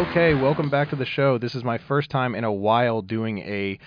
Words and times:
Okay, 0.00 0.32
welcome 0.32 0.70
back 0.70 0.88
to 0.88 0.96
the 0.96 1.04
show. 1.04 1.36
This 1.36 1.54
is 1.54 1.62
my 1.62 1.76
first 1.76 2.08
time 2.08 2.34
in 2.34 2.42
a 2.42 2.50
while 2.50 3.02
doing 3.02 3.40
a 3.40 3.78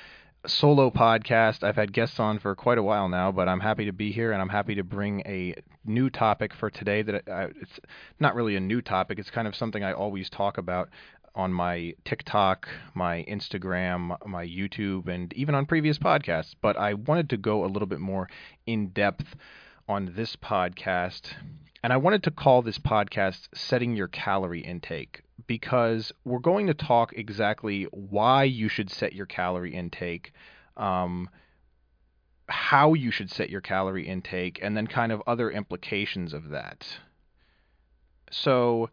solo 0.46 0.92
podcast. 0.92 1.64
I've 1.64 1.76
had 1.76 1.92
guests 1.92 2.20
on 2.20 2.38
for 2.38 2.54
quite 2.54 2.78
a 2.78 2.84
while 2.84 3.10
now, 3.10 3.32
but 3.32 3.50
I'm 3.50 3.60
happy 3.60 3.86
to 3.86 3.92
be 3.92 4.12
here 4.12 4.32
and 4.32 4.40
I'm 4.40 4.50
happy 4.50 4.76
to 4.76 4.84
bring 4.84 5.22
a 5.22 5.56
new 5.84 6.12
topic 6.12 6.54
for 6.54 6.70
today 6.70 7.02
that 7.02 7.28
I, 7.28 7.46
it's 7.60 7.80
not 8.20 8.36
really 8.36 8.56
a 8.56 8.60
new 8.60 8.80
topic. 8.80 9.18
It's 9.18 9.32
kind 9.32 9.48
of 9.48 9.56
something 9.56 9.84
I 9.84 9.94
always 9.94 10.30
talk 10.30 10.60
about 10.60 10.90
on 11.34 11.52
my 11.52 11.96
TikTok, 12.06 12.70
my 12.94 13.26
Instagram, 13.28 14.16
my 14.24 14.46
YouTube, 14.46 15.08
and 15.08 15.34
even 15.34 15.56
on 15.56 15.66
previous 15.66 15.98
podcasts. 15.98 16.54
But 16.62 16.78
I 16.78 16.94
wanted 16.94 17.28
to 17.32 17.38
go 17.38 17.66
a 17.66 17.72
little 17.74 17.88
bit 17.88 18.00
more 18.00 18.30
in 18.68 18.90
depth 18.90 19.36
on 19.90 20.14
this 20.16 20.36
podcast. 20.36 21.34
And 21.84 21.92
I 21.92 21.98
wanted 21.98 22.22
to 22.26 22.32
call 22.32 22.62
this 22.62 22.78
podcast 22.78 23.48
Setting 23.56 23.96
Your 23.96 24.08
Calorie 24.08 24.62
Intake 24.62 25.23
because 25.48 26.12
we're 26.26 26.40
going 26.40 26.68
to 26.68 26.74
talk 26.74 27.14
exactly 27.14 27.84
why 27.92 28.44
you 28.44 28.68
should 28.70 28.90
set 28.90 29.14
your 29.14 29.26
calorie 29.26 29.74
intake, 29.74 30.34
um, 30.78 31.30
how 32.48 32.94
you 32.94 33.12
should 33.12 33.32
set 33.32 33.50
your 33.50 33.62
calorie 33.62 34.08
intake, 34.08 34.60
and 34.62 34.76
then 34.76 34.88
kind 34.88 35.12
of 35.12 35.22
other 35.28 35.50
implications 35.50 36.34
of 36.34 36.50
that. 36.50 36.88
So, 38.32 38.90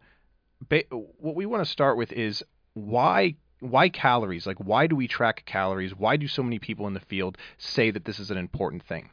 ba- 0.69 0.83
what 0.89 1.35
we 1.35 1.45
want 1.45 1.63
to 1.63 1.69
start 1.69 1.97
with 1.97 2.11
is 2.11 2.43
why 2.73 3.35
why 3.61 3.89
calories? 3.89 4.47
Like, 4.47 4.57
why 4.59 4.87
do 4.87 4.95
we 4.95 5.07
track 5.07 5.43
calories? 5.45 5.95
Why 5.95 6.17
do 6.17 6.27
so 6.27 6.41
many 6.41 6.57
people 6.59 6.87
in 6.87 6.93
the 6.93 6.99
field 6.99 7.37
say 7.57 7.91
that 7.91 8.05
this 8.05 8.19
is 8.19 8.31
an 8.31 8.37
important 8.37 8.83
thing? 8.83 9.11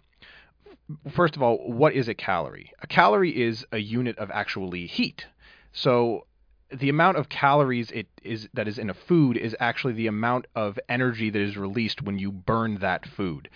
First 1.11 1.37
of 1.37 1.43
all, 1.43 1.59
what 1.71 1.93
is 1.93 2.09
a 2.09 2.15
calorie? 2.15 2.73
A 2.81 2.87
calorie 2.87 3.39
is 3.39 3.67
a 3.73 3.79
unit 3.79 4.17
of 4.17 4.31
actually 4.31 4.87
heat. 4.87 5.27
So 5.73 6.27
the 6.71 6.89
amount 6.89 7.17
of 7.17 7.29
calories 7.29 7.91
it 7.91 8.07
is 8.23 8.49
that 8.55 8.69
is 8.69 8.79
in 8.79 8.91
a 8.91 8.95
food 8.95 9.37
is 9.37 9.57
actually 9.59 9.95
the 9.95 10.07
amount 10.07 10.47
of 10.55 10.79
energy 10.89 11.31
that 11.31 11.41
is 11.41 11.57
released 11.57 12.03
when 12.03 12.19
you 12.19 12.31
burn 12.31 12.79
that 12.79 13.07
food 13.07 13.49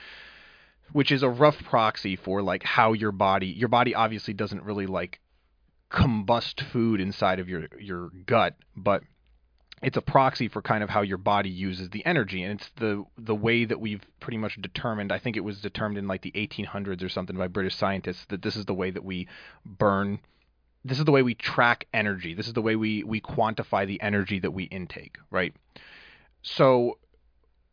which 0.93 1.13
is 1.13 1.23
a 1.23 1.29
rough 1.29 1.63
proxy 1.65 2.17
for 2.17 2.43
like 2.43 2.63
how 2.63 2.93
your 2.93 3.13
body 3.13 3.49
your 3.49 3.69
body 3.69 3.95
obviously 3.95 4.35
doesn't 4.35 4.63
really 4.65 4.87
like 4.87 5.21
combust 5.91 6.63
food 6.73 7.01
inside 7.01 7.39
of 7.39 7.49
your 7.49 7.67
your 7.79 8.11
gut 8.27 8.57
but 8.77 9.03
it's 9.83 9.97
a 9.97 10.03
proxy 10.03 10.49
for 10.49 10.63
kind 10.63 10.85
of 10.85 10.91
how 10.91 11.03
your 11.03 11.19
body 11.19 11.51
uses 11.51 11.91
the 11.91 12.07
energy. 12.07 12.45
And 12.45 12.61
it's 12.61 12.71
the 12.77 13.05
the 13.19 13.35
way 13.35 13.65
that 13.65 13.81
we've 13.81 14.03
pretty 14.21 14.39
much 14.39 14.61
determined 14.63 15.11
i 15.11 15.19
think 15.19 15.37
it 15.37 15.41
was 15.41 15.61
determined 15.61 15.99
in 15.99 16.07
like 16.07 16.23
the 16.23 16.31
1800s 16.33 17.03
or 17.03 17.09
something 17.09 17.37
by 17.37 17.49
british 17.49 17.75
scientists 17.75 18.25
that 18.27 18.43
this 18.43 18.55
is 18.55 18.65
the 18.67 18.75
way 18.75 18.93
that 18.93 19.05
we 19.05 19.27
burn 19.67 20.21
this 20.85 20.99
is 20.99 21.05
the 21.05 21.13
way 21.13 21.23
we 21.23 21.35
track 21.35 21.87
energy. 21.93 22.35
This 22.35 22.47
is 22.47 22.55
the 22.55 22.63
way 22.63 22.77
we 22.77 23.03
we 23.05 23.21
quantify 23.21 23.87
the 23.87 24.01
energy 24.01 24.39
that 24.41 24.51
we 24.51 24.65
intake, 24.65 25.19
right? 25.31 25.55
So 26.43 26.99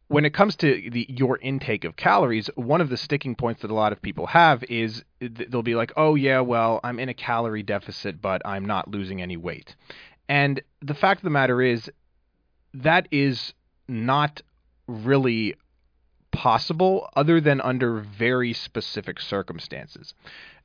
when 0.08 0.26
it 0.26 0.34
comes 0.34 0.56
to 0.58 0.90
the 0.92 1.06
your 1.10 1.38
intake 1.38 1.84
of 1.84 1.96
calories, 1.96 2.50
one 2.56 2.82
of 2.82 2.90
the 2.90 2.98
sticking 2.98 3.36
points 3.36 3.62
that 3.62 3.72
a 3.72 3.74
lot 3.74 3.92
of 3.92 4.02
people 4.02 4.28
have 4.28 4.64
is 4.64 5.04
they'll 5.20 5.64
be 5.64 5.76
like, 5.76 5.92
"Oh 5.98 6.16
yeah, 6.16 6.42
well, 6.42 6.80
I'm 6.84 7.00
in 7.00 7.10
a 7.10 7.14
calorie 7.14 7.64
deficit, 7.64 8.22
but 8.22 8.42
I'm 8.46 8.66
not 8.66 8.90
losing 8.90 9.22
any 9.22 9.38
weight." 9.38 9.76
And 10.28 10.62
the 10.82 10.94
fact 10.94 11.20
of 11.20 11.24
the 11.24 11.30
matter 11.32 11.62
is 11.62 11.92
that 12.74 13.08
is 13.12 13.54
not 13.88 14.42
really 14.88 15.56
possible 16.32 17.10
other 17.16 17.42
than 17.42 17.60
under 17.62 18.00
very 18.00 18.54
specific 18.54 19.20
circumstances 19.20 20.14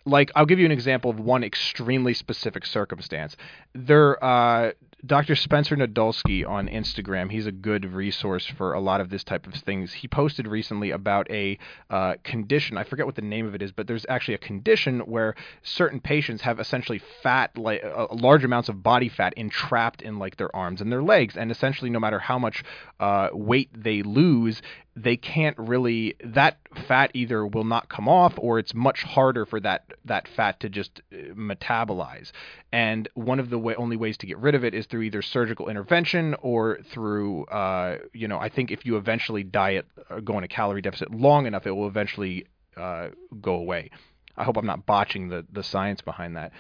like 0.07 0.31
I'll 0.35 0.47
give 0.47 0.59
you 0.59 0.67
an 0.67 0.73
example 0.73 1.11
of 1.11 1.19
one 1.19 1.43
extremely 1.45 2.15
specific 2.15 2.67
circumstance. 2.67 3.37
There, 3.75 4.23
uh, 4.23 4.73
Dr. 5.05 5.35
Spencer 5.35 5.77
Nadolsky 5.77 6.49
on 6.49 6.69
Instagram, 6.69 7.31
he's 7.31 7.47
a 7.47 7.53
good 7.53 7.85
resource 7.85 8.47
for 8.47 8.73
a 8.73 8.81
lot 8.81 9.01
of 9.01 9.11
this 9.11 9.25
type 9.25 9.47
of 9.47 9.55
things. 9.55 9.93
He 9.93 10.09
posted 10.09 10.47
recently 10.47 10.91
about 10.93 11.31
a 11.31 11.59
uh, 11.91 12.15
condition. 12.23 12.79
I 12.79 12.85
forget 12.85 13.05
what 13.05 13.17
the 13.17 13.23
name 13.23 13.47
of 13.47 13.55
it 13.55 13.61
is, 13.61 13.73
but 13.73 13.87
there's 13.87 14.07
actually 14.09 14.35
a 14.35 14.39
condition 14.39 15.01
where 15.01 15.35
certain 15.63 16.01
patients 16.01 16.43
have 16.43 16.61
essentially 16.61 17.03
fat, 17.23 17.59
like 17.59 17.85
uh, 17.85 18.07
large 18.13 18.45
amounts 18.45 18.69
of 18.69 18.83
body 18.83 19.09
fat 19.09 19.35
entrapped 19.37 20.01
in 20.01 20.19
like 20.19 20.37
their 20.37 20.55
arms 20.55 20.81
and 20.81 20.91
their 20.91 21.03
legs, 21.03 21.37
and 21.37 21.51
essentially 21.51 21.91
no 21.91 22.01
matter 22.01 22.21
how 22.21 22.39
much 22.39 22.65
uh, 23.01 23.29
weight 23.33 23.71
they 23.75 24.03
lose, 24.03 24.63
they 24.97 25.17
can't 25.17 25.59
really 25.59 26.15
that 26.25 26.59
fat 26.87 27.11
either 27.15 27.45
will 27.47 27.65
not 27.65 27.89
come 27.89 28.09
off 28.09 28.35
or 28.39 28.61
it's 28.61 28.73
much 28.75 29.03
harder 29.03 29.45
for 29.45 29.59
that 29.59 29.93
that 30.05 30.29
fat 30.29 30.61
to 30.61 30.69
just 30.69 31.03
uh, 31.13 31.17
metabolize 31.35 32.31
and 32.75 33.09
one 33.15 33.39
of 33.39 33.51
the 33.51 33.59
way, 33.59 33.77
only 33.77 33.97
ways 33.97 34.17
to 34.17 34.27
get 34.27 34.37
rid 34.39 34.57
of 34.57 34.65
it 34.65 34.75
is 34.75 34.89
through 34.95 35.03
either 35.03 35.23
surgical 35.23 35.69
intervention 35.69 36.37
or 36.41 36.79
through 36.93 37.45
uh, 37.47 37.99
you 38.13 38.29
know 38.29 38.39
I 38.39 38.49
think 38.49 38.71
if 38.71 38.87
you 38.87 38.97
eventually 38.97 39.43
diet 39.43 39.87
or 40.09 40.19
uh, 40.19 40.21
go 40.21 40.37
on 40.37 40.45
a 40.45 40.49
calorie 40.49 40.83
deficit 40.83 41.13
long 41.13 41.47
enough 41.47 41.67
it 41.67 41.73
will 41.73 41.89
eventually 41.89 42.47
uh, 42.77 43.09
go 43.41 43.55
away. 43.55 43.91
I 44.37 44.45
hope 44.45 44.57
I'm 44.57 44.67
not 44.67 44.87
botching 44.87 45.31
the 45.31 45.45
the 45.53 45.65
science 45.65 46.01
behind 46.01 46.37
that. 46.37 46.53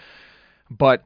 But 0.68 1.04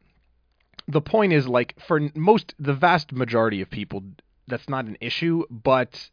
the 0.86 1.02
point 1.02 1.34
is 1.34 1.46
like 1.46 1.74
for 1.86 2.00
most 2.14 2.54
the 2.58 2.72
vast 2.72 3.12
majority 3.12 3.60
of 3.60 3.68
people 3.68 4.02
that's 4.46 4.70
not 4.70 4.86
an 4.86 4.96
issue 5.02 5.44
but 5.50 6.08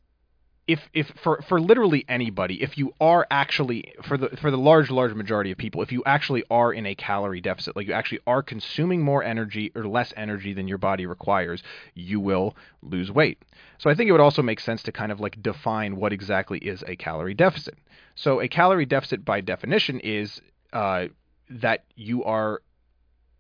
if 0.67 0.89
if 0.93 1.11
for 1.23 1.41
for 1.47 1.61
literally 1.61 2.05
anybody, 2.09 2.61
if 2.63 2.77
you 2.77 2.93
are 2.99 3.27
actually 3.29 3.93
for 4.03 4.17
the 4.17 4.29
for 4.29 4.49
the 4.49 4.57
large 4.57 4.89
large 4.89 5.13
majority 5.13 5.51
of 5.51 5.57
people, 5.57 5.81
if 5.81 5.91
you 5.91 6.01
actually 6.05 6.43
are 6.49 6.73
in 6.73 6.85
a 6.85 6.95
calorie 6.95 7.41
deficit, 7.41 7.75
like 7.75 7.87
you 7.87 7.93
actually 7.93 8.19
are 8.25 8.41
consuming 8.41 9.03
more 9.03 9.23
energy 9.23 9.71
or 9.75 9.85
less 9.85 10.11
energy 10.17 10.53
than 10.53 10.67
your 10.67 10.79
body 10.79 11.05
requires, 11.05 11.61
you 11.93 12.19
will 12.19 12.55
lose 12.81 13.11
weight. 13.11 13.43
So 13.77 13.89
I 13.89 13.95
think 13.95 14.09
it 14.09 14.11
would 14.11 14.21
also 14.21 14.41
make 14.41 14.59
sense 14.59 14.81
to 14.83 14.91
kind 14.91 15.11
of 15.11 15.19
like 15.19 15.41
define 15.41 15.97
what 15.97 16.13
exactly 16.13 16.57
is 16.59 16.83
a 16.87 16.95
calorie 16.95 17.35
deficit. 17.35 17.77
So 18.15 18.41
a 18.41 18.47
calorie 18.47 18.85
deficit 18.85 19.23
by 19.23 19.41
definition 19.41 19.99
is 19.99 20.41
uh, 20.73 21.05
that 21.49 21.83
you 21.95 22.23
are 22.23 22.61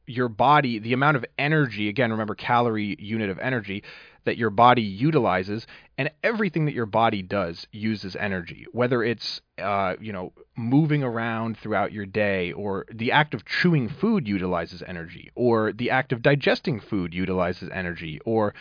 your 0.07 0.29
body, 0.29 0.79
the 0.79 0.93
amount 0.93 1.17
of 1.17 1.25
energy, 1.37 1.89
again, 1.89 2.11
remember 2.11 2.35
calorie 2.35 2.95
unit 2.99 3.29
of 3.29 3.39
energy, 3.39 3.83
that 4.25 4.37
your 4.37 4.49
body 4.49 4.81
utilizes, 4.81 5.65
and 5.97 6.09
everything 6.23 6.65
that 6.65 6.73
your 6.73 6.85
body 6.85 7.21
does 7.21 7.67
uses 7.71 8.15
energy. 8.15 8.65
Whether 8.71 9.03
it's 9.03 9.41
uh, 9.59 9.95
you 9.99 10.11
know 10.11 10.33
moving 10.57 11.03
around 11.03 11.57
throughout 11.57 11.91
your 11.91 12.05
day, 12.05 12.51
or 12.51 12.85
the 12.91 13.11
act 13.11 13.33
of 13.33 13.45
chewing 13.45 13.87
food 13.87 14.27
utilizes 14.27 14.83
energy, 14.85 15.31
or 15.35 15.71
the 15.71 15.91
act 15.91 16.11
of 16.11 16.21
digesting 16.21 16.79
food 16.79 17.13
utilizes 17.13 17.69
energy, 17.71 18.19
or 18.25 18.53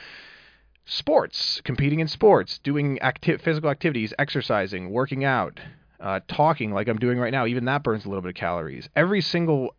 sports, 0.84 1.60
competing 1.64 2.00
in 2.00 2.08
sports, 2.08 2.58
doing 2.58 2.98
acti- 3.00 3.38
physical 3.38 3.70
activities, 3.70 4.12
exercising, 4.18 4.90
working 4.90 5.24
out, 5.24 5.58
uh, 6.00 6.20
talking 6.28 6.72
like 6.72 6.88
I'm 6.88 6.98
doing 6.98 7.18
right 7.18 7.32
now, 7.32 7.46
even 7.46 7.64
that 7.64 7.82
burns 7.82 8.04
a 8.04 8.08
little 8.08 8.22
bit 8.22 8.30
of 8.30 8.34
calories. 8.34 8.88
Every 8.94 9.22
single 9.22 9.74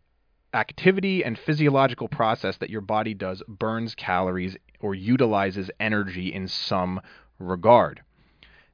activity 0.56 1.22
and 1.22 1.38
physiological 1.38 2.08
process 2.08 2.56
that 2.56 2.70
your 2.70 2.80
body 2.80 3.14
does 3.14 3.42
burns 3.46 3.94
calories 3.94 4.56
or 4.80 4.94
utilizes 4.94 5.70
energy 5.78 6.32
in 6.32 6.48
some 6.48 7.00
regard. 7.38 8.02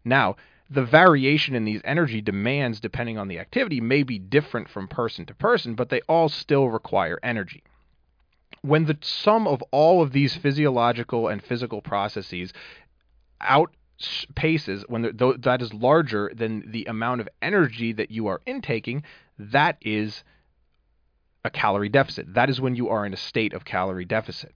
Now, 0.05 0.37
the 0.71 0.85
variation 0.85 1.55
in 1.55 1.65
these 1.65 1.83
energy 1.85 2.21
demands, 2.21 2.81
depending 2.81 3.19
on 3.19 3.29
the 3.29 3.39
activity, 3.39 3.81
may 3.81 4.05
be 4.05 4.19
different 4.19 4.69
from 4.69 4.89
person 4.89 5.27
to 5.27 5.35
person, 5.35 5.75
but 5.75 5.91
they 5.91 6.01
all 6.03 6.29
still 6.29 6.71
require 6.71 7.19
energy. 7.23 7.63
When 8.63 8.87
the 8.87 8.97
sum 9.03 9.47
of 9.47 9.63
all 9.71 10.03
of 10.03 10.13
these 10.13 10.37
physiological 10.37 11.29
and 11.29 11.43
physical 11.43 11.83
processes 11.83 12.53
outpaces, 13.43 14.89
when 14.89 15.03
that 15.41 15.59
is 15.61 15.75
larger 15.75 16.31
than 16.35 16.71
the 16.71 16.85
amount 16.85 17.21
of 17.21 17.29
energy 17.43 17.93
that 17.93 18.11
you 18.11 18.29
are 18.29 18.41
intaking, 18.47 19.03
that 19.39 19.77
is 19.83 20.23
a 21.45 21.51
calorie 21.51 21.89
deficit. 21.89 22.35
That 22.35 22.51
is 22.51 22.61
when 22.61 22.77
you 22.77 22.89
are 22.89 23.05
in 23.05 23.13
a 23.13 23.17
state 23.17 23.53
of 23.53 23.65
calorie 23.65 24.05
deficit, 24.05 24.53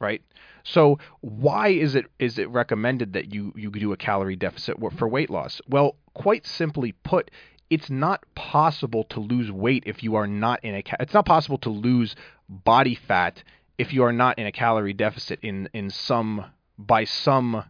right? 0.00 0.22
So 0.64 0.98
why 1.20 1.68
is 1.68 1.94
it 1.94 2.06
is 2.18 2.38
it 2.38 2.48
recommended 2.48 3.12
that 3.12 3.32
you 3.32 3.52
you 3.54 3.70
do 3.70 3.92
a 3.92 3.96
calorie 3.96 4.36
deficit 4.36 4.76
for 4.96 5.08
weight 5.08 5.30
loss? 5.30 5.60
Well, 5.68 5.96
quite 6.14 6.46
simply 6.46 6.92
put, 6.92 7.30
it's 7.68 7.90
not 7.90 8.24
possible 8.34 9.04
to 9.04 9.20
lose 9.20 9.50
weight 9.50 9.84
if 9.86 10.02
you 10.02 10.14
are 10.14 10.26
not 10.26 10.64
in 10.64 10.74
a 10.74 10.82
it's 11.00 11.14
not 11.14 11.26
possible 11.26 11.58
to 11.58 11.70
lose 11.70 12.16
body 12.48 12.94
fat 12.94 13.42
if 13.76 13.92
you 13.92 14.04
are 14.04 14.12
not 14.12 14.38
in 14.38 14.46
a 14.46 14.52
calorie 14.52 14.94
deficit 14.94 15.38
in 15.42 15.68
in 15.74 15.90
some 15.90 16.46
by 16.78 17.04
some 17.04 17.64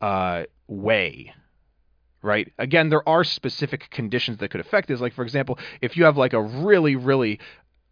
uh, 0.00 0.44
way 0.68 1.34
right? 2.22 2.52
Again, 2.58 2.88
there 2.88 3.06
are 3.08 3.24
specific 3.24 3.90
conditions 3.90 4.38
that 4.38 4.50
could 4.50 4.60
affect 4.60 4.88
this. 4.88 5.00
Like, 5.00 5.12
for 5.12 5.22
example, 5.22 5.58
if 5.80 5.96
you 5.96 6.04
have 6.04 6.16
like 6.16 6.32
a 6.32 6.40
really, 6.40 6.96
really 6.96 7.40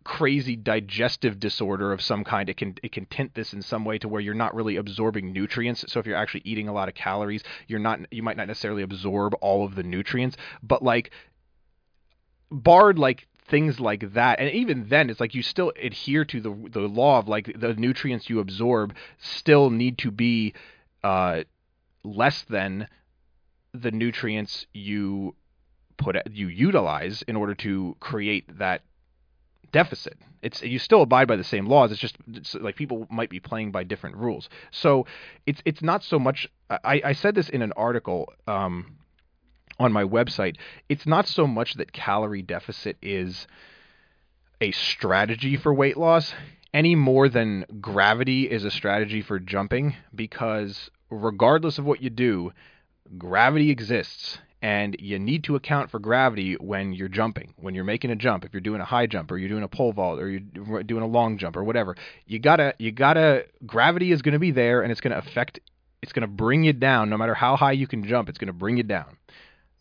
crazy 0.02 0.56
digestive 0.56 1.38
disorder 1.38 1.93
of 1.93 2.00
some 2.00 2.25
kind 2.25 2.49
it 2.49 2.56
can 2.56 2.75
it 2.82 2.91
can 2.91 3.05
tint 3.06 3.35
this 3.35 3.52
in 3.52 3.61
some 3.61 3.85
way 3.85 3.99
to 3.99 4.08
where 4.08 4.20
you're 4.20 4.32
not 4.32 4.55
really 4.55 4.76
absorbing 4.76 5.32
nutrients 5.32 5.85
so 5.88 6.00
if 6.00 6.06
you're 6.06 6.17
actually 6.17 6.41
eating 6.44 6.69
a 6.69 6.73
lot 6.73 6.88
of 6.88 6.94
calories 6.94 7.43
you're 7.69 7.79
not 7.79 8.00
you 8.11 8.23
might 8.23 8.37
not 8.37 8.49
necessarily 8.49 8.82
absorb 8.82 9.35
all 9.43 9.64
of 9.64 9.75
the 9.75 9.82
nutrients 9.82 10.38
but 10.62 10.82
like 10.82 11.11
barred 12.50 12.99
like 12.99 13.26
things 13.50 13.81
like 13.81 14.14
that. 14.14 14.38
And 14.38 14.49
even 14.50 14.88
then, 14.88 15.11
it's 15.11 15.20
like 15.20 15.35
you 15.35 15.43
still 15.43 15.73
adhere 15.81 16.25
to 16.26 16.41
the 16.41 16.69
the 16.70 16.81
law 16.81 17.19
of 17.19 17.29
like 17.29 17.52
the 17.58 17.75
nutrients 17.75 18.31
you 18.31 18.38
absorb 18.38 18.94
still 19.19 19.70
need 19.70 19.99
to 19.99 20.11
be 20.11 20.55
uh, 21.02 21.43
less 22.05 22.43
than 22.43 22.88
the 23.75 23.91
nutrients 23.91 24.67
you 24.73 25.35
put 25.97 26.17
you 26.31 26.47
utilize 26.47 27.23
in 27.23 27.37
order 27.37 27.55
to 27.55 27.97
create 28.00 28.58
that 28.58 28.82
deficit. 29.72 30.17
It's 30.43 30.62
you 30.62 30.78
still 30.78 31.02
abide 31.02 31.28
by 31.28 31.37
the 31.37 31.44
same 31.44 31.67
laws. 31.67 31.93
It's 31.93 32.00
just 32.00 32.17
it's 32.32 32.55
like 32.55 32.76
people 32.76 33.06
might 33.11 33.31
be 33.31 33.40
playing 33.40 33.72
by 33.72 33.84
different 33.84 34.17
rules. 34.17 34.49
So 34.70 35.06
it's 35.46 35.62
it's 35.64 35.82
not 35.82 36.02
so 36.02 36.19
much. 36.19 36.49
I, 36.70 37.02
I 37.05 37.12
said 37.12 37.34
this 37.34 37.49
in 37.49 37.62
an 37.62 37.72
article 37.72 38.32
um, 38.46 38.96
on 39.78 39.93
my 39.93 40.05
website. 40.05 40.56
It's 40.88 41.06
not 41.06 41.26
so 41.26 41.46
much 41.46 41.75
that 41.75 41.93
calorie 41.93 42.43
deficit 42.43 42.96
is 43.02 43.46
a 44.61 44.72
strategy 44.72 45.56
for 45.56 45.73
weight 45.73 45.96
loss 45.96 46.34
any 46.73 46.94
more 46.94 47.28
than 47.28 47.66
gravity 47.81 48.49
is 48.49 48.64
a 48.64 48.70
strategy 48.70 49.23
for 49.23 49.38
jumping 49.38 49.96
because 50.14 50.90
regardless 51.11 51.78
of 51.78 51.84
what 51.84 52.02
you 52.02 52.11
do, 52.11 52.52
gravity 53.19 53.70
exists 53.70 54.38
and 54.62 54.96
you 54.98 55.18
need 55.18 55.44
to 55.44 55.56
account 55.56 55.90
for 55.90 55.98
gravity 55.98 56.54
when 56.54 56.92
you're 56.92 57.08
jumping, 57.08 57.54
when 57.56 57.74
you're 57.74 57.84
making 57.84 58.10
a 58.10 58.16
jump. 58.16 58.44
If 58.44 58.52
you're 58.52 58.60
doing 58.60 58.80
a 58.80 58.84
high 58.84 59.06
jump 59.06 59.30
or 59.30 59.38
you're 59.38 59.48
doing 59.48 59.62
a 59.62 59.68
pole 59.68 59.92
vault 59.92 60.20
or 60.20 60.28
you're 60.28 60.82
doing 60.82 61.02
a 61.02 61.06
long 61.06 61.38
jump 61.38 61.56
or 61.56 61.64
whatever, 61.64 61.96
you 62.26 62.38
gotta 62.38 62.74
you 62.78 62.92
gotta 62.92 63.46
gravity 63.66 64.12
is 64.12 64.22
going 64.22 64.34
to 64.34 64.38
be 64.38 64.50
there 64.50 64.82
and 64.82 64.92
it's 64.92 65.00
going 65.00 65.12
to 65.12 65.18
affect. 65.18 65.60
It's 66.02 66.12
going 66.12 66.22
to 66.22 66.28
bring 66.28 66.64
you 66.64 66.72
down 66.72 67.10
no 67.10 67.18
matter 67.18 67.34
how 67.34 67.56
high 67.56 67.72
you 67.72 67.86
can 67.86 68.06
jump. 68.06 68.30
It's 68.30 68.38
going 68.38 68.46
to 68.46 68.54
bring 68.54 68.78
you 68.78 68.82
down. 68.82 69.18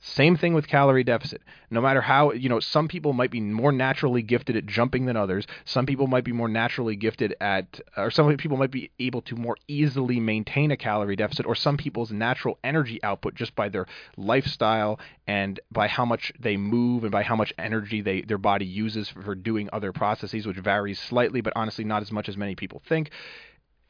Same 0.01 0.37
thing 0.37 0.53
with 0.53 0.69
calorie 0.69 1.03
deficit. 1.03 1.41
No 1.69 1.81
matter 1.81 1.99
how, 1.99 2.31
you 2.31 2.47
know, 2.47 2.61
some 2.61 2.87
people 2.87 3.11
might 3.11 3.31
be 3.31 3.41
more 3.41 3.73
naturally 3.73 4.21
gifted 4.21 4.55
at 4.55 4.65
jumping 4.65 5.05
than 5.05 5.17
others. 5.17 5.45
Some 5.65 5.85
people 5.85 6.07
might 6.07 6.23
be 6.23 6.31
more 6.31 6.47
naturally 6.47 6.95
gifted 6.95 7.35
at, 7.41 7.81
or 7.97 8.09
some 8.09 8.35
people 8.37 8.55
might 8.55 8.71
be 8.71 8.91
able 8.99 9.21
to 9.23 9.35
more 9.35 9.57
easily 9.67 10.21
maintain 10.21 10.71
a 10.71 10.77
calorie 10.77 11.17
deficit, 11.17 11.45
or 11.45 11.53
some 11.53 11.75
people's 11.75 12.13
natural 12.13 12.57
energy 12.63 13.03
output 13.03 13.35
just 13.35 13.55
by 13.55 13.67
their 13.67 13.87
lifestyle 14.15 15.01
and 15.27 15.59
by 15.69 15.89
how 15.89 16.05
much 16.05 16.31
they 16.39 16.55
move 16.55 17.03
and 17.03 17.11
by 17.11 17.23
how 17.23 17.35
much 17.35 17.53
energy 17.57 17.99
they 17.99 18.21
their 18.21 18.37
body 18.37 18.65
uses 18.65 19.09
for, 19.09 19.21
for 19.21 19.35
doing 19.35 19.69
other 19.73 19.91
processes, 19.91 20.47
which 20.47 20.57
varies 20.57 20.97
slightly, 20.99 21.41
but 21.41 21.53
honestly 21.57 21.83
not 21.83 22.01
as 22.01 22.11
much 22.11 22.29
as 22.29 22.37
many 22.37 22.55
people 22.55 22.81
think. 22.87 23.11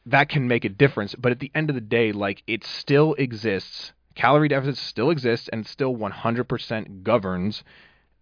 That 0.08 0.28
can 0.28 0.48
make 0.48 0.66
a 0.66 0.70
difference, 0.70 1.14
but 1.14 1.32
at 1.32 1.40
the 1.40 1.52
end 1.54 1.70
of 1.70 1.76
the 1.76 1.82
day, 1.82 2.12
like 2.12 2.42
it 2.48 2.64
still 2.64 3.14
exists 3.20 3.94
calorie 4.20 4.50
deficit 4.50 4.76
still 4.76 5.12
exists 5.12 5.48
and 5.54 5.66
still 5.66 5.96
100% 5.96 7.04
governs 7.04 7.64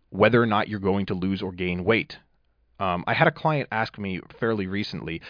whether 0.10 0.40
or 0.40 0.46
not 0.46 0.68
you're 0.68 0.80
going 0.80 1.08
to 1.08 1.16
lose 1.16 1.42
or 1.42 1.52
gain 1.52 1.84
weight. 1.84 2.20
Um, 2.80 3.04
I 3.08 3.16
had 3.16 3.28
a 3.28 3.32
client 3.32 3.68
ask 3.72 3.98
me 3.98 4.22
fairly 4.40 4.68
recently, 4.68 5.24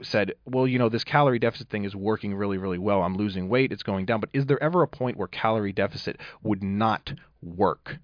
said, 0.00 0.32
"Well, 0.46 0.66
you 0.66 0.78
know, 0.78 0.88
this 0.88 1.04
calorie 1.04 1.38
deficit 1.38 1.68
thing 1.68 1.84
is 1.84 1.94
working 1.94 2.34
really, 2.34 2.56
really 2.56 2.78
well. 2.78 3.02
I'm 3.02 3.18
losing 3.18 3.50
weight, 3.50 3.70
it's 3.70 3.82
going 3.82 4.06
down, 4.06 4.20
but 4.20 4.30
is 4.32 4.46
there 4.46 4.62
ever 4.62 4.82
a 4.82 4.88
point 4.88 5.18
where 5.18 5.28
calorie 5.28 5.74
deficit 5.74 6.16
would 6.42 6.62
not 6.62 7.12
work?" 7.42 7.98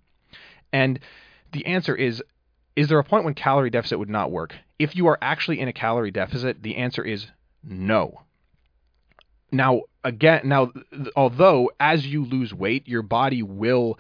And 0.75 1.01
the 1.53 1.65
answer 1.65 1.97
is, 1.97 2.23
is 2.77 2.89
there 2.89 2.99
a 2.99 3.05
point 3.05 3.25
when 3.25 3.33
calorie 3.33 3.71
deficit 3.71 3.99
would 3.99 4.11
not 4.11 4.31
work? 4.31 4.55
If 4.79 4.95
you 4.95 5.07
are 5.07 5.19
actually 5.23 5.59
in 5.59 5.69
a 5.69 5.73
calorie 5.73 6.11
deficit, 6.11 6.63
the 6.63 6.77
answer 6.77 7.03
is 7.03 7.29
no. 7.63 8.21
Now, 9.55 9.83
again, 10.03 10.43
now 10.45 10.73
although 11.17 11.71
as 11.81 12.07
you 12.07 12.25
lose 12.25 12.53
weight, 12.53 12.87
your 12.89 13.03
body 13.03 13.43
will 13.43 13.99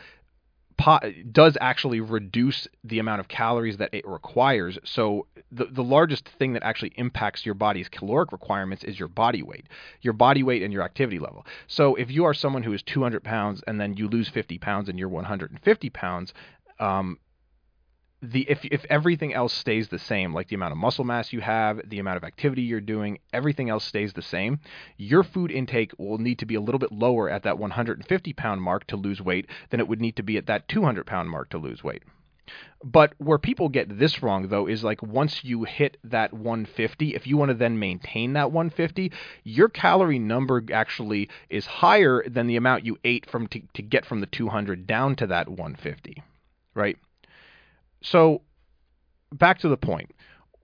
does 1.30 1.56
actually 1.60 2.00
reduce 2.00 2.66
the 2.82 2.98
amount 2.98 3.20
of 3.20 3.28
calories 3.28 3.76
that 3.76 3.90
it 3.92 4.06
requires. 4.06 4.76
So 4.84 5.26
the 5.52 5.66
the 5.66 5.84
largest 5.84 6.28
thing 6.28 6.52
that 6.54 6.64
actually 6.64 6.92
impacts 6.96 7.46
your 7.46 7.54
body's 7.54 7.88
caloric 7.88 8.32
requirements 8.32 8.82
is 8.82 8.98
your 8.98 9.08
body 9.08 9.42
weight, 9.42 9.66
your 10.02 10.14
body 10.14 10.42
weight 10.42 10.62
and 10.62 10.72
your 10.72 10.82
activity 10.82 11.20
level. 11.20 11.46
So 11.68 11.94
if 11.94 12.10
you 12.10 12.24
are 12.24 12.34
someone 12.34 12.64
who 12.64 12.72
is 12.72 12.82
200 12.82 13.22
pounds 13.22 13.62
and 13.66 13.80
then 13.80 13.96
you 13.96 14.08
lose 14.08 14.28
50 14.28 14.58
pounds 14.58 14.88
and 14.88 14.98
you're 14.98 15.08
150 15.08 15.90
pounds, 15.90 16.34
um, 16.80 17.18
the 18.30 18.46
if 18.48 18.64
if 18.64 18.84
everything 18.88 19.34
else 19.34 19.52
stays 19.52 19.88
the 19.88 19.98
same, 19.98 20.32
like 20.32 20.48
the 20.48 20.54
amount 20.54 20.72
of 20.72 20.78
muscle 20.78 21.04
mass 21.04 21.32
you 21.32 21.40
have, 21.40 21.80
the 21.88 21.98
amount 21.98 22.16
of 22.16 22.24
activity 22.24 22.62
you're 22.62 22.80
doing, 22.80 23.18
everything 23.32 23.68
else 23.68 23.84
stays 23.84 24.12
the 24.12 24.22
same, 24.22 24.60
your 24.96 25.22
food 25.22 25.50
intake 25.50 25.92
will 25.98 26.18
need 26.18 26.38
to 26.38 26.46
be 26.46 26.54
a 26.54 26.60
little 26.60 26.78
bit 26.78 26.92
lower 26.92 27.28
at 27.28 27.42
that 27.42 27.58
150 27.58 28.32
pound 28.32 28.62
mark 28.62 28.86
to 28.86 28.96
lose 28.96 29.20
weight 29.20 29.46
than 29.70 29.80
it 29.80 29.88
would 29.88 30.00
need 30.00 30.16
to 30.16 30.22
be 30.22 30.36
at 30.36 30.46
that 30.46 30.68
200 30.68 31.06
pound 31.06 31.30
mark 31.30 31.50
to 31.50 31.58
lose 31.58 31.84
weight. 31.84 32.02
But 32.82 33.14
where 33.18 33.38
people 33.38 33.68
get 33.70 33.98
this 33.98 34.22
wrong 34.22 34.48
though 34.48 34.66
is 34.66 34.84
like 34.84 35.02
once 35.02 35.44
you 35.44 35.64
hit 35.64 35.96
that 36.04 36.32
150, 36.32 37.14
if 37.14 37.26
you 37.26 37.36
want 37.36 37.50
to 37.50 37.54
then 37.54 37.78
maintain 37.78 38.34
that 38.34 38.52
150, 38.52 39.10
your 39.42 39.68
calorie 39.68 40.18
number 40.18 40.62
actually 40.72 41.30
is 41.48 41.66
higher 41.66 42.22
than 42.28 42.46
the 42.46 42.56
amount 42.56 42.84
you 42.84 42.98
ate 43.04 43.28
from 43.28 43.46
to, 43.48 43.62
to 43.72 43.82
get 43.82 44.04
from 44.04 44.20
the 44.20 44.26
200 44.26 44.86
down 44.86 45.16
to 45.16 45.26
that 45.26 45.48
150, 45.48 46.22
right? 46.74 46.98
So 48.04 48.42
back 49.32 49.58
to 49.60 49.68
the 49.68 49.76
point. 49.76 50.12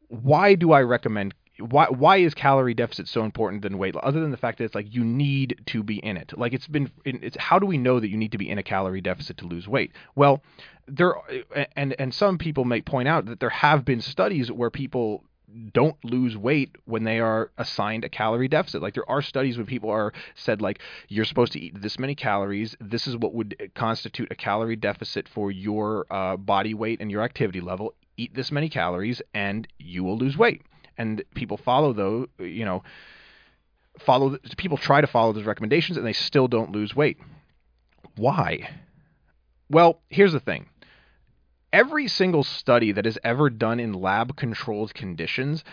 Why 0.09 0.55
do 0.55 0.73
I 0.73 0.83
recommend 0.83 1.35
why 1.61 1.87
why 1.87 2.17
is 2.17 2.35
calorie 2.35 2.75
deficit 2.75 3.07
so 3.07 3.23
important 3.23 3.63
than 3.63 3.79
weight 3.79 3.95
other 3.97 4.21
than 4.21 4.31
the 4.31 4.37
fact 4.37 4.59
that 4.59 4.65
it's 4.65 4.75
like 4.75 4.93
you 4.95 5.05
need 5.05 5.61
to 5.67 5.83
be 5.83 5.99
in 5.99 6.17
it 6.17 6.33
like 6.39 6.53
it's 6.53 6.67
been 6.67 6.91
it's 7.05 7.37
how 7.39 7.59
do 7.59 7.67
we 7.67 7.77
know 7.77 8.01
that 8.01 8.09
you 8.09 8.17
need 8.17 8.33
to 8.33 8.39
be 8.39 8.49
in 8.49 8.59
a 8.59 8.63
calorie 8.63 9.01
deficit 9.01 9.37
to 9.37 9.47
lose 9.47 9.69
weight 9.69 9.93
well 10.15 10.43
there 10.87 11.15
and 11.77 11.95
and 11.99 12.15
some 12.15 12.39
people 12.39 12.65
may 12.65 12.81
point 12.81 13.09
out 13.09 13.27
that 13.27 13.41
there 13.41 13.51
have 13.51 13.85
been 13.85 14.01
studies 14.01 14.51
where 14.51 14.71
people 14.71 15.25
don't 15.73 15.97
lose 16.05 16.37
weight 16.37 16.77
when 16.85 17.05
they 17.05 17.21
are 17.21 17.51
assigned 17.59 18.05
a 18.05 18.09
calorie 18.09 18.49
deficit. 18.49 18.83
Like 18.83 18.95
there 18.95 19.09
are 19.09 19.23
studies 19.23 19.57
when 19.57 19.67
people 19.67 19.91
are 19.91 20.13
said 20.35 20.61
like 20.61 20.81
you're 21.09 21.25
supposed 21.25 21.53
to 21.53 21.61
eat 21.61 21.81
this 21.81 21.99
many 21.99 22.15
calories. 22.15 22.77
This 22.81 23.07
is 23.07 23.17
what 23.17 23.35
would 23.35 23.71
constitute 23.75 24.31
a 24.31 24.35
calorie 24.35 24.77
deficit 24.77 25.29
for 25.29 25.51
your 25.51 26.07
uh, 26.11 26.37
body 26.37 26.75
weight 26.75 27.01
and 27.01 27.11
your 27.11 27.23
activity 27.23 27.61
level. 27.61 27.95
Eat 28.17 28.35
this 28.35 28.51
many 28.51 28.69
calories 28.69 29.23
and 29.35 29.67
you 29.79 30.05
will 30.05 30.19
lose 30.19 30.37
weight. 30.37 30.63
And 30.99 31.23
people 31.35 31.57
follow 31.57 31.93
those, 31.93 32.29
you 32.39 32.65
know, 32.65 32.83
follow 33.99 34.39
people 34.57 34.77
try 34.77 35.01
to 35.01 35.07
follow 35.07 35.33
those 35.33 35.45
recommendations 35.45 35.97
and 35.97 36.07
they 36.07 36.13
still 36.13 36.49
don't 36.49 36.73
lose 36.73 36.95
weight. 36.95 37.19
Why? 38.17 38.69
Well, 39.71 40.03
here's 40.09 40.33
the 40.33 40.41
thing 40.41 40.69
every 41.73 42.09
single 42.09 42.45
study 42.45 42.93
that 42.93 43.07
is 43.07 43.19
ever 43.23 43.51
done 43.51 43.81
in 43.81 43.93
lab 43.93 44.37
controlled 44.37 44.95
conditions 44.95 45.65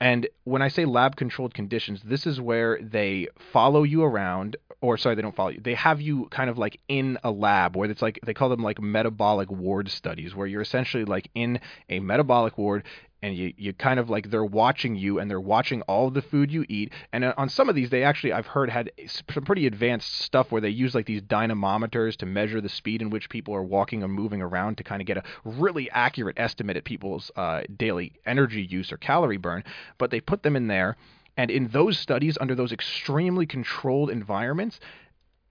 and 0.00 0.28
when 0.44 0.60
I 0.60 0.68
say 0.68 0.84
lab 0.84 1.16
controlled 1.16 1.54
conditions, 1.54 2.02
this 2.04 2.26
is 2.26 2.40
where 2.40 2.78
they 2.82 3.28
follow 3.52 3.84
you 3.84 4.02
around, 4.02 4.56
or 4.80 4.98
sorry, 4.98 5.14
they 5.14 5.22
don't 5.22 5.34
follow 5.34 5.50
you. 5.50 5.60
They 5.60 5.74
have 5.74 6.00
you 6.00 6.26
kind 6.30 6.50
of 6.50 6.58
like 6.58 6.80
in 6.88 7.16
a 7.24 7.30
lab 7.30 7.76
where 7.76 7.90
it's 7.90 8.02
like 8.02 8.18
they 8.24 8.34
call 8.34 8.48
them 8.48 8.62
like 8.62 8.80
metabolic 8.80 9.50
ward 9.50 9.88
studies, 9.88 10.34
where 10.34 10.46
you're 10.46 10.60
essentially 10.60 11.04
like 11.04 11.30
in 11.34 11.60
a 11.88 12.00
metabolic 12.00 12.58
ward 12.58 12.84
and 13.24 13.34
you, 13.34 13.54
you 13.56 13.72
kind 13.72 13.98
of 13.98 14.10
like 14.10 14.28
they're 14.28 14.44
watching 14.44 14.96
you 14.96 15.18
and 15.18 15.30
they're 15.30 15.40
watching 15.40 15.80
all 15.82 16.10
the 16.10 16.20
food 16.20 16.52
you 16.52 16.66
eat. 16.68 16.92
And 17.10 17.24
uh, 17.24 17.32
on 17.38 17.48
some 17.48 17.70
of 17.70 17.74
these, 17.74 17.88
they 17.88 18.02
actually, 18.02 18.34
I've 18.34 18.46
heard, 18.46 18.68
had 18.68 18.92
some 19.06 19.44
pretty 19.44 19.66
advanced 19.66 20.20
stuff 20.20 20.52
where 20.52 20.60
they 20.60 20.68
use 20.68 20.94
like 20.94 21.06
these 21.06 21.22
dynamometers 21.22 22.18
to 22.18 22.26
measure 22.26 22.60
the 22.60 22.68
speed 22.68 23.00
in 23.00 23.08
which 23.08 23.30
people 23.30 23.54
are 23.54 23.62
walking 23.62 24.02
or 24.02 24.08
moving 24.08 24.42
around 24.42 24.76
to 24.76 24.84
kind 24.84 25.00
of 25.00 25.06
get 25.06 25.16
a 25.16 25.22
really 25.42 25.90
accurate 25.92 26.38
estimate 26.38 26.76
at 26.76 26.84
people's 26.84 27.30
uh, 27.36 27.62
daily 27.78 28.12
energy 28.26 28.62
use 28.62 28.92
or 28.92 28.98
calorie 28.98 29.38
burn. 29.38 29.64
But 29.96 30.10
they 30.10 30.20
put 30.20 30.42
them 30.42 30.54
in 30.54 30.66
there. 30.66 30.94
And 31.38 31.50
in 31.50 31.68
those 31.68 31.98
studies, 31.98 32.36
under 32.42 32.54
those 32.54 32.72
extremely 32.72 33.46
controlled 33.46 34.10
environments, 34.10 34.80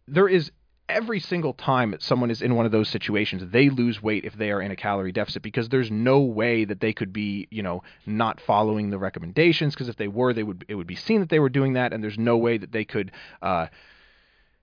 there 0.08 0.28
is 0.28 0.52
every 0.90 1.20
single 1.20 1.54
time 1.54 1.96
someone 2.00 2.30
is 2.30 2.42
in 2.42 2.56
one 2.56 2.66
of 2.66 2.72
those 2.72 2.90
situations, 2.90 3.44
they 3.52 3.70
lose 3.70 4.02
weight 4.02 4.26
if 4.26 4.34
they 4.34 4.52
are 4.52 4.62
in 4.62 4.72
a 4.72 4.76
calorie 4.76 5.12
deficit 5.12 5.42
because 5.42 5.70
there's 5.70 5.90
no 5.90 6.20
way 6.20 6.66
that 6.66 6.80
they 6.80 6.94
could 6.94 7.14
be, 7.14 7.48
you 7.52 7.64
know, 7.64 7.84
not 8.06 8.40
following 8.42 8.90
the 8.90 8.98
recommendations. 8.98 9.74
Because 9.74 9.90
if 9.90 9.96
they 9.96 10.08
were, 10.08 10.34
they 10.34 10.44
would 10.44 10.66
it 10.68 10.76
would 10.76 10.88
be 10.88 10.96
seen 10.96 11.20
that 11.22 11.30
they 11.30 11.40
were 11.40 11.50
doing 11.50 11.74
that, 11.74 11.94
and 11.94 12.04
there's 12.04 12.18
no 12.18 12.38
way 12.38 12.58
that 12.58 12.72
they 12.72 12.86
could, 12.86 13.12
uh, 13.42 13.68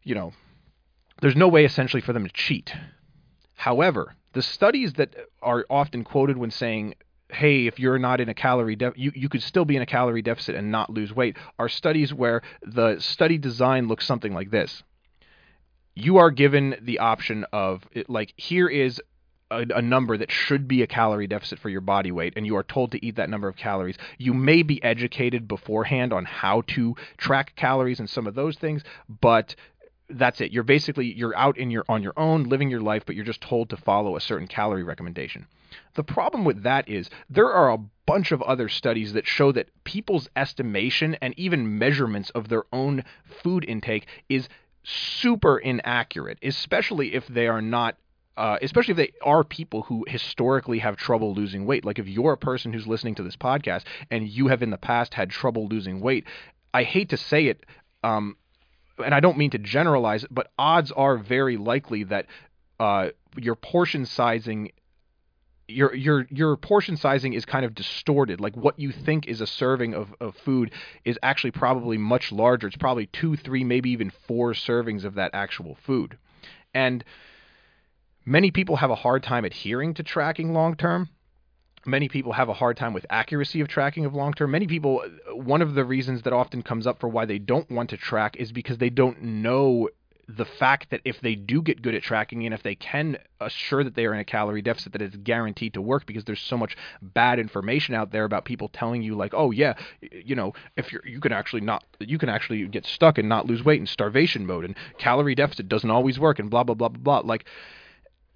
you 0.02 0.14
know, 0.14 0.32
there's 1.20 1.36
no 1.36 1.48
way 1.48 1.64
essentially 1.64 2.00
for 2.00 2.12
them 2.12 2.24
to 2.24 2.32
cheat. 2.32 2.74
However, 3.54 4.14
the 4.32 4.42
studies 4.42 4.94
that 4.94 5.14
are 5.42 5.66
often 5.68 6.04
quoted 6.04 6.36
when 6.36 6.50
saying 6.50 6.94
hey, 7.32 7.68
if 7.68 7.78
you're 7.78 7.98
not 7.98 8.20
in 8.20 8.28
a 8.28 8.34
calorie 8.34 8.74
de- 8.74 8.92
you 8.96 9.12
you 9.14 9.28
could 9.28 9.42
still 9.42 9.64
be 9.64 9.76
in 9.76 9.82
a 9.82 9.86
calorie 9.86 10.22
deficit 10.22 10.56
and 10.56 10.72
not 10.72 10.90
lose 10.90 11.14
weight 11.14 11.36
are 11.60 11.68
studies 11.68 12.12
where 12.12 12.42
the 12.62 12.98
study 12.98 13.38
design 13.38 13.86
looks 13.86 14.04
something 14.04 14.34
like 14.34 14.50
this 14.50 14.82
you 15.94 16.18
are 16.18 16.30
given 16.30 16.76
the 16.80 16.98
option 16.98 17.44
of 17.52 17.86
like 18.08 18.32
here 18.36 18.68
is 18.68 19.00
a, 19.50 19.66
a, 19.74 19.82
number 19.82 20.16
that 20.16 20.30
should 20.30 20.68
be 20.68 20.82
a 20.82 20.86
calorie 20.86 21.26
deficit 21.26 21.58
for 21.58 21.68
your 21.68 21.80
body 21.80 22.12
weight, 22.12 22.34
and 22.36 22.46
you 22.46 22.56
are 22.56 22.62
told 22.62 22.92
to 22.92 23.04
eat 23.04 23.16
that 23.16 23.28
number 23.28 23.48
of 23.48 23.56
calories. 23.56 23.98
You 24.16 24.32
may 24.32 24.62
be 24.62 24.82
educated 24.82 25.48
beforehand 25.48 26.12
on 26.12 26.24
how 26.24 26.62
to 26.68 26.94
track 27.16 27.54
calories 27.56 27.98
and 27.98 28.08
some 28.08 28.26
of 28.26 28.34
those 28.34 28.56
things, 28.56 28.84
but 29.08 29.56
that's 30.08 30.40
it. 30.40 30.52
You're 30.52 30.62
basically 30.62 31.12
you're 31.12 31.36
out 31.36 31.58
in 31.58 31.70
your 31.70 31.84
on 31.88 32.02
your 32.02 32.14
own, 32.16 32.44
living 32.44 32.70
your 32.70 32.80
life, 32.80 33.04
but 33.06 33.14
you're 33.14 33.24
just 33.24 33.40
told 33.40 33.70
to 33.70 33.76
follow 33.76 34.16
a 34.16 34.20
certain 34.20 34.46
calorie 34.46 34.82
recommendation. 34.82 35.46
The 35.94 36.04
problem 36.04 36.44
with 36.44 36.62
that 36.62 36.88
is 36.88 37.10
there 37.28 37.52
are 37.52 37.70
a 37.70 37.78
bunch 38.06 38.32
of 38.32 38.42
other 38.42 38.68
studies 38.68 39.12
that 39.12 39.26
show 39.26 39.52
that 39.52 39.68
people's 39.84 40.28
estimation 40.34 41.16
and 41.20 41.32
even 41.38 41.78
measurements 41.78 42.30
of 42.30 42.48
their 42.48 42.64
own 42.72 43.04
food 43.24 43.64
intake 43.68 44.06
is 44.28 44.48
super 44.82 45.58
inaccurate, 45.58 46.38
especially 46.42 47.14
if 47.14 47.26
they 47.26 47.46
are 47.46 47.62
not 47.62 47.96
uh, 48.36 48.58
especially 48.62 48.92
if 48.92 48.96
they 48.96 49.12
are 49.22 49.44
people 49.44 49.82
who 49.82 50.02
historically 50.08 50.78
have 50.78 50.96
trouble 50.96 51.34
losing 51.34 51.66
weight. 51.66 51.84
Like 51.84 51.98
if 51.98 52.08
you're 52.08 52.32
a 52.32 52.38
person 52.38 52.72
who's 52.72 52.86
listening 52.86 53.14
to 53.16 53.22
this 53.22 53.36
podcast 53.36 53.82
and 54.10 54.26
you 54.26 54.48
have 54.48 54.62
in 54.62 54.70
the 54.70 54.78
past 54.78 55.12
had 55.12 55.28
trouble 55.28 55.68
losing 55.68 56.00
weight, 56.00 56.24
I 56.72 56.84
hate 56.84 57.10
to 57.10 57.18
say 57.18 57.48
it, 57.48 57.66
um, 58.02 58.36
and 59.04 59.14
I 59.14 59.20
don't 59.20 59.36
mean 59.36 59.50
to 59.50 59.58
generalize, 59.58 60.24
but 60.30 60.52
odds 60.58 60.90
are 60.92 61.18
very 61.18 61.58
likely 61.58 62.04
that 62.04 62.26
uh, 62.78 63.08
your 63.36 63.56
portion 63.56 64.06
sizing 64.06 64.70
your 65.70 65.94
your 65.94 66.26
your 66.30 66.56
portion 66.56 66.96
sizing 66.96 67.32
is 67.32 67.44
kind 67.44 67.64
of 67.64 67.74
distorted. 67.74 68.40
Like 68.40 68.56
what 68.56 68.78
you 68.78 68.92
think 68.92 69.26
is 69.26 69.40
a 69.40 69.46
serving 69.46 69.94
of, 69.94 70.14
of 70.20 70.36
food 70.36 70.72
is 71.04 71.18
actually 71.22 71.52
probably 71.52 71.98
much 71.98 72.32
larger. 72.32 72.66
It's 72.66 72.76
probably 72.76 73.06
two, 73.06 73.36
three, 73.36 73.64
maybe 73.64 73.90
even 73.90 74.10
four 74.10 74.52
servings 74.52 75.04
of 75.04 75.14
that 75.14 75.30
actual 75.34 75.76
food. 75.86 76.18
And 76.74 77.04
many 78.24 78.50
people 78.50 78.76
have 78.76 78.90
a 78.90 78.96
hard 78.96 79.22
time 79.22 79.44
adhering 79.44 79.94
to 79.94 80.02
tracking 80.02 80.52
long 80.52 80.76
term. 80.76 81.08
Many 81.86 82.08
people 82.10 82.34
have 82.34 82.50
a 82.50 82.54
hard 82.54 82.76
time 82.76 82.92
with 82.92 83.06
accuracy 83.08 83.62
of 83.62 83.68
tracking 83.68 84.04
of 84.04 84.14
long 84.14 84.34
term. 84.34 84.50
Many 84.50 84.66
people, 84.66 85.02
one 85.32 85.62
of 85.62 85.74
the 85.74 85.84
reasons 85.84 86.22
that 86.22 86.32
often 86.32 86.62
comes 86.62 86.86
up 86.86 87.00
for 87.00 87.08
why 87.08 87.24
they 87.24 87.38
don't 87.38 87.70
want 87.70 87.90
to 87.90 87.96
track 87.96 88.36
is 88.36 88.52
because 88.52 88.76
they 88.78 88.90
don't 88.90 89.22
know 89.22 89.88
the 90.36 90.44
fact 90.44 90.90
that 90.90 91.00
if 91.04 91.20
they 91.20 91.34
do 91.34 91.62
get 91.62 91.82
good 91.82 91.94
at 91.94 92.02
tracking 92.02 92.44
and 92.44 92.54
if 92.54 92.62
they 92.62 92.74
can 92.74 93.16
assure 93.40 93.82
that 93.82 93.94
they 93.94 94.06
are 94.06 94.14
in 94.14 94.20
a 94.20 94.24
calorie 94.24 94.62
deficit 94.62 94.92
that 94.92 95.02
it's 95.02 95.16
guaranteed 95.16 95.74
to 95.74 95.80
work 95.80 96.06
because 96.06 96.24
there's 96.24 96.40
so 96.40 96.56
much 96.56 96.76
bad 97.02 97.38
information 97.38 97.94
out 97.94 98.12
there 98.12 98.24
about 98.24 98.44
people 98.44 98.68
telling 98.68 99.02
you 99.02 99.14
like 99.14 99.32
oh 99.34 99.50
yeah 99.50 99.74
you 100.12 100.34
know 100.34 100.52
if 100.76 100.92
you're 100.92 101.06
you 101.06 101.20
can 101.20 101.32
actually 101.32 101.60
not 101.60 101.84
you 101.98 102.18
can 102.18 102.28
actually 102.28 102.66
get 102.68 102.86
stuck 102.86 103.18
and 103.18 103.28
not 103.28 103.46
lose 103.46 103.64
weight 103.64 103.80
in 103.80 103.86
starvation 103.86 104.46
mode 104.46 104.64
and 104.64 104.76
calorie 104.98 105.34
deficit 105.34 105.68
doesn't 105.68 105.90
always 105.90 106.18
work 106.18 106.38
and 106.38 106.50
blah 106.50 106.62
blah 106.62 106.74
blah 106.74 106.88
blah 106.88 107.20
blah. 107.20 107.28
Like 107.28 107.46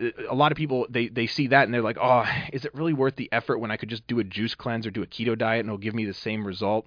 uh, 0.01 0.09
a 0.29 0.35
lot 0.35 0.53
of 0.53 0.57
people 0.57 0.87
they 0.91 1.09
they 1.09 1.27
see 1.27 1.49
that 1.49 1.65
and 1.65 1.75
they're 1.75 1.83
like 1.83 1.99
oh 2.01 2.25
is 2.53 2.65
it 2.65 2.75
really 2.75 2.95
worth 2.95 3.17
the 3.17 3.29
effort 3.31 3.59
when 3.59 3.71
I 3.71 3.77
could 3.77 3.89
just 3.89 4.07
do 4.07 4.19
a 4.19 4.25
juice 4.25 4.55
cleanse 4.55 4.87
or 4.87 4.91
do 4.91 5.03
a 5.03 5.07
keto 5.07 5.37
diet 5.39 5.61
and 5.61 5.69
it'll 5.69 5.79
give 5.79 5.95
me 5.95 6.05
the 6.05 6.15
same 6.15 6.47
result 6.47 6.87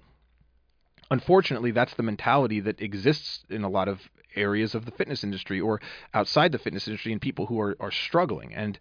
unfortunately, 1.10 1.70
that's 1.70 1.94
the 1.94 2.02
mentality 2.02 2.60
that 2.60 2.80
exists 2.80 3.44
in 3.50 3.64
a 3.64 3.68
lot 3.68 3.88
of 3.88 4.00
areas 4.36 4.74
of 4.74 4.84
the 4.84 4.90
fitness 4.90 5.24
industry 5.24 5.60
or 5.60 5.80
outside 6.14 6.52
the 6.52 6.58
fitness 6.58 6.86
industry 6.86 7.12
and 7.12 7.20
people 7.20 7.46
who 7.46 7.60
are, 7.60 7.76
are 7.80 7.90
struggling. 7.90 8.54
And 8.54 8.78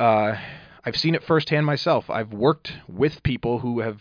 uh, 0.00 0.36
I've 0.84 0.96
seen 0.96 1.14
it 1.14 1.24
firsthand 1.24 1.66
myself. 1.66 2.08
I've 2.10 2.32
worked 2.32 2.72
with 2.88 3.22
people 3.22 3.60
who 3.60 3.80
have 3.80 4.00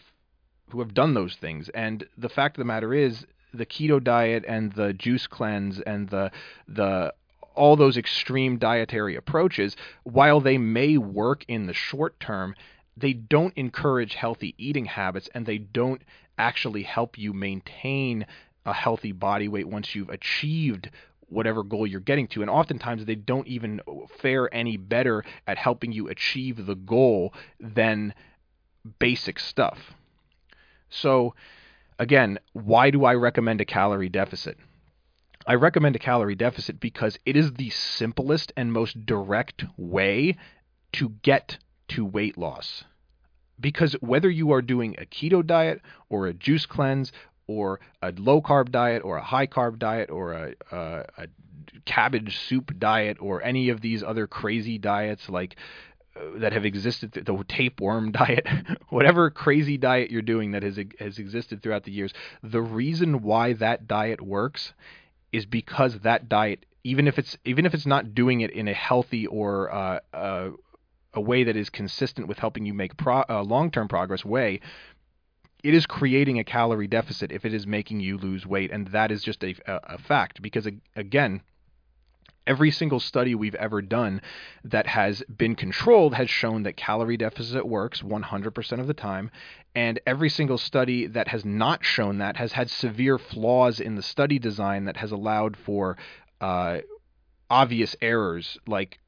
who 0.71 0.79
have 0.79 0.93
done 0.93 1.13
those 1.13 1.35
things. 1.35 1.69
And 1.69 2.05
the 2.17 2.27
fact 2.27 2.57
of 2.57 2.61
the 2.61 2.65
matter 2.65 2.93
is, 2.93 3.25
the 3.53 3.65
keto 3.65 4.03
diet 4.03 4.43
and 4.47 4.73
the 4.73 4.91
juice 4.91 5.25
cleanse 5.27 5.79
and 5.79 6.09
the 6.09 6.31
the 6.67 7.13
all 7.55 7.75
those 7.75 7.97
extreme 7.97 8.57
dietary 8.57 9.15
approaches, 9.15 9.75
while 10.03 10.39
they 10.39 10.57
may 10.59 10.97
work 10.97 11.43
in 11.47 11.65
the 11.65 11.73
short 11.73 12.19
term, 12.19 12.53
they 12.97 13.13
don't 13.13 13.53
encourage 13.55 14.15
healthy 14.15 14.55
eating 14.57 14.85
habits 14.85 15.29
and 15.33 15.45
they 15.45 15.59
don't 15.59 16.01
actually 16.37 16.83
help 16.83 17.17
you 17.17 17.31
maintain 17.31 18.25
a 18.65 18.73
healthy 18.73 19.11
body 19.11 19.47
weight 19.47 19.67
once 19.67 19.95
you've 19.95 20.09
achieved 20.09 20.89
whatever 21.29 21.63
goal 21.63 21.85
you're 21.85 21.99
getting 21.99 22.27
to. 22.27 22.41
And 22.41 22.49
oftentimes 22.49 23.05
they 23.05 23.15
don't 23.15 23.47
even 23.47 23.81
fare 24.19 24.53
any 24.53 24.77
better 24.77 25.23
at 25.45 25.57
helping 25.57 25.91
you 25.91 26.07
achieve 26.07 26.65
the 26.65 26.75
goal 26.75 27.33
than 27.59 28.13
basic 28.99 29.39
stuff. 29.39 29.93
So, 30.89 31.35
again, 31.99 32.39
why 32.53 32.91
do 32.91 33.05
I 33.05 33.13
recommend 33.13 33.61
a 33.61 33.65
calorie 33.65 34.09
deficit? 34.09 34.57
I 35.45 35.55
recommend 35.55 35.95
a 35.95 35.99
calorie 35.99 36.35
deficit 36.35 36.79
because 36.79 37.19
it 37.25 37.37
is 37.37 37.53
the 37.53 37.69
simplest 37.69 38.51
and 38.57 38.73
most 38.73 39.05
direct 39.05 39.65
way 39.77 40.35
to 40.93 41.09
get 41.21 41.57
to 41.89 42.05
weight 42.05 42.37
loss. 42.37 42.83
Because 43.59 43.93
whether 44.01 44.29
you 44.29 44.51
are 44.51 44.61
doing 44.61 44.95
a 44.99 45.05
keto 45.05 45.45
diet 45.45 45.81
or 46.09 46.27
a 46.27 46.33
juice 46.33 46.65
cleanse 46.65 47.11
or 47.47 47.79
a 48.01 48.11
low 48.17 48.41
carb 48.41 48.71
diet 48.71 49.03
or 49.03 49.17
a 49.17 49.23
high 49.23 49.47
carb 49.47 49.79
diet 49.79 50.09
or 50.09 50.33
a, 50.33 50.53
a, 50.71 51.05
a 51.17 51.27
cabbage 51.85 52.37
soup 52.47 52.77
diet 52.77 53.17
or 53.19 53.41
any 53.43 53.69
of 53.69 53.81
these 53.81 54.03
other 54.03 54.27
crazy 54.27 54.77
diets 54.77 55.29
like 55.29 55.55
uh, 56.15 56.39
that 56.39 56.53
have 56.53 56.65
existed 56.65 57.11
the 57.13 57.43
tapeworm 57.47 58.11
diet 58.23 58.45
whatever 58.89 59.29
crazy 59.29 59.77
diet 59.77 60.11
you're 60.11 60.21
doing 60.21 60.51
that 60.51 60.63
has 60.63 60.77
has 60.99 61.17
existed 61.17 61.63
throughout 61.63 61.83
the 61.83 61.91
years 61.91 62.13
the 62.43 62.61
reason 62.61 63.21
why 63.21 63.53
that 63.53 63.87
diet 63.87 64.21
works 64.21 64.73
is 65.31 65.45
because 65.45 65.99
that 65.99 66.27
diet 66.27 66.65
even 66.83 67.07
if 67.07 67.17
it's 67.19 67.37
even 67.43 67.65
if 67.65 67.73
it's 67.73 67.85
not 67.85 68.13
doing 68.15 68.41
it 68.41 68.51
in 68.51 68.67
a 68.67 68.73
healthy 68.73 69.27
or 69.27 69.73
uh, 69.73 69.99
uh, 70.13 70.49
a 71.17 71.21
way 71.21 71.43
that 71.43 71.57
is 71.57 71.69
consistent 71.69 72.27
with 72.27 72.39
helping 72.39 72.65
you 72.65 72.73
make 72.73 72.95
pro- 72.95 73.25
uh, 73.29 73.43
long-term 73.43 73.87
progress 73.87 74.23
way 74.23 74.61
it 75.63 75.73
is 75.73 75.85
creating 75.85 76.39
a 76.39 76.43
calorie 76.43 76.87
deficit 76.87 77.31
if 77.31 77.43
it 77.43 77.53
is 77.53 77.65
making 77.65 77.99
you 77.99 78.17
lose 78.17 78.45
weight 78.45 78.71
and 78.71 78.87
that 78.89 79.11
is 79.11 79.23
just 79.23 79.43
a, 79.43 79.55
a 79.67 79.97
fact 79.97 80.41
because 80.41 80.67
again 80.95 81.41
every 82.45 82.71
single 82.71 82.99
study 82.99 83.35
we've 83.35 83.55
ever 83.55 83.81
done 83.81 84.21
that 84.63 84.87
has 84.87 85.21
been 85.23 85.55
controlled 85.55 86.13
has 86.13 86.29
shown 86.29 86.63
that 86.63 86.77
calorie 86.77 87.17
deficit 87.17 87.67
works 87.67 88.01
100% 88.01 88.79
of 88.79 88.87
the 88.87 88.93
time 88.93 89.29
and 89.75 89.99
every 90.07 90.29
single 90.29 90.57
study 90.57 91.07
that 91.07 91.27
has 91.27 91.43
not 91.43 91.83
shown 91.83 92.19
that 92.19 92.37
has 92.37 92.53
had 92.53 92.69
severe 92.69 93.17
flaws 93.17 93.79
in 93.79 93.95
the 93.95 94.01
study 94.01 94.39
design 94.39 94.85
that 94.85 94.97
has 94.97 95.11
allowed 95.11 95.57
for 95.57 95.97
uh, 96.39 96.77
obvious 97.49 97.95
errors 98.01 98.57
like 98.67 98.99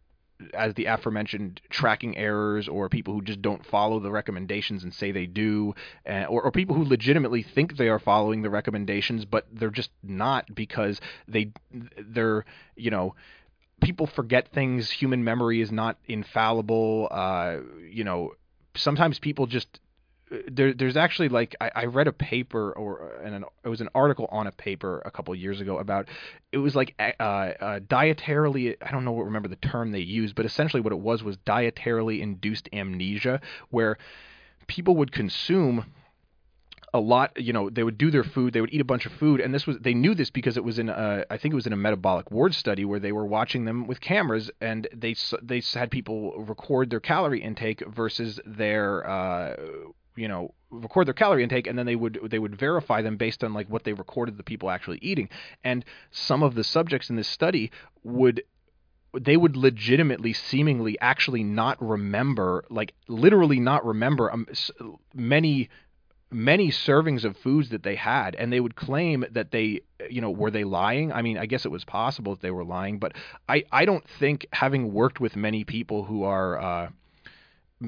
as 0.54 0.74
the 0.76 0.86
aforementioned 0.86 1.60
tracking 1.70 2.18
errors 2.18 2.68
or 2.68 2.88
people 2.90 3.14
who 3.14 3.22
just 3.22 3.42
don't 3.42 3.66
follow 3.66 4.00
the 4.00 4.12
recommendations 4.12 4.84
and 4.84 4.94
say 4.94 5.12
they 5.12 5.26
do 5.26 5.74
uh, 6.08 6.26
or, 6.30 6.44
or 6.44 6.52
people 6.52 6.76
who 6.76 6.84
legitimately 6.84 7.44
think 7.44 7.76
they 7.76 7.90
are 7.90 8.00
following 8.00 8.42
the 8.42 8.50
recommendations 8.50 9.26
but 9.26 9.46
they're 9.52 9.70
just 9.70 9.92
not 10.02 10.54
because 10.56 11.02
they 11.28 11.52
they're 11.98 12.46
you 12.76 12.90
know 12.90 13.16
people 13.80 14.08
forget 14.08 14.50
things. 14.54 14.90
Human 14.92 15.24
memory 15.24 15.62
is 15.62 15.72
not 15.72 15.98
infallible. 16.08 17.08
Uh, 17.12 17.58
you 17.90 18.04
know 18.04 18.34
sometimes 18.76 19.20
people 19.20 19.48
just 19.48 19.80
there, 20.48 20.74
there's 20.74 20.98
actually 20.98 21.30
like 21.30 21.56
I, 21.60 21.72
I 21.76 21.86
read 21.86 22.08
a 22.08 22.14
paper 22.14 22.72
or 22.72 23.14
an, 23.24 23.44
it 23.64 23.70
was 23.70 23.82
an 23.82 23.90
article 23.96 24.28
on 24.32 24.48
a 24.48 24.52
paper 24.52 25.02
a 25.06 25.12
couple 25.12 25.34
years 25.36 25.60
ago 25.60 25.78
about 25.80 26.08
it 26.52 26.58
was 26.58 26.76
like 26.76 26.94
uh, 27.00 27.24
uh, 27.24 27.80
dietarily 27.80 28.76
I 28.82 28.92
don't 28.92 29.06
know 29.06 29.12
what 29.12 29.26
remember 29.26 29.48
the 29.48 29.56
term 29.56 29.92
they 29.92 30.00
used 30.00 30.36
but 30.36 30.46
essentially 30.46 30.82
what 30.82 30.94
it 30.94 31.00
was 31.00 31.24
was 31.24 31.38
dietarily 31.38 32.22
induced 32.22 32.70
amnesia 32.72 33.42
where 33.70 33.98
people 34.68 34.96
would 34.98 35.12
consume 35.12 35.86
a 36.94 37.00
lot 37.00 37.32
you 37.40 37.54
know 37.54 37.70
they 37.70 37.84
would 37.84 37.98
do 37.98 38.12
their 38.12 38.24
food 38.24 38.54
they 38.54 38.62
would 38.62 38.74
eat 38.74 38.82
a 38.82 38.86
bunch 38.86 39.06
of 39.06 39.12
food 39.14 39.40
and 39.40 39.54
this 39.54 39.66
was 39.66 39.78
they 39.80 39.94
knew 39.94 40.16
this 40.16 40.30
because 40.30 40.58
it 40.58 40.64
was 40.64 40.80
in 40.80 40.90
a, 40.90 41.26
I 41.30 41.38
think 41.38 41.54
it 41.54 41.56
was 41.56 41.68
in 41.68 41.74
a 41.74 41.78
metabolic 41.78 42.32
ward 42.32 42.54
study 42.54 42.86
where 42.86 43.00
they 43.00 43.12
were 43.12 43.26
watching 43.26 43.66
them 43.66 43.88
with 43.88 44.02
cameras 44.02 44.50
and 44.62 44.88
they 44.94 45.16
they 45.42 45.62
had 45.74 45.92
people 45.92 46.44
record 46.44 46.90
their 46.90 47.00
calorie 47.00 47.42
intake 47.42 47.84
versus 47.88 48.40
their 48.46 49.08
uh, 49.08 49.56
you 50.16 50.28
know 50.28 50.54
record 50.72 51.08
their 51.08 51.14
calorie 51.14 51.44
intake 51.44 51.68
and 51.68 51.78
then 51.78 51.86
they 51.86 51.96
would 51.96 52.20
they 52.30 52.40
would 52.40 52.56
verify 52.56 53.02
them 53.02 53.18
based 53.18 53.44
on 53.44 53.54
like 53.54 53.68
what 53.70 53.84
they 53.84 53.94
recorded 53.94 54.38
the 54.38 54.44
people 54.44 54.70
actually 54.70 55.00
eating. 55.02 55.30
And 55.64 55.84
some 56.12 56.44
of 56.44 56.56
the 56.56 56.64
subjects 56.64 57.10
in 57.10 57.16
this 57.16 57.28
study 57.28 57.72
would 58.04 58.44
they 59.14 59.38
would 59.38 59.58
legitimately 59.58 60.34
seemingly 60.34 61.00
actually 61.00 61.44
not 61.44 61.82
remember 61.82 62.64
like 62.70 62.94
literally 63.08 63.60
not 63.60 63.84
remember 63.86 64.32
um, 64.32 64.48
many 65.14 65.70
many 66.32 66.70
servings 66.70 67.24
of 67.24 67.36
foods 67.38 67.70
that 67.70 67.82
they 67.82 67.96
had. 67.96 68.36
And 68.36 68.54
they 68.54 68.60
would 68.60 68.76
claim 68.76 69.26
that 69.32 69.50
they 69.50 69.82
you 70.10 70.22
know 70.22 70.30
were 70.30 70.52
they 70.52 70.64
lying? 70.64 71.12
I 71.12 71.22
mean 71.24 71.38
i 71.38 71.46
guess 71.48 71.66
it 71.66 71.72
was 71.72 71.84
possible 71.84 72.36
that 72.36 72.42
they 72.42 72.52
were 72.52 72.64
lying 72.64 73.00
but 73.00 73.14
i 73.48 73.64
i 73.72 73.86
don't 73.86 74.08
think 74.20 74.46
having 74.54 74.94
worked 74.94 75.20
with 75.20 75.36
many 75.36 75.64
people 75.64 76.04
who 76.04 76.24
are 76.24 76.62
uh 76.62 76.90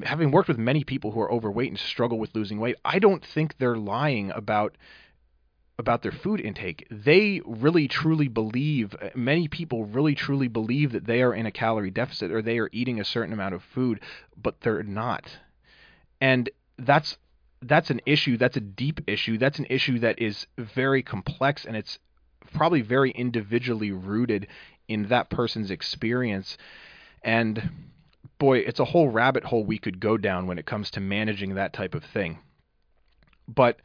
having 0.04 0.30
worked 0.30 0.48
with 0.48 0.58
many 0.58 0.84
people 0.84 1.12
who 1.12 1.20
are 1.20 1.32
overweight 1.32 1.70
and 1.70 1.78
struggle 1.78 2.18
with 2.18 2.34
losing 2.34 2.58
weight, 2.58 2.76
I 2.84 2.98
don't 2.98 3.24
think 3.24 3.58
they're 3.58 3.76
lying 3.76 4.30
about 4.30 4.76
about 5.78 6.02
their 6.02 6.12
food 6.12 6.40
intake. 6.40 6.86
They 6.90 7.40
really 7.44 7.88
truly 7.88 8.28
believe 8.28 8.94
many 9.14 9.48
people 9.48 9.84
really 9.84 10.14
truly 10.14 10.46
believe 10.46 10.92
that 10.92 11.06
they 11.06 11.22
are 11.22 11.34
in 11.34 11.46
a 11.46 11.50
calorie 11.50 11.90
deficit 11.90 12.30
or 12.30 12.40
they 12.40 12.58
are 12.58 12.68
eating 12.72 13.00
a 13.00 13.04
certain 13.04 13.32
amount 13.32 13.54
of 13.54 13.62
food, 13.62 14.00
but 14.40 14.60
they're 14.60 14.82
not. 14.82 15.38
And 16.20 16.50
that's 16.78 17.16
that's 17.62 17.90
an 17.90 18.00
issue, 18.06 18.36
that's 18.36 18.56
a 18.56 18.60
deep 18.60 19.00
issue. 19.06 19.38
That's 19.38 19.58
an 19.58 19.66
issue 19.70 19.98
that 20.00 20.18
is 20.18 20.46
very 20.58 21.02
complex 21.02 21.64
and 21.64 21.76
it's 21.76 21.98
probably 22.54 22.82
very 22.82 23.10
individually 23.10 23.92
rooted 23.92 24.46
in 24.88 25.08
that 25.08 25.30
person's 25.30 25.70
experience. 25.70 26.58
And 27.22 27.70
boy, 28.42 28.58
it's 28.58 28.80
a 28.80 28.84
whole 28.84 29.08
rabbit 29.08 29.44
hole 29.44 29.64
we 29.64 29.78
could 29.78 30.00
go 30.00 30.16
down 30.16 30.48
when 30.48 30.58
it 30.58 30.66
comes 30.66 30.90
to 30.90 30.98
managing 31.00 31.54
that 31.54 31.72
type 31.72 31.94
of 31.94 32.02
thing. 32.02 32.40
But 33.46 33.76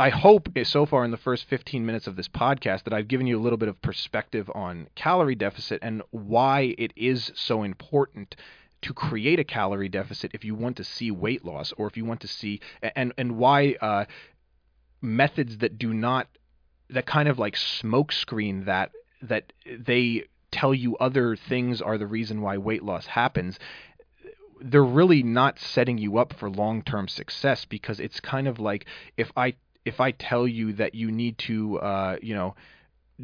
I 0.00 0.08
hope 0.08 0.48
eh, 0.56 0.64
so 0.64 0.86
far 0.86 1.04
in 1.04 1.10
the 1.10 1.18
first 1.18 1.44
15 1.44 1.84
minutes 1.84 2.06
of 2.06 2.16
this 2.16 2.26
podcast 2.26 2.84
that 2.84 2.94
I've 2.94 3.06
given 3.06 3.26
you 3.26 3.38
a 3.38 3.42
little 3.42 3.58
bit 3.58 3.68
of 3.68 3.82
perspective 3.82 4.50
on 4.54 4.88
calorie 4.94 5.34
deficit 5.34 5.78
and 5.82 6.02
why 6.10 6.74
it 6.78 6.94
is 6.96 7.32
so 7.34 7.62
important 7.62 8.34
to 8.80 8.94
create 8.94 9.38
a 9.38 9.44
calorie 9.44 9.90
deficit 9.90 10.30
if 10.32 10.42
you 10.42 10.54
want 10.54 10.78
to 10.78 10.84
see 10.84 11.10
weight 11.10 11.44
loss 11.44 11.70
or 11.76 11.86
if 11.86 11.94
you 11.94 12.06
want 12.06 12.20
to 12.22 12.28
see 12.28 12.60
and 12.96 13.12
and 13.18 13.36
why 13.36 13.76
uh, 13.82 14.06
methods 15.02 15.58
that 15.58 15.76
do 15.78 15.92
not 15.92 16.28
that 16.88 17.04
kind 17.04 17.28
of 17.28 17.38
like 17.38 17.56
smokescreen 17.56 18.64
that 18.64 18.90
that 19.20 19.52
they 19.66 20.24
tell 20.52 20.72
you 20.72 20.96
other 20.98 21.34
things 21.34 21.82
are 21.82 21.98
the 21.98 22.06
reason 22.06 22.40
why 22.40 22.56
weight 22.58 22.84
loss 22.84 23.06
happens 23.06 23.58
they're 24.64 24.84
really 24.84 25.22
not 25.22 25.58
setting 25.58 25.98
you 25.98 26.18
up 26.18 26.32
for 26.32 26.48
long-term 26.48 27.08
success 27.08 27.64
because 27.64 27.98
it's 27.98 28.20
kind 28.20 28.46
of 28.46 28.60
like 28.60 28.86
if 29.16 29.30
I 29.36 29.54
if 29.84 30.00
I 30.00 30.12
tell 30.12 30.46
you 30.46 30.74
that 30.74 30.94
you 30.94 31.10
need 31.10 31.38
to 31.38 31.78
uh, 31.80 32.16
you 32.22 32.34
know 32.34 32.54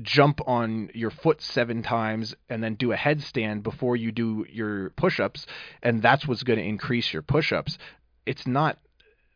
jump 0.02 0.40
on 0.47 0.90
your 0.94 1.11
foot 1.11 1.40
seven 1.40 1.82
times 1.82 2.35
and 2.49 2.62
then 2.62 2.75
do 2.75 2.92
a 2.92 2.97
headstand 2.97 3.62
before 3.62 3.97
you 3.97 4.12
do 4.12 4.47
your 4.50 4.90
push-ups 4.90 5.47
and 5.82 6.02
that's 6.02 6.26
what's 6.26 6.42
going 6.42 6.58
to 6.58 6.64
increase 6.64 7.12
your 7.12 7.23
push-ups 7.23 7.78
it's 8.26 8.47
not 8.47 8.78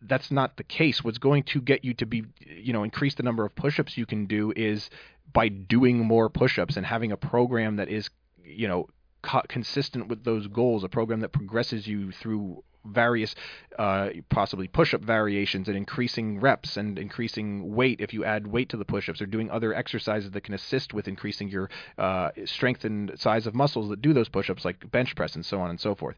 that's 0.07 0.31
not 0.31 0.57
the 0.57 0.65
case. 0.65 1.03
What's 1.03 1.19
going 1.19 1.45
to 1.45 1.61
get 1.61 1.85
you 1.85 1.95
to 1.95 2.07
be 2.07 2.25
you 2.41 2.73
know 2.73 2.83
increase 2.83 3.15
the 3.15 3.23
number 3.23 3.45
of 3.45 3.55
push-ups 3.55 3.97
you 3.97 4.07
can 4.07 4.27
do 4.27 4.53
is 4.55 4.91
by 5.33 5.49
doing 5.49 5.99
more 5.99 6.29
push-ups 6.29 6.77
and 6.77 6.85
having 6.85 7.13
a 7.13 7.17
program 7.17 7.77
that 7.77 7.89
is 7.89 8.11
you 8.45 8.69
know 8.69 8.89
co- 9.23 9.43
consistent 9.49 10.09
with 10.09 10.25
those 10.25 10.47
goals 10.47 10.85
a 10.85 10.89
program 10.89 11.21
that 11.21 11.33
progresses 11.33 11.87
you 11.87 12.13
through 12.13 12.63
various 12.85 13.35
uh, 13.79 14.11
possibly 14.29 14.67
push-up 14.67 15.03
variations 15.03 15.69
and 15.69 15.77
increasing 15.77 16.41
reps 16.41 16.77
and 16.77 16.99
increasing 16.99 17.75
weight 17.75 18.01
if 18.01 18.13
you 18.13 18.25
add 18.25 18.47
weight 18.47 18.69
to 18.69 18.77
the 18.77 18.85
push-ups 18.85 19.23
or 19.23 19.27
doing 19.27 19.51
other 19.51 19.73
exercises 19.73 20.31
that 20.33 20.43
can 20.43 20.55
assist 20.55 20.93
with 20.93 21.07
increasing 21.07 21.49
your 21.49 21.71
uh, 21.99 22.31
strength 22.45 22.85
and 22.85 23.13
size 23.17 23.47
of 23.47 23.55
muscles 23.55 23.89
that 23.89 24.03
do 24.03 24.13
those 24.13 24.29
push-ups 24.29 24.65
like 24.65 24.91
bench 24.91 25.15
press 25.15 25.35
and 25.35 25.47
so 25.47 25.61
on 25.61 25.71
and 25.71 25.79
so 25.79 25.95
forth. 25.95 26.17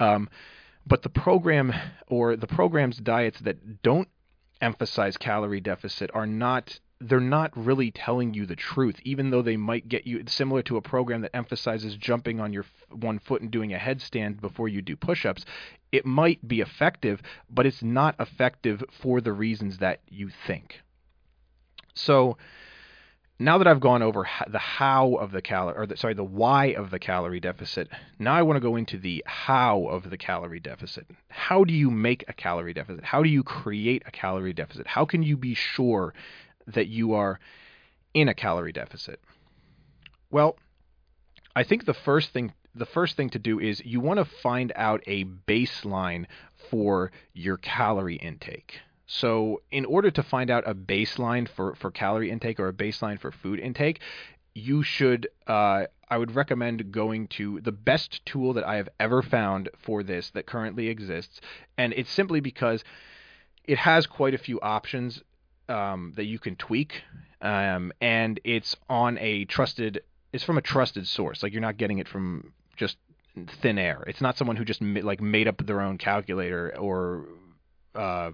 Um, 0.00 0.28
but 0.86 1.02
the 1.02 1.08
program 1.08 1.72
or 2.06 2.36
the 2.36 2.46
program's 2.46 2.98
diets 2.98 3.40
that 3.40 3.82
don't 3.82 4.08
emphasize 4.60 5.16
calorie 5.16 5.60
deficit 5.60 6.10
are 6.14 6.26
not 6.26 6.78
they're 7.00 7.20
not 7.20 7.50
really 7.56 7.90
telling 7.90 8.32
you 8.32 8.46
the 8.46 8.56
truth, 8.56 8.98
even 9.02 9.30
though 9.30 9.42
they 9.42 9.56
might 9.56 9.88
get 9.88 10.06
you 10.06 10.22
similar 10.26 10.62
to 10.62 10.76
a 10.76 10.82
program 10.82 11.20
that 11.20 11.36
emphasizes 11.36 11.96
jumping 11.96 12.40
on 12.40 12.52
your 12.52 12.64
one 12.90 13.18
foot 13.18 13.42
and 13.42 13.50
doing 13.50 13.74
a 13.74 13.78
headstand 13.78 14.40
before 14.40 14.68
you 14.68 14.80
do 14.80 14.96
push 14.96 15.26
ups. 15.26 15.44
It 15.92 16.06
might 16.06 16.46
be 16.46 16.60
effective, 16.60 17.20
but 17.50 17.66
it's 17.66 17.82
not 17.82 18.14
effective 18.18 18.82
for 18.90 19.20
the 19.20 19.32
reasons 19.32 19.78
that 19.78 20.00
you 20.08 20.30
think. 20.46 20.80
So, 21.94 22.38
now 23.44 23.58
that 23.58 23.66
I've 23.66 23.80
gone 23.80 24.02
over 24.02 24.26
the 24.48 24.58
how 24.58 25.14
of 25.14 25.32
the 25.32 25.42
calorie, 25.42 25.76
or 25.76 25.86
the, 25.86 25.96
sorry, 25.96 26.14
the 26.14 26.24
why 26.24 26.66
of 26.66 26.90
the 26.90 26.98
calorie 26.98 27.40
deficit, 27.40 27.88
now 28.18 28.34
I 28.34 28.42
want 28.42 28.56
to 28.56 28.60
go 28.60 28.76
into 28.76 28.98
the 28.98 29.22
how 29.26 29.86
of 29.86 30.10
the 30.10 30.16
calorie 30.16 30.60
deficit. 30.60 31.06
How 31.28 31.64
do 31.64 31.74
you 31.74 31.90
make 31.90 32.24
a 32.28 32.32
calorie 32.32 32.74
deficit? 32.74 33.04
How 33.04 33.22
do 33.22 33.28
you 33.28 33.42
create 33.42 34.02
a 34.06 34.10
calorie 34.10 34.52
deficit? 34.52 34.86
How 34.86 35.04
can 35.04 35.22
you 35.22 35.36
be 35.36 35.54
sure 35.54 36.14
that 36.66 36.88
you 36.88 37.14
are 37.14 37.40
in 38.14 38.28
a 38.28 38.34
calorie 38.34 38.72
deficit? 38.72 39.20
Well, 40.30 40.56
I 41.54 41.64
think 41.64 41.84
the 41.84 41.94
first 41.94 42.30
thing 42.30 42.52
the 42.74 42.86
first 42.86 43.16
thing 43.16 43.30
to 43.30 43.38
do 43.38 43.60
is 43.60 43.80
you 43.84 44.00
want 44.00 44.18
to 44.18 44.24
find 44.24 44.72
out 44.74 45.00
a 45.06 45.24
baseline 45.24 46.26
for 46.70 47.12
your 47.32 47.56
calorie 47.56 48.16
intake. 48.16 48.80
So, 49.06 49.62
in 49.70 49.84
order 49.84 50.10
to 50.10 50.22
find 50.22 50.50
out 50.50 50.66
a 50.66 50.74
baseline 50.74 51.48
for, 51.48 51.74
for 51.74 51.90
calorie 51.90 52.30
intake 52.30 52.58
or 52.58 52.68
a 52.68 52.72
baseline 52.72 53.20
for 53.20 53.30
food 53.30 53.60
intake, 53.60 54.00
you 54.54 54.82
should, 54.82 55.28
uh, 55.46 55.84
I 56.08 56.16
would 56.16 56.34
recommend 56.34 56.92
going 56.92 57.28
to 57.28 57.60
the 57.60 57.72
best 57.72 58.24
tool 58.24 58.52
that 58.54 58.64
I 58.64 58.76
have 58.76 58.88
ever 58.98 59.20
found 59.22 59.68
for 59.78 60.02
this 60.02 60.30
that 60.30 60.46
currently 60.46 60.88
exists. 60.88 61.40
And 61.76 61.92
it's 61.94 62.10
simply 62.10 62.40
because 62.40 62.84
it 63.64 63.78
has 63.78 64.06
quite 64.06 64.34
a 64.34 64.38
few 64.38 64.60
options 64.60 65.22
um, 65.68 66.12
that 66.16 66.24
you 66.24 66.38
can 66.38 66.56
tweak, 66.56 67.02
um, 67.40 67.92
and 68.00 68.40
it's 68.44 68.76
on 68.88 69.18
a 69.18 69.44
trusted. 69.46 70.02
It's 70.32 70.44
from 70.44 70.58
a 70.58 70.62
trusted 70.62 71.06
source. 71.06 71.42
Like 71.42 71.52
you're 71.52 71.62
not 71.62 71.76
getting 71.76 71.98
it 71.98 72.08
from 72.08 72.52
just 72.76 72.96
thin 73.60 73.78
air. 73.78 74.02
It's 74.06 74.20
not 74.20 74.36
someone 74.36 74.56
who 74.56 74.64
just 74.64 74.82
like 74.82 75.20
made 75.20 75.48
up 75.48 75.64
their 75.66 75.80
own 75.80 75.98
calculator 75.98 76.74
or. 76.78 77.26
Uh, 77.94 78.32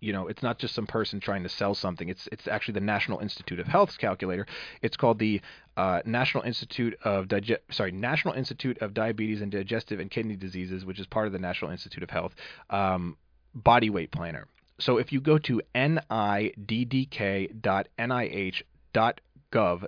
you 0.00 0.12
know, 0.12 0.28
it's 0.28 0.42
not 0.42 0.58
just 0.58 0.74
some 0.74 0.86
person 0.86 1.20
trying 1.20 1.42
to 1.42 1.48
sell 1.48 1.74
something. 1.74 2.08
It's 2.08 2.28
it's 2.32 2.46
actually 2.48 2.74
the 2.74 2.80
National 2.80 3.18
Institute 3.20 3.60
of 3.60 3.66
Health's 3.66 3.96
calculator. 3.96 4.46
It's 4.82 4.96
called 4.96 5.18
the 5.18 5.40
uh, 5.76 6.02
National 6.04 6.44
Institute 6.44 6.98
of 7.02 7.28
Dige- 7.28 7.58
sorry 7.70 7.92
National 7.92 8.34
Institute 8.34 8.78
of 8.78 8.94
Diabetes 8.94 9.40
and 9.40 9.52
Digestive 9.52 10.00
and 10.00 10.10
Kidney 10.10 10.36
Diseases, 10.36 10.84
which 10.84 11.00
is 11.00 11.06
part 11.06 11.26
of 11.26 11.32
the 11.32 11.38
National 11.38 11.70
Institute 11.70 12.02
of 12.02 12.10
Health 12.10 12.34
um, 12.70 13.16
body 13.54 13.90
weight 13.90 14.10
planner. 14.10 14.48
So 14.78 14.98
if 14.98 15.12
you 15.12 15.20
go 15.20 15.38
to 15.38 15.62
niddk.nih.gov 15.74 16.56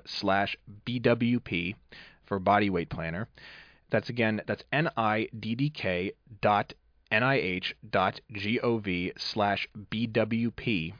slash 0.06 0.56
BWP 0.86 1.74
for 2.24 2.38
body 2.38 2.70
weight 2.70 2.88
planner, 2.88 3.28
that's 3.90 4.08
again, 4.08 4.40
that's 4.46 4.64
niddk.nih.gov 7.12 9.12
slash 9.18 9.68
BWP. 9.90 10.94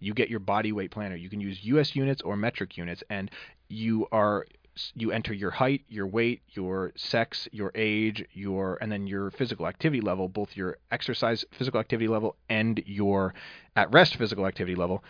You 0.00 0.14
get 0.14 0.28
your 0.28 0.40
body 0.40 0.72
weight 0.72 0.90
planner. 0.90 1.16
You 1.16 1.30
can 1.30 1.40
use 1.40 1.64
US 1.64 1.94
units 1.94 2.22
or 2.22 2.36
metric 2.36 2.76
units, 2.76 3.04
and 3.08 3.30
you 3.68 4.08
are 4.10 4.46
you 4.94 5.12
enter 5.12 5.34
your 5.34 5.50
height, 5.50 5.82
your 5.88 6.06
weight, 6.06 6.40
your 6.52 6.92
sex, 6.96 7.46
your 7.52 7.70
age, 7.74 8.24
your 8.32 8.78
and 8.80 8.90
then 8.90 9.06
your 9.06 9.30
physical 9.30 9.66
activity 9.66 10.00
level, 10.00 10.28
both 10.28 10.56
your 10.56 10.78
exercise 10.90 11.44
physical 11.52 11.78
activity 11.78 12.08
level 12.08 12.36
and 12.48 12.82
your 12.86 13.34
at 13.76 13.92
rest 13.92 14.16
physical 14.16 14.46
activity 14.46 14.74
level. 14.74 15.04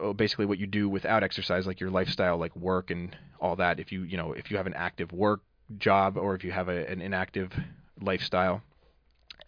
Oh, 0.00 0.12
basically 0.12 0.46
what 0.46 0.58
you 0.58 0.66
do 0.66 0.88
without 0.88 1.24
exercise 1.24 1.66
like 1.66 1.80
your 1.80 1.90
lifestyle 1.90 2.38
like 2.38 2.54
work 2.54 2.92
and 2.92 3.16
all 3.40 3.56
that 3.56 3.80
if 3.80 3.90
you 3.90 4.04
you 4.04 4.16
know 4.16 4.32
if 4.32 4.48
you 4.48 4.56
have 4.56 4.68
an 4.68 4.74
active 4.74 5.10
work 5.10 5.40
job 5.78 6.16
or 6.16 6.36
if 6.36 6.44
you 6.44 6.52
have 6.52 6.68
a, 6.68 6.88
an 6.88 7.00
inactive 7.00 7.52
lifestyle 8.00 8.62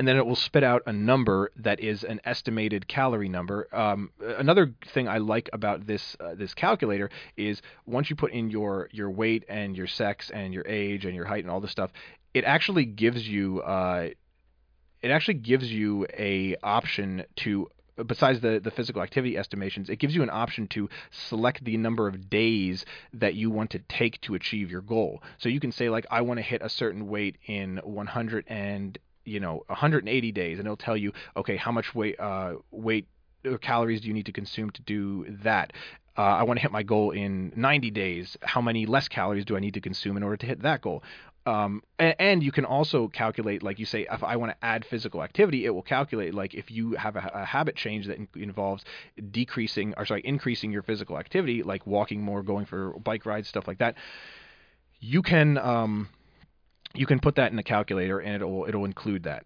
and 0.01 0.09
then 0.09 0.17
it 0.17 0.25
will 0.25 0.35
spit 0.35 0.65
out 0.65 0.83
a 0.87 0.93
number 0.95 1.53
that 1.57 1.79
is 1.79 2.05
an 2.05 2.23
estimated 2.25 2.89
calorie 2.89 3.29
number. 3.29 3.69
Um, 3.71 4.09
another 4.19 4.73
thing 4.95 5.07
I 5.07 5.19
like 5.19 5.51
about 5.53 5.87
this 5.87 6.17
uh, 6.19 6.35
this 6.35 6.55
calculator 6.55 7.11
is 7.37 7.61
once 7.85 8.09
you 8.09 8.17
put 8.17 8.33
in 8.33 8.49
your 8.49 8.89
your 8.93 9.11
weight 9.11 9.45
and 9.47 9.77
your 9.77 9.87
sex 9.87 10.31
and 10.31 10.55
your 10.55 10.67
age 10.67 11.05
and 11.05 11.15
your 11.15 11.27
height 11.27 11.45
and 11.45 11.51
all 11.51 11.61
this 11.61 11.71
stuff, 11.71 11.91
it 12.33 12.45
actually 12.45 12.87
gives 12.87 13.29
you 13.29 13.61
uh, 13.61 14.09
it 15.03 15.11
actually 15.11 15.35
gives 15.35 15.71
you 15.71 16.07
a 16.19 16.57
option 16.63 17.23
to 17.37 17.69
besides 18.07 18.41
the, 18.41 18.59
the 18.59 18.71
physical 18.71 19.03
activity 19.03 19.37
estimations, 19.37 19.91
it 19.91 19.97
gives 19.97 20.15
you 20.15 20.23
an 20.23 20.31
option 20.31 20.67
to 20.69 20.89
select 21.11 21.63
the 21.63 21.77
number 21.77 22.09
of 22.09 22.31
days 22.31 22.87
that 23.13 23.35
you 23.35 23.51
want 23.51 23.69
to 23.69 23.79
take 23.81 24.19
to 24.23 24.35
achieve 24.35 24.71
your 24.71 24.81
goal. 24.81 25.23
So 25.37 25.51
you 25.51 25.61
can 25.61 25.73
say 25.73 25.91
like 25.91 26.07
I 26.11 26.23
want 26.23 26.39
to 26.39 26.43
hit 26.43 26.63
a 26.63 26.71
certain 26.71 27.07
weight 27.07 27.37
in 27.47 27.83
100 27.85 28.45
and 28.49 28.99
you 29.25 29.41
know 29.41 29.63
180 29.67 30.33
days, 30.33 30.59
and 30.59 30.67
it'll 30.67 30.77
tell 30.77 30.97
you 30.97 31.13
okay 31.37 31.57
how 31.57 31.73
much 31.73 31.95
weight 31.95 32.19
uh, 32.19 32.55
weight 32.71 33.07
or 33.45 33.59
calories 33.59 34.01
do 34.01 34.09
you 34.09 34.15
need 34.15 34.27
to 34.27 34.33
consume 34.33 34.71
to 34.71 34.83
do 34.83 35.27
that. 35.43 35.73
Uh, 36.19 36.23
I 36.23 36.43
want 36.43 36.59
to 36.59 36.63
hit 36.63 36.73
my 36.73 36.83
goal 36.83 37.13
in 37.13 37.53
90 37.57 37.91
days. 37.93 38.37
How 38.43 38.61
many 38.61 38.85
less 38.85 39.09
calories 39.09 39.45
do 39.45 39.57
I 39.57 39.61
need 39.61 39.75
to 39.75 39.81
consume 39.81 40.17
in 40.17 40.23
order 40.23 40.37
to 40.39 40.47
hit 40.47 40.63
that 40.63 40.83
goal? 40.83 41.03
Um, 41.47 41.83
and, 41.99 42.15
and, 42.19 42.43
you 42.43 42.53
can 42.53 42.67
also 42.67 43.09
calculate, 43.09 43.63
like 43.63 43.79
you 43.79 43.87
say, 43.87 44.07
if 44.11 44.23
I 44.23 44.37
want 44.37 44.53
to 44.53 44.65
add 44.65 44.85
physical 44.85 45.23
activity, 45.23 45.65
it 45.65 45.71
will 45.71 45.83
calculate 45.83 46.35
like 46.35 46.53
if 46.53 46.71
you 46.71 46.93
have 46.93 47.17
a, 47.17 47.31
a 47.33 47.45
habit 47.47 47.77
change 47.77 48.07
that 48.09 48.19
in, 48.19 48.29
involves 48.37 48.85
decreasing 49.31 49.95
or 49.97 50.05
sorry 50.05 50.21
increasing 50.23 50.71
your 50.71 50.83
physical 50.83 51.19
activity, 51.19 51.63
like 51.63 51.87
walking 51.87 52.21
more, 52.21 52.43
going 52.43 52.67
for 52.67 52.93
bike 53.01 53.25
rides, 53.25 53.49
stuff 53.49 53.67
like 53.67 53.79
that. 53.79 53.95
You 55.01 55.23
can 55.23 55.57
um, 55.57 56.11
you 56.95 57.07
can 57.07 57.21
put 57.21 57.37
that 57.37 57.51
in 57.51 57.57
the 57.57 57.63
calculator 57.63 58.19
and 58.19 58.35
it'll 58.35 58.67
it'll 58.67 58.85
include 58.85 59.25
that. 59.25 59.45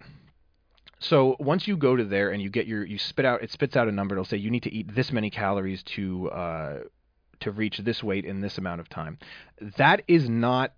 So 0.99 1.37
once 1.39 1.69
you 1.69 1.77
go 1.77 1.97
to 1.97 2.05
there 2.05 2.31
and 2.31 2.43
you 2.43 2.49
get 2.49 2.67
your 2.67 2.85
you 2.85 2.99
spit 2.99 3.25
out 3.25 3.43
it 3.43 3.51
spits 3.51 3.77
out 3.77 3.89
a 3.89 3.93
number. 3.93 4.15
It'll 4.15 4.25
say 4.25 4.37
you 4.37 4.51
need 4.51 4.63
to 4.63 4.73
eat 4.73 4.95
this 4.95 5.13
many 5.13 5.31
calories 5.31 5.83
to 5.95 6.31
uh, 6.31 6.79
to 7.41 7.51
reach 7.51 7.79
this 7.79 8.03
weight 8.03 8.25
in 8.25 8.41
this 8.41 8.59
amount 8.59 8.81
of 8.81 8.89
time. 8.89 9.19
That 9.77 10.03
is 10.09 10.29
not 10.29 10.73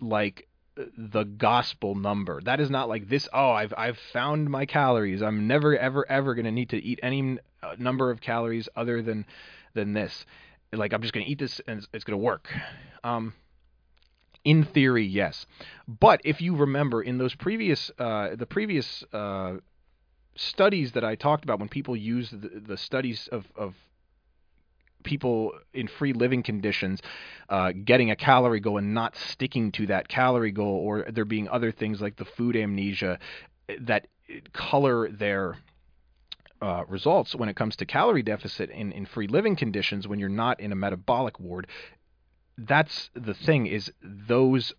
like 0.00 0.48
the 0.96 1.24
gospel 1.24 1.94
number. 1.94 2.40
That 2.42 2.60
is 2.60 2.70
not 2.70 2.88
like 2.88 3.08
this. 3.08 3.28
Oh, 3.32 3.50
I've 3.50 3.74
I've 3.76 3.98
found 4.12 4.48
my 4.48 4.66
calories. 4.66 5.22
I'm 5.22 5.46
never 5.46 5.76
ever 5.76 6.08
ever 6.10 6.34
going 6.34 6.44
to 6.44 6.52
need 6.52 6.70
to 6.70 6.82
eat 6.82 7.00
any 7.02 7.38
uh, 7.62 7.74
number 7.78 8.10
of 8.10 8.20
calories 8.20 8.68
other 8.76 9.02
than 9.02 9.26
than 9.74 9.92
this. 9.92 10.24
like 10.72 10.92
I'm 10.92 11.02
just 11.02 11.12
going 11.12 11.26
to 11.26 11.32
eat 11.32 11.38
this 11.38 11.60
and 11.66 11.78
it's, 11.78 11.88
it's 11.92 12.04
going 12.04 12.18
to 12.18 12.24
work. 12.24 12.48
Um, 13.04 13.34
in 14.44 14.64
theory, 14.64 15.06
yes, 15.06 15.46
but 15.86 16.20
if 16.24 16.40
you 16.40 16.56
remember 16.56 17.02
in 17.02 17.18
those 17.18 17.34
previous 17.34 17.90
uh, 17.98 18.34
the 18.36 18.46
previous 18.46 19.04
uh, 19.12 19.54
studies 20.34 20.92
that 20.92 21.04
I 21.04 21.14
talked 21.14 21.44
about 21.44 21.58
when 21.60 21.68
people 21.68 21.96
use 21.96 22.30
the, 22.30 22.62
the 22.66 22.76
studies 22.76 23.28
of, 23.30 23.46
of 23.54 23.74
people 25.04 25.52
in 25.74 25.88
free 25.88 26.12
living 26.12 26.42
conditions 26.42 27.00
uh, 27.48 27.72
getting 27.84 28.10
a 28.10 28.16
calorie 28.16 28.60
goal 28.60 28.78
and 28.78 28.94
not 28.94 29.16
sticking 29.16 29.72
to 29.72 29.86
that 29.86 30.08
calorie 30.08 30.52
goal, 30.52 30.76
or 30.76 31.06
there 31.10 31.24
being 31.24 31.48
other 31.48 31.72
things 31.72 32.00
like 32.00 32.16
the 32.16 32.24
food 32.24 32.56
amnesia 32.56 33.18
that 33.80 34.06
color 34.52 35.08
their 35.08 35.56
uh, 36.60 36.84
results 36.88 37.34
when 37.34 37.48
it 37.48 37.56
comes 37.56 37.76
to 37.76 37.84
calorie 37.84 38.22
deficit 38.22 38.70
in, 38.70 38.92
in 38.92 39.04
free 39.04 39.26
living 39.26 39.56
conditions 39.56 40.06
when 40.06 40.18
you're 40.18 40.28
not 40.28 40.60
in 40.60 40.72
a 40.72 40.76
metabolic 40.76 41.38
ward. 41.40 41.66
That's 42.58 43.10
the 43.14 43.34
thing 43.34 43.66
is 43.66 43.90
those 44.02 44.72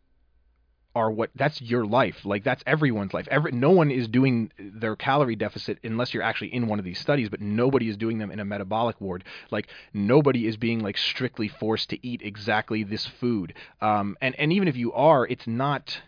are 0.95 1.09
what 1.09 1.31
that's 1.35 1.61
your 1.61 1.85
life. 1.85 2.23
Like 2.23 2.43
that's 2.43 2.63
everyone's 2.67 3.13
life. 3.13 3.27
Every 3.31 3.51
no 3.51 3.71
one 3.71 3.89
is 3.89 4.07
doing 4.07 4.51
their 4.59 4.95
calorie 4.95 5.35
deficit 5.35 5.79
unless 5.83 6.13
you're 6.13 6.23
actually 6.23 6.53
in 6.53 6.67
one 6.67 6.79
of 6.79 6.85
these 6.85 6.99
studies 6.99 7.29
but 7.29 7.41
nobody 7.41 7.89
is 7.89 7.97
doing 7.97 8.19
them 8.19 8.31
in 8.31 8.39
a 8.39 8.45
metabolic 8.45 8.99
ward. 9.01 9.23
Like 9.49 9.67
nobody 9.93 10.47
is 10.47 10.57
being 10.57 10.79
like 10.79 10.97
strictly 10.97 11.47
forced 11.47 11.89
to 11.89 12.07
eat 12.07 12.21
exactly 12.23 12.83
this 12.83 13.05
food. 13.05 13.53
Um, 13.81 14.17
and 14.21 14.35
and 14.37 14.53
even 14.53 14.67
if 14.67 14.75
you 14.75 14.93
are 14.93 15.25
it's 15.25 15.47
not 15.47 15.99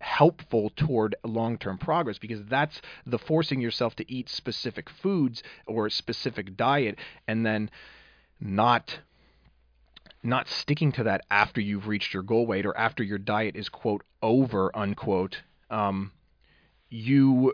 helpful 0.00 0.68
toward 0.74 1.14
long-term 1.22 1.78
progress 1.78 2.18
because 2.18 2.44
that's 2.46 2.82
the 3.06 3.18
forcing 3.18 3.60
yourself 3.60 3.94
to 3.94 4.12
eat 4.12 4.28
specific 4.28 4.90
foods 4.90 5.44
or 5.64 5.86
a 5.86 5.90
specific 5.92 6.56
diet 6.56 6.98
and 7.28 7.46
then 7.46 7.70
not 8.40 8.98
not 10.22 10.48
sticking 10.48 10.92
to 10.92 11.04
that 11.04 11.22
after 11.30 11.60
you've 11.60 11.88
reached 11.88 12.14
your 12.14 12.22
goal 12.22 12.46
weight 12.46 12.66
or 12.66 12.76
after 12.76 13.02
your 13.02 13.18
diet 13.18 13.56
is 13.56 13.68
quote 13.68 14.02
over 14.22 14.76
unquote 14.76 15.42
um, 15.70 16.12
you 16.88 17.52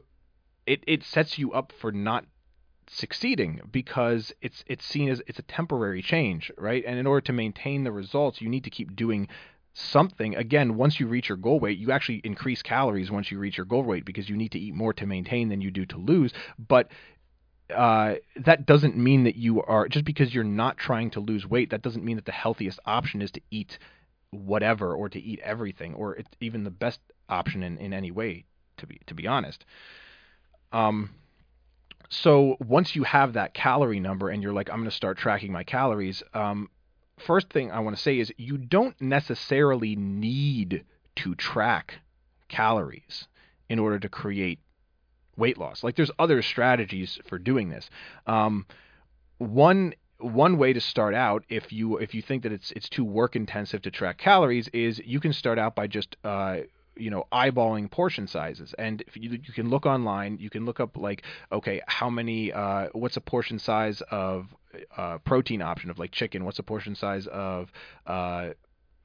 it, 0.66 0.84
it 0.86 1.02
sets 1.02 1.38
you 1.38 1.52
up 1.52 1.72
for 1.80 1.90
not 1.90 2.26
succeeding 2.90 3.60
because 3.70 4.32
it's 4.40 4.64
it's 4.66 4.84
seen 4.84 5.08
as 5.08 5.22
it's 5.26 5.38
a 5.38 5.42
temporary 5.42 6.02
change 6.02 6.50
right? 6.58 6.84
And 6.86 6.98
in 6.98 7.06
order 7.06 7.20
to 7.22 7.32
maintain 7.32 7.84
the 7.84 7.92
results 7.92 8.40
you 8.40 8.48
need 8.48 8.64
to 8.64 8.70
keep 8.70 8.96
doing 8.96 9.28
something. 9.74 10.34
Again 10.34 10.76
once 10.76 10.98
you 10.98 11.06
reach 11.06 11.28
your 11.28 11.38
goal 11.38 11.60
weight 11.60 11.78
you 11.78 11.92
actually 11.92 12.20
increase 12.24 12.62
calories 12.62 13.10
once 13.10 13.30
you 13.30 13.38
reach 13.38 13.56
your 13.56 13.66
goal 13.66 13.82
weight 13.82 14.04
because 14.04 14.28
you 14.28 14.36
need 14.36 14.52
to 14.52 14.58
eat 14.58 14.74
more 14.74 14.92
to 14.94 15.06
maintain 15.06 15.48
than 15.48 15.60
you 15.60 15.70
do 15.70 15.86
to 15.86 15.98
lose. 15.98 16.32
But 16.58 16.90
uh, 17.74 18.14
that 18.36 18.66
doesn't 18.66 18.96
mean 18.96 19.24
that 19.24 19.36
you 19.36 19.62
are 19.62 19.88
just 19.88 20.04
because 20.04 20.34
you're 20.34 20.44
not 20.44 20.78
trying 20.78 21.10
to 21.10 21.20
lose 21.20 21.46
weight 21.46 21.70
that 21.70 21.82
doesn't 21.82 22.04
mean 22.04 22.16
that 22.16 22.24
the 22.24 22.32
healthiest 22.32 22.80
option 22.86 23.22
is 23.22 23.30
to 23.30 23.40
eat 23.50 23.78
whatever 24.30 24.94
or 24.94 25.08
to 25.08 25.20
eat 25.20 25.40
everything 25.42 25.94
or 25.94 26.14
it's 26.16 26.30
even 26.40 26.64
the 26.64 26.70
best 26.70 27.00
option 27.28 27.62
in, 27.62 27.78
in 27.78 27.92
any 27.92 28.10
way 28.10 28.44
to 28.76 28.86
be 28.86 29.00
to 29.06 29.14
be 29.14 29.26
honest. 29.26 29.64
Um 30.72 31.10
so 32.10 32.56
once 32.60 32.96
you 32.96 33.04
have 33.04 33.34
that 33.34 33.52
calorie 33.52 34.00
number 34.00 34.30
and 34.30 34.42
you're 34.42 34.52
like 34.52 34.70
i'm 34.70 34.78
going 34.78 34.88
to 34.88 34.96
start 34.96 35.18
tracking 35.18 35.52
my 35.52 35.62
calories 35.62 36.22
um 36.32 36.70
first 37.18 37.50
thing 37.50 37.70
I 37.70 37.80
want 37.80 37.96
to 37.96 38.02
say 38.02 38.18
is 38.18 38.32
you 38.36 38.56
don't 38.56 38.98
necessarily 39.00 39.96
need 39.96 40.84
to 41.16 41.34
track 41.34 41.94
calories 42.48 43.26
in 43.68 43.78
order 43.78 43.98
to 43.98 44.08
create 44.08 44.60
weight 45.38 45.56
loss. 45.56 45.82
Like 45.82 45.96
there's 45.96 46.10
other 46.18 46.42
strategies 46.42 47.18
for 47.26 47.38
doing 47.38 47.70
this. 47.70 47.88
Um, 48.26 48.66
one 49.38 49.94
one 50.18 50.58
way 50.58 50.72
to 50.72 50.80
start 50.80 51.14
out 51.14 51.44
if 51.48 51.72
you 51.72 51.96
if 51.98 52.12
you 52.12 52.20
think 52.20 52.42
that 52.42 52.52
it's 52.52 52.72
it's 52.72 52.88
too 52.88 53.04
work 53.04 53.36
intensive 53.36 53.82
to 53.82 53.90
track 53.90 54.18
calories 54.18 54.68
is 54.68 55.00
you 55.04 55.20
can 55.20 55.32
start 55.32 55.58
out 55.58 55.76
by 55.76 55.86
just 55.86 56.16
uh, 56.24 56.58
you 56.96 57.10
know 57.10 57.24
eyeballing 57.32 57.88
portion 57.90 58.26
sizes 58.26 58.74
and 58.78 59.04
you, 59.14 59.30
you, 59.30 59.52
can 59.52 59.70
look 59.70 59.86
online 59.86 60.36
you 60.40 60.50
can 60.50 60.64
look 60.64 60.80
up 60.80 60.96
like 60.96 61.22
okay 61.52 61.80
how 61.86 62.10
many 62.10 62.52
uh, 62.52 62.88
what's 62.92 63.16
a 63.16 63.20
portion 63.20 63.60
size 63.60 64.02
of 64.10 64.48
uh, 64.96 65.18
protein 65.18 65.62
option 65.62 65.88
of 65.88 65.98
like 66.00 66.10
chicken 66.10 66.44
what's 66.44 66.58
a 66.58 66.64
portion 66.64 66.96
size 66.96 67.28
of 67.28 67.70
uh, 68.06 68.48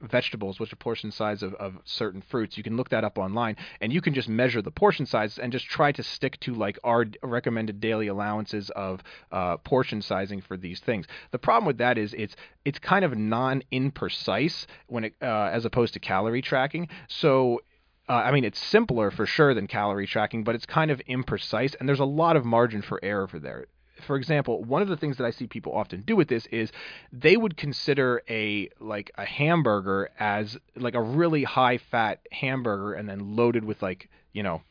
vegetables, 0.06 0.60
which 0.60 0.70
the 0.70 0.76
portion 0.76 1.10
size 1.10 1.42
of, 1.42 1.54
of 1.54 1.78
certain 1.84 2.22
fruits. 2.22 2.56
You 2.56 2.62
can 2.62 2.76
look 2.76 2.90
that 2.90 3.04
up 3.04 3.18
online 3.18 3.56
and 3.80 3.92
you 3.92 4.00
can 4.00 4.14
just 4.14 4.28
measure 4.28 4.62
the 4.62 4.70
portion 4.70 5.06
size 5.06 5.38
and 5.38 5.52
just 5.52 5.66
try 5.66 5.92
to 5.92 6.02
stick 6.02 6.38
to 6.40 6.54
like 6.54 6.78
our 6.84 7.06
recommended 7.22 7.80
daily 7.80 8.08
allowances 8.08 8.70
of 8.70 9.02
uh, 9.32 9.56
portion 9.58 10.02
sizing 10.02 10.40
for 10.40 10.56
these 10.56 10.80
things. 10.80 11.06
The 11.30 11.38
problem 11.38 11.66
with 11.66 11.78
that 11.78 11.98
is 11.98 12.14
it's 12.14 12.36
it's 12.64 12.78
kind 12.78 13.04
of 13.04 13.16
non 13.16 13.62
imprecise 13.72 14.66
when 14.86 15.04
it 15.04 15.14
uh, 15.22 15.50
as 15.52 15.64
opposed 15.64 15.94
to 15.94 16.00
calorie 16.00 16.42
tracking. 16.42 16.88
So 17.08 17.60
uh, 18.08 18.12
I 18.12 18.32
mean, 18.32 18.44
it's 18.44 18.58
simpler 18.58 19.10
for 19.10 19.24
sure 19.24 19.54
than 19.54 19.66
calorie 19.66 20.06
tracking, 20.06 20.44
but 20.44 20.54
it's 20.54 20.66
kind 20.66 20.90
of 20.90 21.00
imprecise, 21.08 21.74
and 21.78 21.88
there's 21.88 22.00
a 22.00 22.04
lot 22.04 22.36
of 22.36 22.44
margin 22.44 22.82
for 22.82 23.00
error 23.02 23.26
for 23.26 23.38
there. 23.38 23.66
For 24.04 24.16
example, 24.16 24.62
one 24.62 24.82
of 24.82 24.88
the 24.88 24.96
things 24.96 25.16
that 25.16 25.24
I 25.24 25.30
see 25.30 25.46
people 25.46 25.74
often 25.74 26.02
do 26.02 26.16
with 26.16 26.28
this 26.28 26.46
is 26.46 26.70
they 27.12 27.36
would 27.36 27.56
consider 27.56 28.22
a 28.28 28.68
like 28.80 29.10
a 29.16 29.24
hamburger 29.24 30.10
as 30.18 30.56
like 30.76 30.94
a 30.94 31.02
really 31.02 31.44
high 31.44 31.78
fat 31.78 32.20
hamburger 32.30 32.94
and 32.94 33.08
then 33.08 33.36
loaded 33.36 33.64
with 33.64 33.82
like 33.82 34.08
you 34.32 34.42
know 34.42 34.62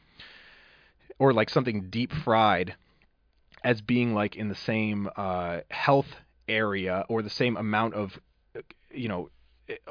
or 1.20 1.34
like 1.34 1.50
something 1.50 1.90
deep 1.90 2.12
fried 2.12 2.76
as 3.64 3.82
being 3.82 4.14
like 4.14 4.36
in 4.36 4.50
the 4.50 4.56
same 4.56 5.10
uh, 5.16 5.60
health 5.70 6.16
area 6.48 7.06
or 7.08 7.22
the 7.22 7.30
same 7.30 7.56
amount 7.56 7.94
of 7.94 8.20
you 8.92 9.08
know 9.08 9.30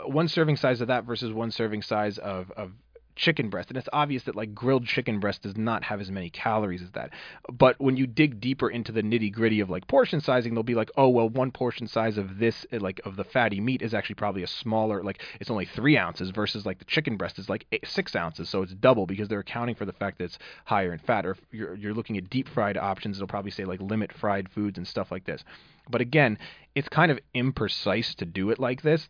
one 0.05 0.29
serving 0.29 0.57
size 0.57 0.81
of 0.81 0.89
that 0.89 1.05
versus 1.05 1.33
one 1.33 1.51
serving 1.51 1.83
size 1.83 2.19
of, 2.19 2.51
of 2.53 2.73
chicken 3.15 3.51
breast 3.51 3.69
and 3.69 3.77
it's 3.77 3.89
obvious 3.93 4.25
that 4.25 4.37
like 4.37 4.55
grilled 4.55 4.87
chicken 4.87 5.21
breast 5.21 5.43
does 5.43 5.57
not 5.57 5.85
have 5.85 6.01
as 6.01 6.11
many 6.11 6.31
calories 6.31 6.83
as 6.83 6.91
that. 6.93 7.11
But 7.51 7.81
when 7.81 7.97
you 7.97 8.07
dig 8.07 8.41
deeper 8.41 8.71
into 8.71 8.93
the 8.93 9.03
nitty 9.03 9.33
gritty 9.33 9.61
of 9.61 9.71
like 9.71 9.87
portion 9.87 10.21
sizing 10.21 10.55
they'll 10.55 10.63
be 10.63 10.75
like 10.75 10.91
oh 10.97 11.09
well 11.09 11.29
one 11.29 11.51
portion 11.51 11.87
size 11.87 12.19
of 12.19 12.39
this 12.39 12.67
eh, 12.73 12.79
like 12.81 13.01
of 13.05 13.17
the 13.17 13.25
fatty 13.25 13.61
meat 13.61 13.83
is 13.83 13.95
actually 13.95 14.15
probably 14.15 14.43
a 14.43 14.47
smaller 14.47 15.03
like 15.03 15.23
it's 15.41 15.51
only 15.51 15.65
three 15.65 15.97
ounces 15.97 16.31
versus 16.31 16.65
like 16.65 16.79
the 16.79 16.85
chicken 16.85 17.17
breast 17.17 17.39
is 17.39 17.49
like 17.49 17.67
eight, 17.73 17.87
six 17.87 18.17
ounces 18.17 18.49
so 18.49 18.63
it's 18.63 18.75
double 18.75 19.07
because 19.07 19.29
they're 19.29 19.41
accounting 19.41 19.75
for 19.75 19.85
the 19.85 19.93
fact 19.93 20.19
that 20.19 20.25
it's 20.25 20.39
higher 20.65 20.93
in 20.93 20.99
fat. 20.99 21.27
Or 21.27 21.33
if 21.33 21.41
you're, 21.51 21.75
you're 21.75 21.95
looking 21.95 22.17
at 22.17 22.31
deep 22.31 22.49
fried 22.49 22.77
options 22.77 23.19
it'll 23.19 23.29
probably 23.29 23.51
say 23.51 23.65
like 23.65 23.81
limit 23.81 24.13
fried 24.13 24.49
foods 24.49 24.79
and 24.79 24.87
stuff 24.87 25.11
like 25.11 25.25
this. 25.25 25.45
But 25.91 26.01
again 26.01 26.39
it's 26.75 26.89
kind 26.89 27.13
of 27.13 27.19
imprecise 27.35 28.15
to 28.17 28.25
do 28.25 28.51
it 28.51 28.59
like 28.59 28.83
this 28.83 29.09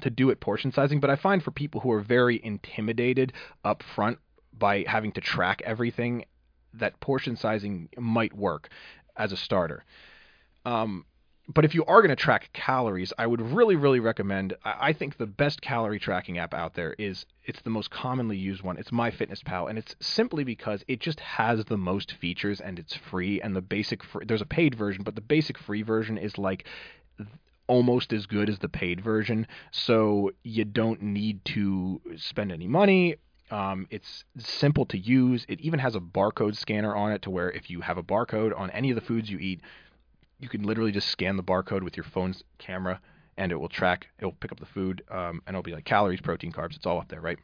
to 0.00 0.10
do 0.10 0.30
it 0.30 0.40
portion 0.40 0.72
sizing, 0.72 1.00
but 1.00 1.10
I 1.10 1.16
find 1.16 1.42
for 1.42 1.50
people 1.50 1.80
who 1.80 1.92
are 1.92 2.00
very 2.00 2.40
intimidated 2.42 3.32
up 3.64 3.82
front 3.82 4.18
by 4.52 4.84
having 4.86 5.12
to 5.12 5.20
track 5.20 5.62
everything, 5.64 6.24
that 6.74 7.00
portion 7.00 7.36
sizing 7.36 7.88
might 7.96 8.34
work 8.34 8.68
as 9.16 9.32
a 9.32 9.36
starter. 9.36 9.84
Um, 10.64 11.04
but 11.46 11.64
if 11.64 11.74
you 11.74 11.84
are 11.84 12.00
going 12.00 12.08
to 12.08 12.16
track 12.16 12.50
calories, 12.54 13.12
I 13.18 13.26
would 13.26 13.40
really, 13.40 13.76
really 13.76 14.00
recommend. 14.00 14.54
I 14.64 14.94
think 14.94 15.18
the 15.18 15.26
best 15.26 15.60
calorie 15.60 15.98
tracking 15.98 16.38
app 16.38 16.54
out 16.54 16.74
there 16.74 16.94
is 16.98 17.26
it's 17.44 17.60
the 17.60 17.70
most 17.70 17.90
commonly 17.90 18.38
used 18.38 18.62
one. 18.62 18.78
It's 18.78 18.90
MyFitnessPal, 18.90 19.68
and 19.68 19.78
it's 19.78 19.94
simply 20.00 20.44
because 20.44 20.84
it 20.88 21.00
just 21.00 21.20
has 21.20 21.66
the 21.66 21.76
most 21.76 22.12
features 22.12 22.62
and 22.62 22.78
it's 22.78 22.96
free. 22.96 23.42
And 23.42 23.54
the 23.54 23.60
basic 23.60 24.02
free, 24.02 24.24
there's 24.24 24.40
a 24.40 24.46
paid 24.46 24.74
version, 24.74 25.02
but 25.02 25.16
the 25.16 25.20
basic 25.20 25.58
free 25.58 25.82
version 25.82 26.16
is 26.16 26.38
like 26.38 26.66
almost 27.66 28.12
as 28.12 28.26
good 28.26 28.48
as 28.48 28.58
the 28.58 28.68
paid 28.68 29.00
version, 29.00 29.46
so 29.70 30.30
you 30.42 30.64
don't 30.64 31.02
need 31.02 31.44
to 31.44 32.00
spend 32.16 32.52
any 32.52 32.66
money. 32.66 33.16
Um, 33.50 33.86
it's 33.90 34.24
simple 34.38 34.86
to 34.86 34.98
use. 34.98 35.44
It 35.48 35.60
even 35.60 35.78
has 35.78 35.94
a 35.94 36.00
barcode 36.00 36.56
scanner 36.56 36.94
on 36.94 37.12
it 37.12 37.22
to 37.22 37.30
where 37.30 37.50
if 37.50 37.70
you 37.70 37.82
have 37.82 37.98
a 37.98 38.02
barcode 38.02 38.58
on 38.58 38.70
any 38.70 38.90
of 38.90 38.94
the 38.94 39.00
foods 39.00 39.30
you 39.30 39.38
eat, 39.38 39.60
you 40.40 40.48
can 40.48 40.62
literally 40.62 40.92
just 40.92 41.08
scan 41.08 41.36
the 41.36 41.42
barcode 41.42 41.82
with 41.82 41.96
your 41.96 42.04
phone's 42.04 42.42
camera 42.58 43.00
and 43.36 43.52
it 43.52 43.56
will 43.56 43.68
track, 43.68 44.08
it'll 44.18 44.32
pick 44.32 44.52
up 44.52 44.60
the 44.60 44.66
food 44.66 45.02
um, 45.10 45.42
and 45.46 45.54
it'll 45.54 45.62
be 45.62 45.72
like 45.72 45.84
calories, 45.84 46.20
protein, 46.20 46.52
carbs. 46.52 46.76
It's 46.76 46.86
all 46.86 47.00
up 47.00 47.08
there, 47.08 47.20
right? 47.20 47.38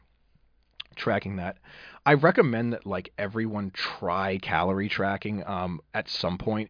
Tracking 0.95 1.37
that. 1.37 1.57
I 2.05 2.13
recommend 2.13 2.73
that 2.73 2.85
like 2.85 3.11
everyone 3.17 3.71
try 3.71 4.37
calorie 4.37 4.89
tracking 4.89 5.45
um, 5.45 5.81
at 5.93 6.09
some 6.09 6.37
point 6.37 6.69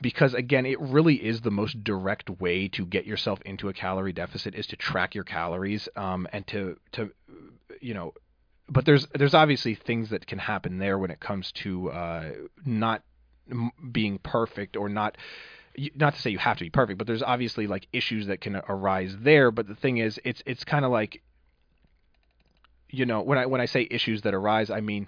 because 0.00 0.34
again 0.34 0.66
it 0.66 0.80
really 0.80 1.16
is 1.16 1.40
the 1.40 1.50
most 1.50 1.82
direct 1.84 2.30
way 2.40 2.68
to 2.68 2.86
get 2.86 3.06
yourself 3.06 3.40
into 3.44 3.68
a 3.68 3.72
calorie 3.72 4.12
deficit 4.12 4.54
is 4.54 4.66
to 4.66 4.76
track 4.76 5.14
your 5.14 5.24
calories 5.24 5.88
um, 5.96 6.26
and 6.32 6.46
to 6.46 6.76
to 6.92 7.10
you 7.80 7.94
know 7.94 8.12
but 8.68 8.84
there's 8.84 9.06
there's 9.14 9.34
obviously 9.34 9.74
things 9.74 10.10
that 10.10 10.26
can 10.26 10.38
happen 10.38 10.78
there 10.78 10.98
when 10.98 11.10
it 11.10 11.20
comes 11.20 11.52
to 11.52 11.90
uh, 11.90 12.30
not 12.64 13.02
being 13.90 14.18
perfect 14.18 14.76
or 14.76 14.88
not 14.88 15.16
not 15.94 16.14
to 16.14 16.20
say 16.20 16.30
you 16.30 16.38
have 16.38 16.56
to 16.56 16.64
be 16.64 16.70
perfect 16.70 16.98
but 16.98 17.06
there's 17.06 17.22
obviously 17.22 17.66
like 17.66 17.86
issues 17.92 18.26
that 18.28 18.40
can 18.40 18.56
arise 18.68 19.16
there. 19.20 19.50
But 19.50 19.66
the 19.66 19.74
thing 19.74 19.98
is 19.98 20.20
it's 20.24 20.42
it's 20.46 20.64
kind 20.64 20.84
of 20.84 20.90
like 20.90 21.22
you 22.88 23.06
know 23.06 23.22
when 23.22 23.38
i 23.38 23.46
when 23.46 23.60
i 23.60 23.66
say 23.66 23.86
issues 23.88 24.22
that 24.22 24.34
arise 24.34 24.68
i 24.68 24.80
mean 24.80 25.06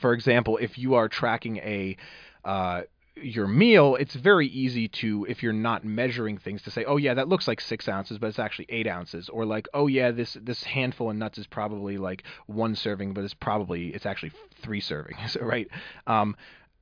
for 0.00 0.12
example 0.12 0.56
if 0.56 0.76
you 0.76 0.94
are 0.94 1.08
tracking 1.08 1.58
a 1.58 1.96
uh, 2.44 2.82
your 3.16 3.46
meal, 3.46 3.96
it's 3.96 4.14
very 4.14 4.48
easy 4.48 4.88
to, 4.88 5.24
if 5.28 5.42
you're 5.42 5.52
not 5.52 5.84
measuring 5.84 6.38
things, 6.38 6.62
to 6.62 6.70
say, 6.70 6.84
oh 6.84 6.96
yeah, 6.96 7.14
that 7.14 7.28
looks 7.28 7.46
like 7.46 7.60
six 7.60 7.88
ounces, 7.88 8.18
but 8.18 8.26
it's 8.26 8.38
actually 8.38 8.66
eight 8.68 8.86
ounces, 8.86 9.28
or 9.28 9.44
like, 9.44 9.68
oh 9.72 9.86
yeah, 9.86 10.10
this 10.10 10.36
this 10.40 10.64
handful 10.64 11.10
of 11.10 11.16
nuts 11.16 11.38
is 11.38 11.46
probably 11.46 11.96
like 11.96 12.24
one 12.46 12.74
serving, 12.74 13.14
but 13.14 13.24
it's 13.24 13.34
probably 13.34 13.88
it's 13.88 14.06
actually 14.06 14.32
three 14.62 14.80
servings, 14.80 15.40
right? 15.40 15.68
Um, 16.06 16.36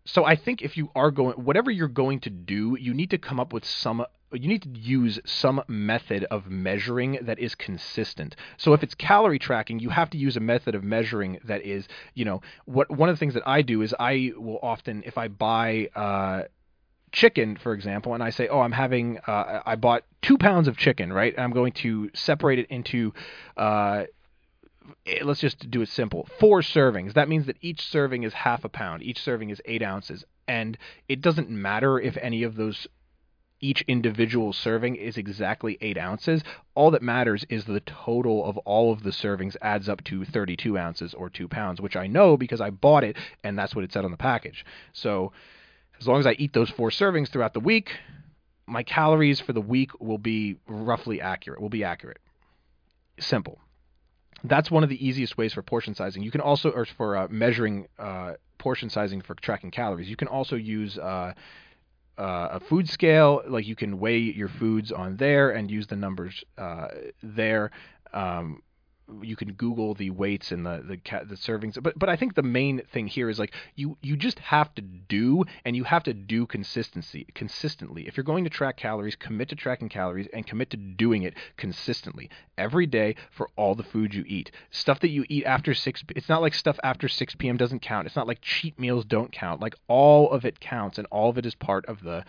so 0.05 0.25
I 0.25 0.37
think 0.37 0.63
if 0.63 0.77
you 0.77 0.91
are 0.95 1.11
going, 1.11 1.35
whatever 1.37 1.71
you're 1.71 1.89
going 1.89 2.21
to 2.21 2.31
do, 2.31 2.77
you 2.79 2.93
need 2.95 3.11
to 3.11 3.19
come 3.19 3.39
up 3.39 3.53
with 3.53 3.65
some 3.65 4.05
you 4.33 4.49
need 4.49 4.63
to 4.63 4.71
use 4.71 5.21
some 5.27 5.63
method 5.69 6.25
of 6.25 6.49
measuring 6.49 7.19
that 7.23 7.39
is 7.39 7.55
consistent. 7.55 8.35
So 8.57 8.73
if 8.73 8.83
it's 8.83 8.95
calorie 8.95 9.39
tracking, 9.39 9.79
you 9.79 9.91
have 9.91 10.09
to 10.11 10.19
use 10.19 10.39
a 10.39 10.41
method 10.41 10.75
of 10.75 10.83
measuring 10.83 11.39
that 11.45 11.63
is, 11.67 11.87
you 12.15 12.25
know, 12.25 12.41
what 12.65 12.91
one 12.91 13.11
of 13.11 13.15
the 13.15 13.19
things 13.19 13.35
that 13.35 13.47
I 13.47 13.61
do 13.61 13.83
is 13.83 13.95
I 13.99 14.33
will 14.37 14.59
often 14.63 15.03
if 15.05 15.19
I 15.19 15.29
buy 15.29 15.89
uh, 15.95 16.45
chicken, 17.13 17.57
for 17.57 17.75
example, 17.75 18.15
and 18.15 18.23
I 18.23 18.31
say, 18.31 18.49
oh, 18.49 18.61
I'm 18.61 18.73
having, 18.73 19.19
uh, 19.27 19.63
I 19.65 19.77
bought 19.77 20.05
two 20.23 20.39
pounds 20.39 20.67
of 20.67 20.77
chicken, 20.77 21.13
right? 21.13 21.35
I'm 21.39 21.53
going 21.53 21.73
to 21.73 22.11
separate 22.15 22.59
it 22.59 22.67
into, 22.71 23.13
uh, 23.57 24.05
Eh, 25.07 25.21
let's 25.23 25.41
just 25.41 25.71
do 25.71 25.83
it 25.83 25.89
simple, 25.89 26.29
four 26.39 26.61
servings. 26.61 27.15
That 27.15 27.29
means 27.29 27.47
that 27.47 27.57
each 27.61 27.83
serving 27.83 28.23
is 28.23 28.33
half 28.33 28.65
a 28.65 28.69
pound. 28.69 29.03
Each 29.03 29.21
serving 29.21 29.51
is 29.51 29.63
eight 29.65 29.83
ounces. 29.83 30.25
And 30.49 30.77
it 31.09 31.21
doesn't 31.21 31.51
matter 31.51 31.99
if 31.99 32.17
any 32.17 32.43
of 32.43 32.57
those 32.57 32.87
each 33.63 33.83
individual 33.83 34.53
serving 34.53 34.97
is 34.97 35.17
exactly 35.17 35.79
eight 35.81 35.97
ounces. 35.97 36.43
All 36.75 36.91
that 36.91 37.01
matters 37.01 37.47
is 37.49 37.65
the 37.65 37.81
total 37.81 38.45
of 38.45 38.59
all 38.59 38.93
of 38.93 39.05
the 39.05 39.11
servings 39.11 39.57
adds 39.63 39.89
up 39.89 40.03
to 40.05 40.25
32 40.25 40.77
ounces 40.77 41.15
or 41.15 41.31
two 41.31 41.47
pounds, 41.47 41.81
which 41.81 41.95
I 41.95 42.09
know 42.09 42.37
because 42.37 42.61
I 42.61 42.71
bought 42.71 43.05
it 43.05 43.17
and 43.45 43.57
that's 43.57 43.75
what 43.75 43.85
it 43.85 43.93
said 43.93 44.05
on 44.05 44.11
the 44.11 44.17
package. 44.17 44.67
So 44.93 45.33
as 46.01 46.09
long 46.09 46.19
as 46.19 46.27
I 46.27 46.33
eat 46.33 46.53
those 46.53 46.71
four 46.71 46.91
servings 46.91 47.29
throughout 47.29 47.55
the 47.55 47.61
week, 47.61 47.93
my 48.67 48.83
calories 48.83 49.39
for 49.39 49.53
the 49.53 49.61
week 49.61 50.01
will 50.01 50.19
be 50.19 50.57
roughly 50.67 51.21
accurate. 51.21 51.61
Will 51.61 51.69
be 51.69 51.85
accurate. 51.85 52.19
Simple. 53.21 53.61
That's 54.45 54.71
one 54.71 54.83
of 54.83 54.89
the 54.89 55.07
easiest 55.07 55.37
ways 55.39 55.53
for 55.53 55.63
portion 55.63 55.95
sizing. 55.95 56.23
You 56.23 56.31
can 56.31 56.41
also, 56.41 56.71
or 56.71 56.85
for 56.85 57.17
uh, 57.17 57.29
measuring 57.31 57.87
uh, 57.99 58.35
portion 58.59 58.91
sizing 58.91 59.21
for 59.21 59.35
tracking 59.35 59.71
calories. 59.71 60.09
You 60.09 60.17
can 60.17 60.29
also 60.29 60.57
use 60.57 60.99
uh, 60.99 61.33
uh, 62.19 62.49
a 62.53 62.61
food 62.61 62.89
scale. 62.89 63.43
Like 63.47 63.67
you 63.67 63.77
can 63.77 63.99
weigh 63.99 64.19
your 64.19 64.49
foods 64.49 64.93
on 64.93 65.17
there 65.17 65.51
and 65.51 65.71
use 65.71 65.87
the 65.87 65.97
numbers 65.97 66.45
uh, 66.59 66.89
there. 67.23 67.71
Um, 68.13 68.63
you 69.21 69.37
can 69.37 69.53
Google 69.53 69.95
the 69.95 70.11
weights 70.11 70.53
and 70.53 70.65
the 70.65 70.83
the, 70.87 71.25
the 71.25 71.37
servings, 71.37 71.81
but 71.83 71.99
but 71.99 72.09
I 72.09 72.17
think 72.17 72.35
the 72.35 72.43
main 72.43 72.83
thing 72.93 73.07
here 73.07 73.29
is 73.29 73.39
like 73.39 73.53
you 73.75 73.97
you 74.01 74.17
just 74.17 74.39
have 74.39 74.75
to 74.77 74.83
do 74.83 75.45
and 75.65 75.77
you 75.77 75.85
have 75.85 76.05
to 76.05 76.15
do 76.15 76.47
consistency 76.47 77.27
consistently. 77.35 78.07
If 78.07 78.17
you're 78.17 78.25
going 78.25 78.45
to 78.45 78.51
track 78.51 78.77
calories, 78.77 79.17
commit 79.17 79.49
to 79.51 79.57
tracking 79.57 79.89
calories 79.89 80.29
and 80.33 80.47
commit 80.47 80.71
to 80.71 80.77
doing 80.77 81.23
it 81.23 81.35
consistently 81.57 82.31
every 82.57 82.87
day 82.87 83.17
for 83.31 83.49
all 83.57 83.75
the 83.75 83.83
food 83.83 84.15
you 84.15 84.25
eat. 84.27 84.51
Stuff 84.71 85.01
that 85.01 85.11
you 85.11 85.25
eat 85.29 85.45
after 85.45 85.75
six, 85.75 86.03
it's 86.15 86.29
not 86.29 86.43
like 86.43 86.55
stuff 86.55 86.79
after 86.85 87.09
6 87.09 87.35
p.m. 87.37 87.57
doesn't 87.57 87.81
count. 87.81 88.07
It's 88.07 88.17
not 88.17 88.29
like 88.29 88.41
cheat 88.41 88.79
meals 88.79 89.05
don't 89.05 89.33
count. 89.33 89.61
Like 89.61 89.75
all 89.89 90.31
of 90.31 90.45
it 90.45 90.61
counts 90.61 90.99
and 90.99 91.07
all 91.11 91.31
of 91.31 91.39
it 91.39 91.47
is 91.47 91.55
part 91.55 91.85
of 91.87 92.03
the 92.03 92.25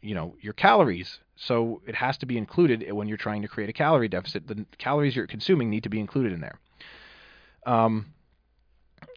you 0.00 0.14
know 0.14 0.34
your 0.40 0.52
calories 0.52 1.20
so 1.36 1.82
it 1.86 1.94
has 1.94 2.18
to 2.18 2.26
be 2.26 2.38
included 2.38 2.90
when 2.92 3.08
you're 3.08 3.16
trying 3.16 3.42
to 3.42 3.48
create 3.48 3.70
a 3.70 3.72
calorie 3.72 4.08
deficit. 4.08 4.46
The 4.46 4.66
calories 4.78 5.16
you're 5.16 5.26
consuming 5.26 5.70
need 5.70 5.82
to 5.84 5.88
be 5.88 6.00
included 6.00 6.32
in 6.32 6.40
there. 6.40 6.58
Um, 7.66 8.12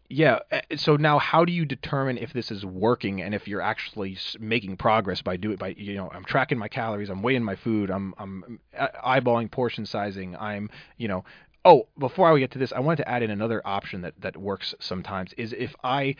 yeah 0.09 0.39
eh, 0.51 0.61
so 0.75 0.95
now 0.95 1.17
how 1.17 1.45
do 1.45 1.51
you 1.51 1.65
determine 1.65 2.17
if 2.17 2.31
this 2.33 2.51
is 2.51 2.65
working 2.65 3.21
and 3.21 3.33
if 3.33 3.47
you're 3.47 3.61
actually 3.61 4.17
making 4.39 4.77
progress 4.77 5.21
by 5.21 5.35
doing 5.35 5.57
by 5.57 5.73
you 5.77 5.95
know 5.95 6.09
i'm 6.13 6.23
tracking 6.23 6.57
my 6.57 6.67
calories 6.67 7.09
i'm 7.09 7.21
weighing 7.21 7.43
my 7.43 7.55
food 7.55 7.89
i'm 7.89 8.13
i'm 8.17 8.59
eh, 8.73 8.87
eyeballing 9.03 9.49
portion 9.49 9.85
sizing 9.85 10.35
i'm 10.37 10.69
you 10.97 11.07
know 11.07 11.23
oh 11.63 11.87
before 11.97 12.31
i 12.31 12.39
get 12.39 12.51
to 12.51 12.59
this 12.59 12.71
i 12.73 12.79
wanted 12.79 12.97
to 12.97 13.09
add 13.09 13.23
in 13.23 13.31
another 13.31 13.61
option 13.65 14.01
that 14.01 14.13
that 14.21 14.37
works 14.37 14.75
sometimes 14.79 15.33
is 15.33 15.53
if 15.57 15.75
i 15.83 16.15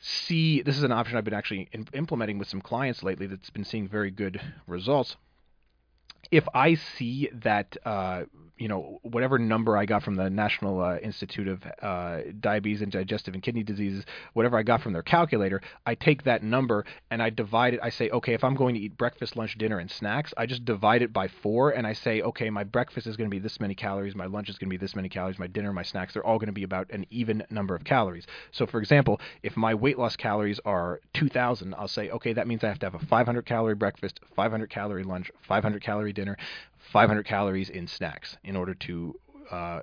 see 0.00 0.62
this 0.62 0.76
is 0.76 0.82
an 0.82 0.92
option 0.92 1.16
I've 1.16 1.24
been 1.24 1.34
actually 1.34 1.68
in, 1.72 1.86
implementing 1.92 2.38
with 2.38 2.48
some 2.48 2.60
clients 2.60 3.02
lately 3.02 3.26
that's 3.26 3.50
been 3.50 3.64
seeing 3.64 3.88
very 3.88 4.10
good 4.10 4.40
results. 4.66 5.16
If 6.30 6.46
I 6.54 6.74
see 6.74 7.30
that 7.32 7.76
uh, 7.84 8.24
you 8.58 8.68
know 8.68 8.98
whatever 9.02 9.38
number 9.38 9.76
I 9.76 9.86
got 9.86 10.02
from 10.02 10.16
the 10.16 10.28
National 10.28 10.80
uh, 10.80 10.98
Institute 10.98 11.48
of 11.48 11.62
uh, 11.80 12.20
Diabetes 12.40 12.82
and 12.82 12.92
Digestive 12.92 13.34
and 13.34 13.42
Kidney 13.42 13.62
Diseases, 13.62 14.04
whatever 14.34 14.58
I 14.58 14.62
got 14.62 14.82
from 14.82 14.92
their 14.92 15.02
calculator, 15.02 15.60
I 15.86 15.94
take 15.94 16.24
that 16.24 16.42
number 16.42 16.84
and 17.10 17.22
I 17.22 17.30
divide 17.30 17.74
it. 17.74 17.80
I 17.82 17.90
say, 17.90 18.10
okay, 18.10 18.34
if 18.34 18.44
I'm 18.44 18.54
going 18.54 18.74
to 18.74 18.80
eat 18.80 18.96
breakfast, 18.96 19.36
lunch, 19.36 19.56
dinner, 19.56 19.78
and 19.78 19.90
snacks, 19.90 20.34
I 20.36 20.46
just 20.46 20.64
divide 20.64 21.02
it 21.02 21.12
by 21.12 21.28
four, 21.28 21.70
and 21.70 21.86
I 21.86 21.92
say, 21.92 22.20
okay, 22.20 22.50
my 22.50 22.64
breakfast 22.64 23.06
is 23.06 23.16
going 23.16 23.30
to 23.30 23.34
be 23.34 23.40
this 23.40 23.60
many 23.60 23.74
calories, 23.74 24.14
my 24.14 24.26
lunch 24.26 24.48
is 24.48 24.58
going 24.58 24.68
to 24.68 24.74
be 24.74 24.76
this 24.76 24.96
many 24.96 25.08
calories, 25.08 25.38
my 25.38 25.46
dinner, 25.46 25.72
my 25.72 25.82
snacks, 25.82 26.14
they're 26.14 26.26
all 26.26 26.38
going 26.38 26.46
to 26.48 26.52
be 26.52 26.64
about 26.64 26.90
an 26.90 27.06
even 27.10 27.44
number 27.50 27.74
of 27.74 27.84
calories. 27.84 28.26
So, 28.52 28.66
for 28.66 28.80
example, 28.80 29.20
if 29.42 29.56
my 29.56 29.74
weight 29.74 29.98
loss 29.98 30.16
calories 30.16 30.60
are 30.64 31.00
2,000, 31.14 31.74
I'll 31.74 31.88
say, 31.88 32.10
okay, 32.10 32.32
that 32.32 32.48
means 32.48 32.64
I 32.64 32.68
have 32.68 32.78
to 32.80 32.86
have 32.86 32.94
a 32.94 33.06
500 33.06 33.46
calorie 33.46 33.74
breakfast, 33.74 34.20
500 34.34 34.70
calorie 34.70 35.04
lunch, 35.04 35.30
500 35.46 35.82
calorie 35.82 36.12
dinner, 36.12 36.36
500 36.92 37.26
calories 37.26 37.70
in 37.70 37.86
snacks 37.86 38.36
in 38.44 38.56
order 38.56 38.74
to 38.74 39.14
uh, 39.50 39.80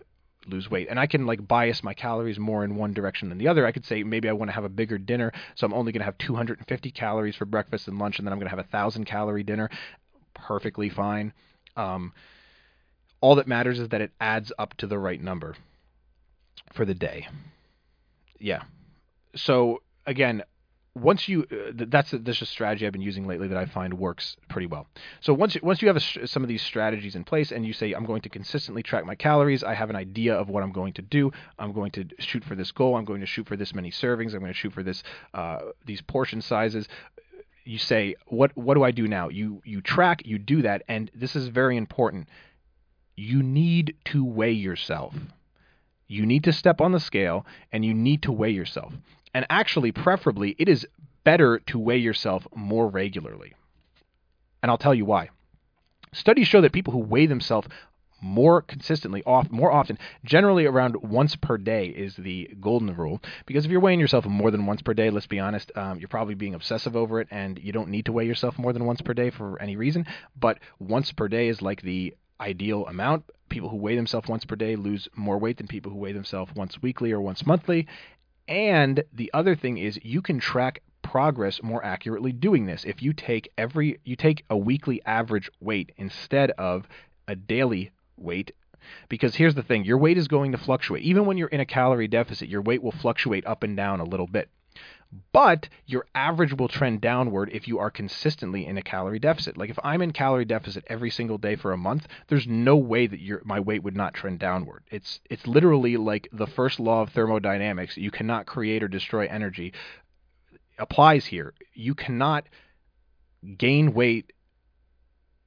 lose 0.48 0.70
weight. 0.70 0.88
And 0.90 1.00
I 1.00 1.08
can 1.08 1.26
like 1.26 1.46
bias 1.46 1.84
my 1.84 1.94
calories 1.94 2.40
more 2.40 2.64
in 2.64 2.76
one 2.76 2.94
direction 2.94 3.30
than 3.30 3.38
the 3.38 3.48
other. 3.48 3.66
I 3.66 3.72
could 3.72 3.86
say 3.86 4.04
maybe 4.04 4.30
I 4.30 4.34
want 4.34 4.50
to 4.50 4.56
have 4.56 4.64
a 4.64 4.70
bigger 4.70 4.98
dinner, 4.98 5.32
so 5.56 5.66
I'm 5.66 5.74
only 5.74 5.92
going 5.92 6.02
to 6.02 6.06
have 6.06 6.18
250 6.18 6.92
calories 6.92 7.36
for 7.36 7.46
breakfast 7.46 7.88
and 7.88 8.00
lunch, 8.00 8.18
and 8.18 8.28
then 8.28 8.34
I'm 8.34 8.40
going 8.40 8.50
to 8.50 8.56
have 8.56 8.66
a 8.66 8.70
thousand 8.70 9.06
calorie 9.06 9.44
dinner. 9.44 9.70
Perfectly 10.34 10.90
fine. 10.90 11.34
Um, 11.76 12.14
all 13.22 13.36
that 13.36 13.48
matters 13.48 13.80
is 13.80 13.90
that 13.90 14.02
it 14.02 14.12
adds 14.20 14.52
up 14.58 14.76
to 14.78 14.88
the 14.88 15.00
right 15.00 15.22
number 15.22 15.56
for 16.74 16.86
the 16.86 16.94
day. 16.94 17.28
Yeah. 18.40 18.64
So 19.36 19.82
again, 20.06 20.44
once 20.96 21.28
you 21.28 21.46
uh, 21.52 21.86
that's 21.90 22.14
a, 22.14 22.20
that's 22.20 22.42
a 22.42 22.46
strategy 22.46 22.88
I've 22.88 22.94
been 22.94 23.02
using 23.02 23.28
lately 23.28 23.50
that 23.50 23.58
I 23.58 23.66
find 23.66 23.94
works 23.96 24.38
pretty 24.50 24.68
well. 24.68 24.88
So 25.20 25.34
once 25.34 25.58
once 25.62 25.82
you 25.82 25.90
have 25.90 25.98
a, 25.98 26.28
some 26.28 26.42
of 26.42 26.48
these 26.48 26.62
strategies 26.62 27.16
in 27.16 27.26
place 27.26 27.52
and 27.52 27.66
you 27.66 27.74
say 27.74 27.92
I'm 27.92 28.06
going 28.06 28.22
to 28.22 28.30
consistently 28.30 28.82
track 28.82 29.06
my 29.06 29.16
calories, 29.16 29.64
I 29.64 29.74
have 29.74 29.90
an 29.90 29.96
idea 29.98 30.34
of 30.34 30.50
what 30.50 30.64
I'm 30.64 30.72
going 30.72 30.94
to 30.94 31.02
do. 31.02 31.32
I'm 31.60 31.74
going 31.74 31.92
to 31.92 32.06
shoot 32.20 32.46
for 32.46 32.56
this 32.56 32.72
goal. 32.72 32.96
I'm 32.96 33.06
going 33.06 33.20
to 33.20 33.28
shoot 33.28 33.48
for 33.48 33.58
this 33.58 33.74
many 33.74 33.92
servings. 33.92 34.34
I'm 34.34 34.40
going 34.40 34.54
to 34.54 34.58
shoot 34.58 34.74
for 34.74 34.84
this 34.84 35.04
uh, 35.34 35.60
these 35.86 36.02
portion 36.02 36.42
sizes. 36.42 36.88
You 37.66 37.78
say 37.78 38.16
what 38.28 38.56
what 38.56 38.76
do 38.76 38.84
I 38.84 38.92
do 38.92 39.08
now? 39.08 39.28
You 39.28 39.62
you 39.66 39.82
track, 39.82 40.26
you 40.26 40.40
do 40.40 40.62
that, 40.62 40.84
and 40.88 41.12
this 41.14 41.36
is 41.36 41.50
very 41.50 41.76
important. 41.76 42.30
You 43.18 43.44
need 43.44 43.96
to 44.06 44.24
weigh 44.24 44.54
yourself. 44.54 45.14
You 46.08 46.26
need 46.26 46.44
to 46.44 46.54
step 46.54 46.82
on 46.82 46.92
the 46.92 47.00
scale 47.00 47.46
and 47.72 47.84
you 47.84 47.94
need 47.94 48.22
to 48.24 48.32
weigh 48.32 48.52
yourself. 48.52 48.94
And 49.36 49.46
actually, 49.50 49.92
preferably, 49.92 50.56
it 50.58 50.70
is 50.70 50.88
better 51.26 51.60
to 51.68 51.78
weigh 51.78 51.98
yourself 51.98 52.48
more 52.56 52.88
regularly. 52.88 53.54
And 54.64 54.72
I'll 54.72 54.78
tell 54.78 54.96
you 54.96 55.04
why. 55.04 55.30
Studies 56.14 56.48
show 56.48 56.62
that 56.62 56.72
people 56.72 56.94
who 56.94 57.00
weigh 57.00 57.26
themselves 57.26 57.68
more 58.22 58.62
consistently, 58.62 59.22
off, 59.26 59.52
more 59.52 59.74
often, 59.74 60.00
generally 60.24 60.66
around 60.66 60.96
once 61.04 61.36
per 61.36 61.58
day 61.58 61.88
is 61.88 62.16
the 62.16 62.50
golden 62.62 62.96
rule. 62.96 63.20
Because 63.46 63.66
if 63.66 63.72
you're 63.72 63.82
weighing 63.82 64.00
yourself 64.00 64.26
more 64.26 64.52
than 64.52 64.68
once 64.68 64.82
per 64.82 64.94
day, 64.94 65.10
let's 65.10 65.28
be 65.28 65.42
honest, 65.42 65.70
um, 65.76 66.00
you're 66.00 66.08
probably 66.08 66.36
being 66.36 66.54
obsessive 66.54 66.96
over 66.96 67.20
it, 67.20 67.28
and 67.30 67.60
you 67.60 67.74
don't 67.74 67.90
need 67.90 68.06
to 68.06 68.14
weigh 68.14 68.26
yourself 68.26 68.58
more 68.58 68.72
than 68.72 68.86
once 68.86 69.02
per 69.02 69.14
day 69.14 69.32
for 69.32 69.62
any 69.62 69.76
reason. 69.76 70.06
But 70.40 70.60
once 70.80 71.12
per 71.12 71.28
day 71.28 71.50
is 71.50 71.62
like 71.62 71.82
the 71.82 72.16
ideal 72.40 72.88
amount. 72.88 73.26
People 73.50 73.70
who 73.70 73.78
weigh 73.78 73.96
themselves 73.96 74.28
once 74.28 74.46
per 74.46 74.56
day 74.56 74.76
lose 74.76 75.08
more 75.16 75.38
weight 75.38 75.58
than 75.58 75.68
people 75.68 75.92
who 75.92 75.98
weigh 75.98 76.14
themselves 76.14 76.54
once 76.56 76.82
weekly 76.82 77.12
or 77.12 77.22
once 77.22 77.46
monthly. 77.46 77.88
And 78.48 79.04
the 79.12 79.32
other 79.34 79.56
thing 79.56 79.78
is 79.78 80.00
you 80.04 80.22
can 80.22 80.40
track 80.40 80.82
progress 81.02 81.62
more 81.64 81.84
accurately 81.84 82.32
doing 82.32 82.66
this. 82.66 82.84
If 82.84 83.02
you 83.02 83.14
take 83.14 83.52
every 83.58 84.00
you 84.04 84.16
take 84.16 84.44
a 84.50 84.58
weekly 84.58 85.02
average 85.06 85.50
weight 85.60 85.92
instead 85.98 86.52
of 86.52 86.88
a 87.28 87.36
daily 87.36 87.92
weight 88.18 88.52
because 89.10 89.36
here's 89.36 89.56
the 89.56 89.64
thing, 89.64 89.84
your 89.84 89.98
weight 89.98 90.18
is 90.18 90.28
going 90.28 90.52
to 90.52 90.58
fluctuate. 90.58 91.04
Even 91.04 91.26
when 91.26 91.38
you're 91.38 91.48
in 91.48 91.60
a 91.60 91.66
calorie 91.66 92.08
deficit, 92.08 92.50
your 92.50 92.62
weight 92.62 92.84
will 92.84 92.92
fluctuate 92.92 93.46
up 93.48 93.64
and 93.64 93.76
down 93.76 94.00
a 94.00 94.04
little 94.04 94.28
bit 94.28 94.50
but 95.32 95.70
your 95.86 96.06
average 96.14 96.54
will 96.54 96.68
trend 96.68 97.02
downward 97.02 97.50
if 97.54 97.68
you 97.68 97.80
are 97.80 97.90
consistently 97.90 98.66
in 98.66 98.78
a 98.78 98.82
calorie 98.82 99.20
deficit. 99.20 99.58
Like 99.58 99.70
if 99.70 99.80
I'm 99.84 100.02
in 100.02 100.12
calorie 100.12 100.46
deficit 100.46 100.84
every 100.88 101.10
single 101.10 101.38
day 101.38 101.56
for 101.56 101.72
a 101.72 101.78
month, 101.78 102.08
there's 102.28 102.48
no 102.48 102.76
way 102.76 103.08
that 103.08 103.20
your 103.20 103.42
my 103.46 103.60
weight 103.60 103.84
would 103.84 103.96
not 103.96 104.14
trend 104.14 104.40
downward. 104.40 104.84
It's 104.90 105.20
it's 105.30 105.48
literally 105.48 105.98
like 105.98 106.28
the 106.32 106.48
first 106.48 106.80
law 106.80 107.02
of 107.02 107.10
thermodynamics. 107.10 107.98
You 107.98 108.12
cannot 108.12 108.46
create 108.46 108.84
or 108.84 108.88
destroy 108.88 109.28
energy 109.28 109.74
applies 110.78 111.26
here. 111.26 111.54
You 111.74 111.96
cannot 111.96 112.46
gain 113.58 113.94
weight 113.94 114.34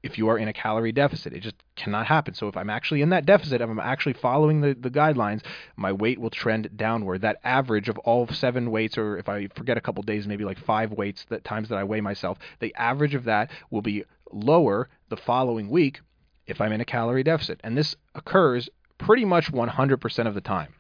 if 0.03 0.17
you 0.17 0.29
are 0.29 0.39
in 0.39 0.49
a 0.49 0.53
calorie 0.53 0.93
deficit. 0.93 1.33
It 1.33 1.41
just 1.41 1.57
cannot 1.77 2.07
happen. 2.07 2.35
So 2.35 2.49
if 2.49 2.57
I'm 2.57 2.71
actually 2.71 3.03
in 3.03 3.11
that 3.11 3.27
deficit, 3.27 3.61
if 3.61 3.69
I'm 3.69 3.81
actually 3.81 4.13
following 4.13 4.61
the, 4.61 4.75
the 4.75 4.91
guidelines, 4.91 5.43
my 5.77 5.93
weight 5.93 6.21
will 6.21 6.31
trend 6.31 6.71
downward. 6.77 7.23
That 7.23 7.39
average 7.43 7.89
of 7.89 7.99
all 7.99 8.29
seven 8.29 8.71
weights, 8.71 8.97
or 8.97 9.19
if 9.19 9.29
I 9.29 9.49
forget 9.49 9.77
a 9.77 9.81
couple 9.81 10.03
days, 10.03 10.27
maybe 10.27 10.45
like 10.45 10.59
five 10.59 10.93
weights 10.93 11.25
that 11.31 11.45
times 11.45 11.69
that 11.69 11.79
I 11.79 11.85
weigh 11.85 12.01
myself, 12.01 12.39
the 12.61 12.75
average 12.77 13.15
of 13.15 13.25
that 13.25 13.51
will 13.71 13.83
be 13.83 14.05
lower 14.33 14.89
the 15.09 15.17
following 15.17 15.69
week 15.69 16.01
if 16.47 16.61
I'm 16.61 16.73
in 16.73 16.81
a 16.81 16.85
calorie 16.85 17.25
deficit. 17.25 17.61
And 17.65 17.77
this 17.77 17.97
occurs 18.15 18.69
pretty 18.99 19.25
much 19.25 19.53
100% 19.53 20.27
of 20.27 20.35
the 20.35 20.41
time 20.41 20.75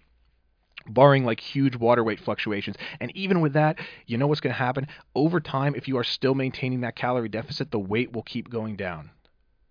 barring 0.86 1.24
like 1.24 1.40
huge 1.40 1.76
water 1.76 2.04
weight 2.04 2.20
fluctuations. 2.20 2.76
And 3.00 3.14
even 3.16 3.40
with 3.40 3.54
that, 3.54 3.78
you 4.06 4.16
know 4.16 4.26
what's 4.26 4.40
going 4.40 4.54
to 4.54 4.58
happen? 4.58 4.86
Over 5.14 5.40
time, 5.40 5.74
if 5.74 5.88
you 5.88 5.96
are 5.98 6.04
still 6.04 6.34
maintaining 6.34 6.80
that 6.80 6.96
calorie 6.96 7.28
deficit, 7.28 7.70
the 7.70 7.78
weight 7.78 8.12
will 8.12 8.22
keep 8.22 8.50
going 8.50 8.76
down. 8.76 9.10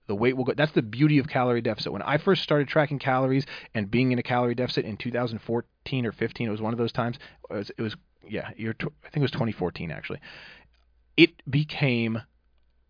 The 0.08 0.16
weight 0.16 0.38
will 0.38 0.46
go. 0.46 0.54
That's 0.56 0.72
the 0.72 0.82
beauty 0.82 1.20
of 1.20 1.28
calorie 1.28 1.62
deficit. 1.62 1.92
When 1.92 2.02
I 2.02 2.18
first 2.18 2.42
started 2.42 2.68
tracking 2.68 3.00
calories 3.00 3.46
and 3.74 3.92
being 3.92 4.12
in 4.12 4.20
a 4.20 4.24
calorie 4.24 4.56
deficit 4.56 4.86
in 4.86 4.96
2014 4.96 6.06
or 6.06 6.12
15, 6.12 6.48
it 6.48 6.52
was 6.52 6.62
one 6.62 6.74
of 6.74 6.80
those 6.80 6.94
times. 6.94 7.18
It 7.50 7.54
was, 7.54 7.72
it 7.78 7.82
was 7.82 7.96
yeah, 8.30 8.48
I 8.48 8.54
think 8.54 8.92
it 9.16 9.20
was 9.20 9.32
2014 9.32 9.92
actually. 9.92 10.20
It 11.16 11.32
became 11.50 12.22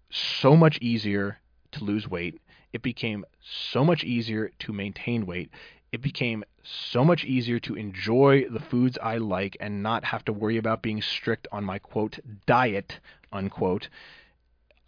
so 0.10 0.56
much 0.56 0.78
easier 0.80 1.40
to 1.72 1.84
lose 1.84 2.08
weight. 2.08 2.40
It 2.74 2.82
became 2.82 3.26
so 3.42 3.84
much 3.84 4.04
easier 4.04 4.52
to 4.60 4.74
maintain 4.74 5.26
weight 5.26 5.50
it 5.91 6.02
became 6.02 6.43
so 6.63 7.04
much 7.06 7.23
easier 7.23 7.60
to 7.60 7.76
enjoy 7.76 8.45
the 8.50 8.60
foods 8.60 8.97
I 9.02 9.17
like 9.17 9.56
and 9.60 9.82
not 9.82 10.04
have 10.04 10.26
to 10.26 10.34
worry 10.34 10.58
about 10.58 10.82
being 10.82 11.02
strict 11.02 11.47
on 11.52 11.63
my 11.63 11.80
quote 11.80 12.19
diet 12.45 13.00
unquote. 13.32 13.89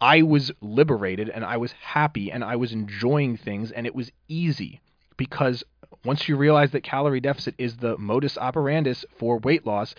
I 0.00 0.22
was 0.22 0.50
liberated 0.60 1.28
and 1.28 1.44
I 1.44 1.56
was 1.56 1.72
happy 1.72 2.30
and 2.32 2.42
I 2.42 2.56
was 2.56 2.72
enjoying 2.72 3.36
things 3.36 3.70
and 3.70 3.86
it 3.86 3.94
was 3.94 4.10
easy 4.28 4.80
because 5.16 5.62
once 6.04 6.28
you 6.28 6.36
realize 6.36 6.70
that 6.70 6.82
calorie 6.82 7.20
deficit 7.20 7.54
is 7.58 7.76
the 7.76 7.98
modus 7.98 8.36
operandus 8.36 9.04
for 9.18 9.38
weight 9.38 9.66
loss, 9.66 9.94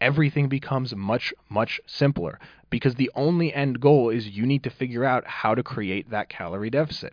everything 0.00 0.48
becomes 0.48 0.94
much, 0.94 1.32
much 1.48 1.80
simpler 1.86 2.38
because 2.70 2.94
the 2.94 3.10
only 3.14 3.52
end 3.52 3.80
goal 3.80 4.08
is 4.10 4.28
you 4.28 4.46
need 4.46 4.62
to 4.64 4.70
figure 4.70 5.04
out 5.04 5.26
how 5.26 5.54
to 5.54 5.62
create 5.62 6.10
that 6.10 6.28
calorie 6.28 6.70
deficit. 6.70 7.12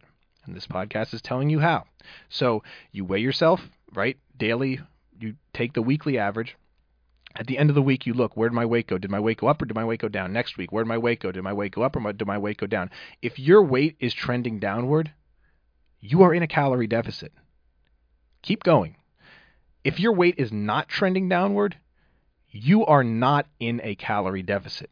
And 0.49 0.57
this 0.57 0.65
podcast 0.65 1.13
is 1.13 1.21
telling 1.21 1.51
you 1.51 1.59
how. 1.59 1.85
So 2.27 2.63
you 2.91 3.05
weigh 3.05 3.19
yourself, 3.19 3.69
right? 3.93 4.17
Daily, 4.35 4.79
you 5.19 5.35
take 5.53 5.73
the 5.73 5.81
weekly 5.83 6.17
average. 6.17 6.57
At 7.35 7.45
the 7.45 7.59
end 7.59 7.69
of 7.69 7.75
the 7.75 7.83
week, 7.83 8.07
you 8.07 8.15
look, 8.15 8.35
where 8.35 8.49
did 8.49 8.55
my 8.55 8.65
weight 8.65 8.87
go? 8.87 8.97
Did 8.97 9.11
my 9.11 9.19
weight 9.19 9.37
go 9.37 9.45
up 9.45 9.61
or 9.61 9.65
did 9.65 9.75
my 9.75 9.85
weight 9.85 10.01
go 10.01 10.07
down? 10.07 10.33
Next 10.33 10.57
week, 10.57 10.71
where 10.71 10.83
did 10.83 10.87
my 10.87 10.97
weight 10.97 11.19
go? 11.19 11.31
Did 11.31 11.43
my 11.43 11.53
weight 11.53 11.73
go 11.75 11.83
up 11.83 11.95
or 11.95 12.13
did 12.13 12.25
my 12.25 12.39
weight 12.39 12.57
go 12.57 12.65
down? 12.65 12.89
If 13.21 13.37
your 13.37 13.61
weight 13.61 13.95
is 13.99 14.11
trending 14.11 14.57
downward, 14.57 15.11
you 15.99 16.23
are 16.23 16.33
in 16.33 16.41
a 16.41 16.47
calorie 16.47 16.87
deficit. 16.87 17.31
Keep 18.41 18.63
going. 18.63 18.95
If 19.83 19.99
your 19.99 20.13
weight 20.13 20.35
is 20.39 20.51
not 20.51 20.89
trending 20.89 21.29
downward, 21.29 21.77
you 22.49 22.87
are 22.87 23.03
not 23.03 23.45
in 23.59 23.81
a 23.83 23.93
calorie 23.93 24.41
deficit. 24.41 24.89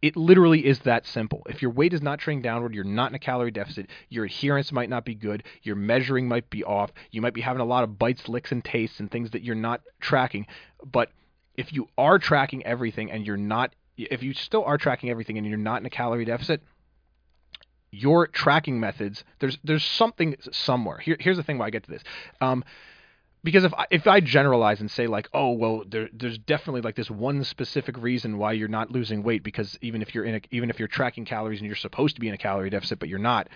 It 0.00 0.16
literally 0.16 0.64
is 0.64 0.78
that 0.80 1.06
simple. 1.06 1.42
If 1.48 1.60
your 1.60 1.72
weight 1.72 1.92
is 1.92 2.02
not 2.02 2.20
trending 2.20 2.42
downward, 2.42 2.74
you're 2.74 2.84
not 2.84 3.10
in 3.10 3.16
a 3.16 3.18
calorie 3.18 3.50
deficit. 3.50 3.88
Your 4.08 4.26
adherence 4.26 4.70
might 4.70 4.88
not 4.88 5.04
be 5.04 5.14
good. 5.14 5.42
Your 5.62 5.74
measuring 5.74 6.28
might 6.28 6.48
be 6.50 6.62
off. 6.62 6.92
You 7.10 7.20
might 7.20 7.34
be 7.34 7.40
having 7.40 7.60
a 7.60 7.64
lot 7.64 7.82
of 7.82 7.98
bites, 7.98 8.28
licks, 8.28 8.52
and 8.52 8.64
tastes 8.64 9.00
and 9.00 9.10
things 9.10 9.32
that 9.32 9.42
you're 9.42 9.56
not 9.56 9.82
tracking. 10.00 10.46
But 10.84 11.10
if 11.56 11.72
you 11.72 11.88
are 11.98 12.20
tracking 12.20 12.64
everything 12.64 13.10
and 13.10 13.26
you're 13.26 13.36
not, 13.36 13.74
if 13.96 14.22
you 14.22 14.34
still 14.34 14.64
are 14.64 14.78
tracking 14.78 15.10
everything 15.10 15.36
and 15.36 15.46
you're 15.46 15.58
not 15.58 15.80
in 15.80 15.86
a 15.86 15.90
calorie 15.90 16.24
deficit, 16.24 16.62
your 17.90 18.26
tracking 18.26 18.78
methods 18.78 19.24
there's 19.40 19.58
there's 19.64 19.84
something 19.84 20.36
somewhere. 20.52 20.98
Here, 20.98 21.16
here's 21.18 21.38
the 21.38 21.42
thing 21.42 21.58
why 21.58 21.66
I 21.66 21.70
get 21.70 21.84
to 21.84 21.90
this. 21.90 22.02
Um, 22.40 22.64
because 23.48 23.64
if 23.64 23.72
I, 23.72 23.86
if 23.90 24.06
I 24.06 24.20
generalize 24.20 24.80
and 24.80 24.90
say 24.90 25.06
like, 25.06 25.26
oh 25.32 25.52
well, 25.52 25.82
there, 25.88 26.10
there's 26.12 26.36
definitely 26.36 26.82
like 26.82 26.96
this 26.96 27.10
one 27.10 27.44
specific 27.44 27.96
reason 27.96 28.36
why 28.36 28.52
you're 28.52 28.68
not 28.68 28.90
losing 28.90 29.22
weight 29.22 29.42
because 29.42 29.78
even 29.80 30.02
if 30.02 30.14
you're 30.14 30.24
in 30.24 30.34
a, 30.34 30.40
even 30.50 30.68
if 30.68 30.78
you're 30.78 30.86
tracking 30.86 31.24
calories 31.24 31.60
and 31.60 31.66
you're 31.66 31.74
supposed 31.74 32.16
to 32.16 32.20
be 32.20 32.28
in 32.28 32.34
a 32.34 32.38
calorie 32.38 32.68
deficit 32.68 32.98
but 32.98 33.08
you're 33.08 33.18
not, 33.18 33.48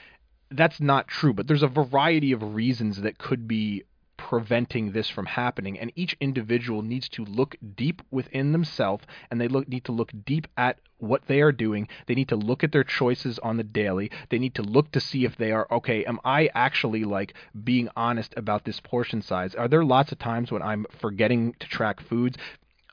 that's 0.50 0.80
not 0.80 1.08
true. 1.08 1.34
But 1.34 1.46
there's 1.46 1.62
a 1.62 1.68
variety 1.68 2.32
of 2.32 2.54
reasons 2.54 3.02
that 3.02 3.18
could 3.18 3.46
be 3.46 3.84
preventing 4.28 4.92
this 4.92 5.10
from 5.10 5.26
happening. 5.26 5.78
And 5.78 5.92
each 5.96 6.16
individual 6.20 6.82
needs 6.82 7.08
to 7.10 7.24
look 7.24 7.56
deep 7.76 8.02
within 8.10 8.52
themselves 8.52 9.04
and 9.30 9.40
they 9.40 9.48
look 9.48 9.68
need 9.68 9.84
to 9.86 9.92
look 9.92 10.12
deep 10.24 10.46
at 10.56 10.78
what 10.98 11.26
they 11.26 11.40
are 11.40 11.50
doing. 11.50 11.88
They 12.06 12.14
need 12.14 12.28
to 12.28 12.36
look 12.36 12.62
at 12.62 12.70
their 12.70 12.84
choices 12.84 13.40
on 13.40 13.56
the 13.56 13.64
daily. 13.64 14.12
They 14.30 14.38
need 14.38 14.54
to 14.54 14.62
look 14.62 14.92
to 14.92 15.00
see 15.00 15.24
if 15.24 15.36
they 15.36 15.50
are 15.50 15.66
okay 15.72 16.04
am 16.04 16.20
i 16.24 16.48
actually 16.54 17.04
like 17.04 17.34
being 17.64 17.88
honest 17.96 18.32
about 18.36 18.64
this 18.64 18.78
portion 18.78 19.22
size? 19.22 19.54
Are 19.56 19.68
there 19.68 19.84
lots 19.84 20.12
of 20.12 20.18
times 20.18 20.52
when 20.52 20.62
i'm 20.62 20.86
forgetting 21.00 21.54
to 21.58 21.66
track 21.66 22.00
foods? 22.00 22.38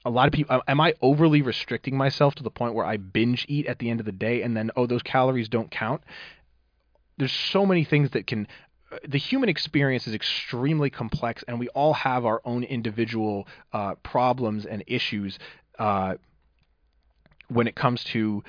A 0.06 0.10
lot 0.10 0.28
of 0.28 0.34
people 0.34 0.56
uh, 0.56 0.62
am 0.68 0.82
i 0.82 0.96
overly 1.02 1.44
restricting 1.44 1.96
myself 1.96 2.34
to 2.36 2.44
the 2.44 2.50
point 2.50 2.74
where 2.74 2.86
i 2.86 2.98
binge 2.98 3.46
eat 3.48 3.68
at 3.68 3.78
the 3.78 3.92
end 3.92 4.00
of 4.00 4.08
the 4.08 4.12
day 4.12 4.42
and 4.42 4.58
then 4.58 4.72
oh 4.76 4.88
those 4.88 5.04
calories 5.04 5.48
don't 5.48 5.70
count? 5.70 6.02
There's 7.18 7.34
so 7.34 7.66
many 7.66 7.84
things 7.84 8.12
that 8.12 8.26
can 8.26 8.48
the 9.08 9.18
human 9.18 9.50
experience 9.50 10.08
is 10.08 10.14
extremely 10.14 10.90
complex, 10.90 11.44
and 11.48 11.60
we 11.60 11.68
all 11.70 11.94
have 11.94 12.26
our 12.26 12.42
own 12.46 12.64
individual 12.64 13.48
uh, 13.74 13.96
problems 13.96 14.66
and 14.66 14.84
issues 14.88 15.38
uh, 15.78 16.16
when 17.48 17.68
it 17.68 17.76
comes 17.76 18.04
to 18.06 18.44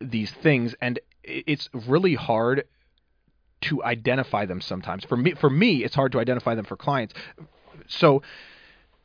these 0.00 0.30
things, 0.30 0.74
and 0.80 0.98
it's 1.22 1.68
really 1.72 2.14
hard 2.14 2.64
to 3.62 3.82
identify 3.82 4.44
them 4.44 4.60
sometimes. 4.60 5.04
For 5.04 5.16
me, 5.16 5.34
for 5.34 5.48
me, 5.48 5.84
it's 5.84 5.94
hard 5.94 6.12
to 6.12 6.20
identify 6.20 6.54
them 6.54 6.64
for 6.64 6.76
clients. 6.76 7.14
So 7.86 8.22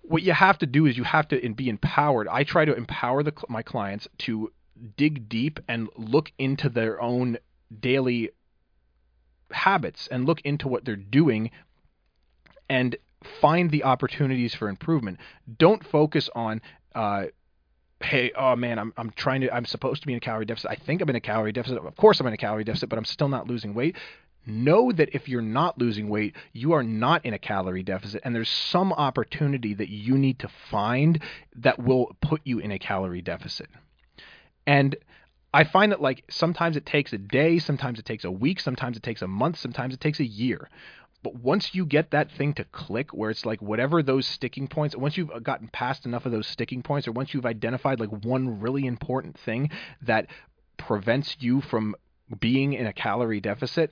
what 0.02 0.23
you 0.23 0.34
have 0.34 0.58
to 0.60 0.65
do 0.65 0.86
is 0.86 0.97
you 0.97 1.04
have 1.04 1.28
to 1.30 1.54
be 1.54 1.69
empowered. 1.69 2.28
I 2.28 2.43
try 2.43 2.65
to 2.65 2.73
empower 2.73 3.23
the, 3.23 3.34
my 3.47 3.62
clients 3.62 4.08
to 4.19 4.52
dig 4.97 5.30
deep 5.30 5.60
and 5.67 5.88
look 5.97 6.32
into 6.38 6.69
their 6.69 7.02
own 7.02 7.38
daily 7.80 8.32
habits 9.51 10.07
and 10.07 10.25
look 10.25 10.41
into 10.41 10.67
what 10.67 10.85
they're 10.85 10.95
doing 10.95 11.51
and 12.69 12.95
find 13.41 13.71
the 13.71 13.83
opportunities 13.83 14.53
for 14.53 14.69
improvement. 14.69 15.17
Don't 15.57 15.85
focus 15.85 16.29
on 16.35 16.62
uh, 16.95 17.25
hey, 18.01 18.31
oh 18.38 18.55
man, 18.55 18.79
I'm 18.79 18.93
I'm 18.97 19.12
trying 19.12 19.41
to 19.41 19.53
I'm 19.53 19.65
supposed 19.65 20.01
to 20.01 20.07
be 20.07 20.13
in 20.13 20.17
a 20.17 20.21
calorie 20.21 20.45
deficit. 20.45 20.71
I 20.71 20.75
think 20.75 21.01
I'm 21.01 21.09
in 21.09 21.15
a 21.15 21.21
calorie 21.21 21.51
deficit. 21.51 21.77
Of 21.77 21.95
course 21.95 22.19
I'm 22.19 22.27
in 22.27 22.33
a 22.33 22.38
calorie 22.38 22.63
deficit, 22.63 22.89
but 22.89 22.97
I'm 22.97 23.05
still 23.05 23.29
not 23.29 23.47
losing 23.47 23.73
weight. 23.73 23.95
Know 24.45 24.91
that 24.93 25.09
if 25.13 25.27
you're 25.27 25.41
not 25.41 25.77
losing 25.77 26.09
weight, 26.09 26.35
you 26.53 26.71
are 26.71 26.81
not 26.81 27.25
in 27.25 27.33
a 27.33 27.39
calorie 27.39 27.83
deficit 27.83 28.21
and 28.23 28.33
there's 28.33 28.49
some 28.49 28.93
opportunity 28.93 29.73
that 29.73 29.89
you 29.89 30.17
need 30.17 30.39
to 30.39 30.49
find 30.69 31.21
that 31.57 31.77
will 31.77 32.15
put 32.21 32.41
you 32.45 32.59
in 32.59 32.71
a 32.71 32.79
calorie 32.79 33.21
deficit. 33.21 33.67
And 34.65 34.95
I 35.53 35.63
find 35.63 35.91
that 35.91 36.01
like 36.01 36.23
sometimes 36.29 36.77
it 36.77 36.85
takes 36.85 37.12
a 37.13 37.17
day, 37.17 37.59
sometimes 37.59 37.99
it 37.99 38.05
takes 38.05 38.23
a 38.23 38.31
week, 38.31 38.59
sometimes 38.59 38.97
it 38.97 39.03
takes 39.03 39.21
a 39.21 39.27
month, 39.27 39.57
sometimes 39.57 39.93
it 39.93 39.99
takes 39.99 40.19
a 40.19 40.25
year. 40.25 40.69
But 41.21 41.35
once 41.35 41.75
you 41.75 41.85
get 41.85 42.12
that 42.12 42.31
thing 42.31 42.53
to 42.53 42.63
click 42.65 43.12
where 43.12 43.29
it's 43.29 43.45
like 43.45 43.62
whatever 43.62 44.01
those 44.01 44.25
sticking 44.25 44.67
points, 44.67 44.95
once 44.95 45.17
you've 45.17 45.31
uh, 45.31 45.39
gotten 45.39 45.67
past 45.67 46.05
enough 46.05 46.25
of 46.25 46.31
those 46.31 46.47
sticking 46.47 46.81
points 46.81 47.07
or 47.07 47.12
once 47.12 47.33
you've 47.33 47.45
identified 47.45 47.99
like 47.99 48.23
one 48.23 48.62
really 48.62 48.85
important 48.85 49.38
thing 49.38 49.69
that 50.03 50.27
prevents 50.77 51.35
you 51.39 51.62
from 51.62 51.95
being 52.39 52.73
in 52.73 52.85
a 52.85 52.93
calorie 52.93 53.41
deficit, 53.41 53.91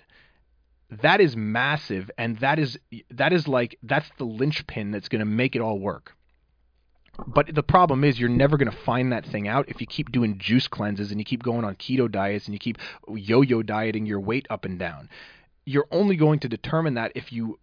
that 0.89 1.19
is 1.19 1.35
massive 1.35 2.09
and 2.17 2.37
that 2.39 2.59
is 2.59 2.79
that 3.11 3.33
is 3.33 3.47
like 3.47 3.77
that's 3.83 4.09
the 4.17 4.23
linchpin 4.23 4.91
that's 4.91 5.09
going 5.09 5.19
to 5.19 5.25
make 5.25 5.55
it 5.55 5.61
all 5.61 5.79
work. 5.79 6.16
But 7.25 7.53
the 7.53 7.63
problem 7.63 8.03
is 8.03 8.19
you're 8.19 8.29
never 8.29 8.57
going 8.57 8.69
to 8.69 8.77
find 8.77 9.11
that 9.11 9.25
thing 9.25 9.47
out 9.47 9.69
if 9.69 9.81
you 9.81 9.87
keep 9.87 10.11
doing 10.11 10.37
juice 10.37 10.67
cleanses 10.67 11.09
and 11.11 11.19
you 11.19 11.25
keep 11.25 11.41
going 11.41 11.65
on 11.65 11.75
keto 11.75 12.11
diets 12.11 12.45
and 12.45 12.53
you 12.53 12.59
keep 12.59 12.77
yo-yo 13.07 13.63
dieting 13.63 14.05
your 14.05 14.19
weight 14.19 14.45
up 14.49 14.65
and 14.65 14.77
down. 14.77 15.09
You're 15.65 15.87
only 15.91 16.15
going 16.15 16.39
to 16.39 16.47
determine 16.47 16.93
that 16.93 17.11
if 17.15 17.31
you 17.31 17.59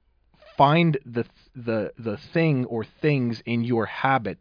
find 0.57 0.99
the 1.05 1.25
the 1.55 1.93
the 1.99 2.17
thing 2.17 2.64
or 2.67 2.85
things 2.85 3.43
in 3.47 3.64
your 3.64 3.87
habit, 3.87 4.38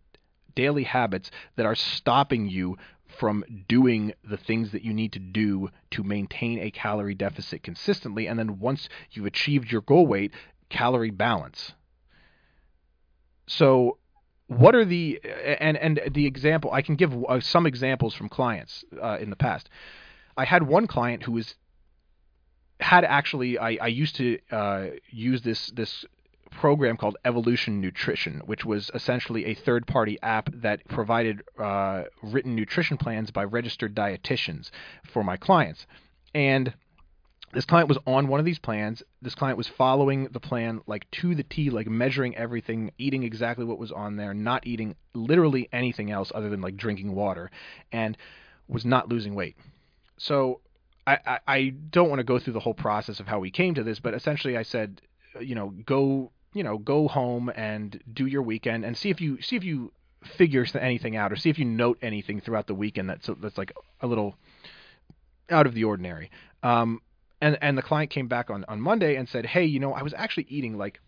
daily 0.55 0.83
habits 0.83 1.31
that 1.55 1.65
are 1.65 1.75
stopping 1.75 2.49
you 2.49 2.77
from 3.07 3.43
doing 3.67 4.13
the 4.23 4.37
things 4.37 4.71
that 4.71 4.81
you 4.81 4.93
need 4.93 5.13
to 5.13 5.19
do 5.19 5.69
to 5.91 6.03
maintain 6.03 6.59
a 6.59 6.71
calorie 6.71 7.13
deficit 7.13 7.61
consistently 7.61 8.27
and 8.27 8.39
then 8.39 8.59
once 8.59 8.89
you've 9.11 9.27
achieved 9.27 9.71
your 9.71 9.81
goal 9.81 10.07
weight, 10.07 10.33
calorie 10.69 11.11
balance. 11.11 11.73
So 13.45 13.97
what 14.47 14.75
are 14.75 14.85
the 14.85 15.19
and 15.59 15.77
and 15.77 16.01
the 16.11 16.25
example 16.25 16.71
I 16.71 16.81
can 16.81 16.95
give 16.95 17.13
uh, 17.25 17.39
some 17.39 17.65
examples 17.65 18.13
from 18.13 18.29
clients 18.29 18.83
uh, 19.01 19.17
in 19.19 19.29
the 19.29 19.35
past. 19.35 19.69
I 20.35 20.45
had 20.45 20.63
one 20.63 20.87
client 20.87 21.23
who 21.23 21.33
was 21.33 21.55
had 22.79 23.05
actually 23.05 23.57
I, 23.57 23.77
I 23.81 23.87
used 23.87 24.15
to 24.17 24.39
uh, 24.51 24.87
use 25.09 25.41
this 25.41 25.67
this 25.71 26.05
program 26.51 26.97
called 26.97 27.17
Evolution 27.25 27.81
Nutrition, 27.81 28.41
which 28.45 28.63
was 28.63 28.91
essentially 28.93 29.45
a 29.45 29.53
third 29.55 29.87
party 29.87 30.19
app 30.21 30.49
that 30.53 30.87
provided 30.87 31.41
uh, 31.57 32.03
written 32.21 32.55
nutrition 32.55 32.97
plans 32.97 33.31
by 33.31 33.43
registered 33.43 33.95
dietitians 33.95 34.69
for 35.03 35.23
my 35.23 35.35
clients. 35.35 35.87
And 36.35 36.73
this 37.53 37.65
client 37.65 37.87
was 37.87 37.97
on 38.07 38.27
one 38.27 38.39
of 38.39 38.45
these 38.45 38.59
plans. 38.59 39.03
This 39.21 39.35
client 39.35 39.57
was 39.57 39.67
following 39.67 40.27
the 40.31 40.39
plan 40.39 40.81
like 40.87 41.09
to 41.11 41.35
the 41.35 41.43
T, 41.43 41.69
like 41.69 41.87
measuring 41.87 42.35
everything, 42.35 42.91
eating 42.97 43.23
exactly 43.23 43.63
what 43.63 43.77
was 43.77 43.91
on 43.91 44.15
there, 44.17 44.33
not 44.33 44.65
eating 44.65 44.95
literally 45.13 45.69
anything 45.71 46.11
else 46.11 46.31
other 46.33 46.49
than 46.49 46.61
like 46.61 46.75
drinking 46.75 47.13
water, 47.13 47.51
and 47.91 48.17
was 48.67 48.85
not 48.85 49.07
losing 49.07 49.35
weight. 49.35 49.55
So 50.17 50.61
I, 51.05 51.19
I, 51.25 51.39
I 51.47 51.69
don't 51.69 52.09
want 52.09 52.19
to 52.19 52.23
go 52.23 52.39
through 52.39 52.53
the 52.53 52.59
whole 52.59 52.73
process 52.73 53.19
of 53.19 53.27
how 53.27 53.39
we 53.39 53.51
came 53.51 53.75
to 53.75 53.83
this, 53.83 53.99
but 53.99 54.13
essentially 54.13 54.57
I 54.57 54.63
said, 54.63 55.01
you 55.39 55.55
know, 55.55 55.69
go 55.85 56.31
you 56.53 56.63
know 56.63 56.77
go 56.77 57.07
home 57.07 57.51
and 57.55 58.01
do 58.13 58.25
your 58.25 58.41
weekend 58.41 58.85
and 58.85 58.95
see 58.97 59.09
if 59.09 59.19
you 59.21 59.41
see 59.41 59.55
if 59.55 59.63
you 59.63 59.91
figure 60.23 60.65
anything 60.79 61.15
out 61.15 61.31
or 61.31 61.35
see 61.35 61.49
if 61.49 61.59
you 61.59 61.65
note 61.65 61.97
anything 62.01 62.39
throughout 62.39 62.67
the 62.67 62.75
weekend 62.75 63.09
that's 63.09 63.29
that's 63.41 63.57
like 63.57 63.73
a 64.01 64.07
little 64.07 64.35
out 65.49 65.67
of 65.67 65.73
the 65.73 65.83
ordinary. 65.83 66.31
Um, 66.61 67.01
and 67.43 67.57
and 67.61 67.77
the 67.77 67.81
client 67.81 68.09
came 68.09 68.27
back 68.27 68.49
on 68.49 68.63
on 68.67 68.79
Monday 68.79 69.15
and 69.15 69.27
said, 69.27 69.45
"Hey, 69.45 69.65
you 69.65 69.79
know, 69.79 69.93
I 69.93 70.01
was 70.01 70.13
actually 70.13 70.47
eating 70.49 70.77
like 70.77 71.01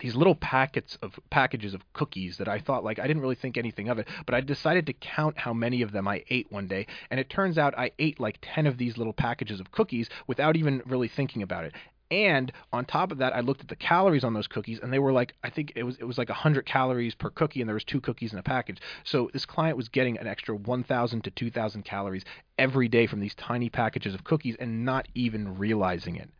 these 0.00 0.16
little 0.16 0.34
packets 0.34 0.96
of 1.02 1.20
packages 1.28 1.74
of 1.74 1.92
cookies 1.92 2.38
that 2.38 2.48
I 2.48 2.58
thought 2.58 2.82
like 2.82 2.98
I 2.98 3.06
didn't 3.06 3.20
really 3.20 3.34
think 3.34 3.58
anything 3.58 3.90
of 3.90 3.98
it, 3.98 4.08
but 4.24 4.34
I 4.34 4.40
decided 4.40 4.86
to 4.86 4.94
count 4.94 5.36
how 5.36 5.52
many 5.52 5.82
of 5.82 5.92
them 5.92 6.08
I 6.08 6.24
ate 6.30 6.50
one 6.50 6.66
day, 6.66 6.86
and 7.10 7.20
it 7.20 7.28
turns 7.28 7.58
out 7.58 7.78
I 7.78 7.92
ate 7.98 8.18
like 8.18 8.38
10 8.40 8.66
of 8.66 8.78
these 8.78 8.96
little 8.96 9.12
packages 9.12 9.60
of 9.60 9.70
cookies 9.70 10.08
without 10.26 10.56
even 10.56 10.82
really 10.86 11.08
thinking 11.08 11.42
about 11.42 11.64
it. 11.64 11.74
And 12.10 12.50
on 12.72 12.84
top 12.86 13.12
of 13.12 13.18
that, 13.18 13.34
I 13.34 13.40
looked 13.40 13.60
at 13.60 13.68
the 13.68 13.76
calories 13.76 14.24
on 14.24 14.34
those 14.34 14.48
cookies, 14.48 14.80
and 14.82 14.92
they 14.92 14.98
were 14.98 15.12
like 15.12 15.34
I 15.44 15.50
think 15.50 15.72
it 15.76 15.84
was 15.84 15.96
it 15.98 16.04
was 16.04 16.18
like 16.18 16.28
100 16.28 16.66
calories 16.66 17.14
per 17.14 17.30
cookie, 17.30 17.60
and 17.60 17.68
there 17.68 17.74
was 17.74 17.84
two 17.84 18.00
cookies 18.00 18.32
in 18.32 18.38
a 18.38 18.42
package. 18.42 18.78
So 19.04 19.30
this 19.32 19.46
client 19.46 19.76
was 19.76 19.88
getting 19.88 20.18
an 20.18 20.26
extra 20.26 20.56
1,000 20.56 21.24
to 21.24 21.30
2,000 21.30 21.84
calories 21.84 22.24
every 22.58 22.88
day 22.88 23.06
from 23.06 23.20
these 23.20 23.34
tiny 23.36 23.70
packages 23.70 24.14
of 24.14 24.24
cookies, 24.24 24.56
and 24.58 24.84
not 24.84 25.06
even 25.14 25.56
realizing 25.56 26.16
it. 26.16 26.30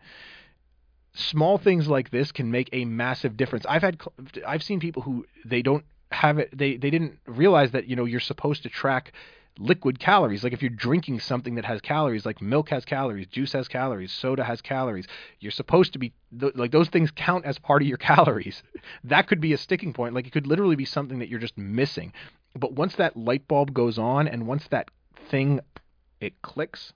Small 1.12 1.58
things 1.58 1.88
like 1.88 2.10
this 2.10 2.32
can 2.32 2.50
make 2.50 2.68
a 2.72 2.84
massive 2.84 3.36
difference. 3.36 3.64
I've 3.68 3.82
had 3.82 4.00
I've 4.46 4.62
seen 4.62 4.80
people 4.80 5.02
who 5.02 5.26
they 5.44 5.62
don't 5.62 5.84
have 6.10 6.38
it 6.38 6.56
they 6.56 6.76
they 6.76 6.90
didn't 6.90 7.18
realize 7.26 7.70
that 7.70 7.86
you 7.86 7.94
know 7.94 8.04
you're 8.04 8.18
supposed 8.18 8.64
to 8.64 8.68
track 8.68 9.12
liquid 9.60 9.98
calories. 9.98 10.42
Like 10.42 10.52
if 10.52 10.62
you're 10.62 10.70
drinking 10.70 11.20
something 11.20 11.54
that 11.56 11.64
has 11.64 11.80
calories, 11.80 12.24
like 12.24 12.40
milk 12.40 12.70
has 12.70 12.84
calories, 12.84 13.26
juice 13.26 13.52
has 13.52 13.68
calories, 13.68 14.10
soda 14.10 14.42
has 14.42 14.60
calories, 14.60 15.06
you're 15.38 15.52
supposed 15.52 15.92
to 15.92 15.98
be 15.98 16.12
like 16.32 16.72
those 16.72 16.88
things 16.88 17.10
count 17.14 17.44
as 17.44 17.58
part 17.58 17.82
of 17.82 17.88
your 17.88 17.98
calories. 18.12 18.62
That 19.04 19.28
could 19.28 19.40
be 19.40 19.52
a 19.52 19.58
sticking 19.58 19.92
point. 19.92 20.14
Like 20.14 20.26
it 20.26 20.32
could 20.32 20.46
literally 20.46 20.76
be 20.76 20.86
something 20.86 21.18
that 21.18 21.28
you're 21.28 21.38
just 21.38 21.58
missing. 21.58 22.12
But 22.56 22.72
once 22.72 22.96
that 22.96 23.16
light 23.16 23.46
bulb 23.46 23.72
goes 23.72 23.98
on 23.98 24.26
and 24.26 24.46
once 24.46 24.66
that 24.70 24.90
thing 25.28 25.60
it 26.20 26.40
clicks, 26.42 26.92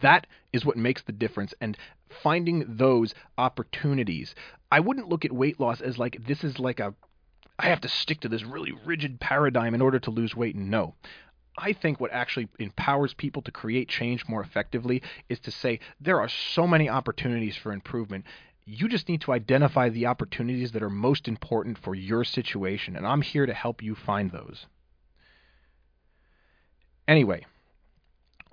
that 0.00 0.26
is 0.52 0.64
what 0.64 0.76
makes 0.76 1.02
the 1.02 1.12
difference 1.12 1.54
and 1.60 1.78
finding 2.22 2.64
those 2.76 3.14
opportunities. 3.38 4.34
I 4.70 4.80
wouldn't 4.80 5.08
look 5.08 5.24
at 5.24 5.32
weight 5.32 5.60
loss 5.60 5.80
as 5.80 5.96
like 5.96 6.26
this 6.26 6.44
is 6.44 6.58
like 6.58 6.80
a 6.80 6.94
I 7.58 7.68
have 7.68 7.80
to 7.82 7.88
stick 7.88 8.20
to 8.20 8.28
this 8.28 8.44
really 8.44 8.72
rigid 8.84 9.18
paradigm 9.18 9.74
in 9.74 9.80
order 9.80 9.98
to 10.00 10.10
lose 10.10 10.36
weight. 10.36 10.56
No. 10.56 10.94
I 11.58 11.72
think 11.72 12.00
what 12.00 12.12
actually 12.12 12.48
empowers 12.58 13.14
people 13.14 13.42
to 13.42 13.50
create 13.50 13.88
change 13.88 14.28
more 14.28 14.42
effectively 14.42 15.02
is 15.28 15.40
to 15.40 15.50
say 15.50 15.80
there 16.00 16.20
are 16.20 16.28
so 16.28 16.66
many 16.66 16.88
opportunities 16.88 17.56
for 17.56 17.72
improvement. 17.72 18.24
You 18.66 18.88
just 18.88 19.08
need 19.08 19.22
to 19.22 19.32
identify 19.32 19.88
the 19.88 20.06
opportunities 20.06 20.72
that 20.72 20.82
are 20.82 20.90
most 20.90 21.28
important 21.28 21.78
for 21.78 21.94
your 21.94 22.24
situation, 22.24 22.96
and 22.96 23.06
I'm 23.06 23.22
here 23.22 23.46
to 23.46 23.54
help 23.54 23.82
you 23.82 23.94
find 23.94 24.30
those. 24.30 24.66
Anyway, 27.08 27.46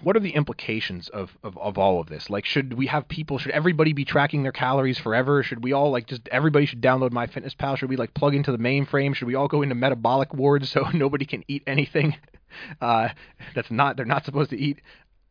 what 0.03 0.15
are 0.15 0.21
the 0.21 0.35
implications 0.35 1.09
of, 1.09 1.37
of, 1.43 1.57
of 1.57 1.77
all 1.77 1.99
of 1.99 2.07
this? 2.07 2.29
Like, 2.29 2.45
should 2.45 2.73
we 2.73 2.87
have 2.87 3.07
people, 3.07 3.37
should 3.37 3.51
everybody 3.51 3.93
be 3.93 4.05
tracking 4.05 4.43
their 4.43 4.51
calories 4.51 4.99
forever? 4.99 5.43
Should 5.43 5.63
we 5.63 5.73
all, 5.73 5.91
like, 5.91 6.07
just 6.07 6.27
everybody 6.29 6.65
should 6.65 6.81
download 6.81 7.11
MyFitnessPal? 7.11 7.77
Should 7.77 7.89
we, 7.89 7.95
like, 7.95 8.13
plug 8.13 8.35
into 8.35 8.51
the 8.51 8.57
mainframe? 8.57 9.15
Should 9.15 9.27
we 9.27 9.35
all 9.35 9.47
go 9.47 9.61
into 9.61 9.75
metabolic 9.75 10.33
wards 10.33 10.69
so 10.69 10.87
nobody 10.93 11.25
can 11.25 11.43
eat 11.47 11.63
anything? 11.65 12.15
uh, 12.81 13.09
that's 13.55 13.71
not 13.71 13.97
they're 13.97 14.05
not 14.05 14.25
supposed 14.25 14.49
to 14.51 14.57
eat. 14.57 14.81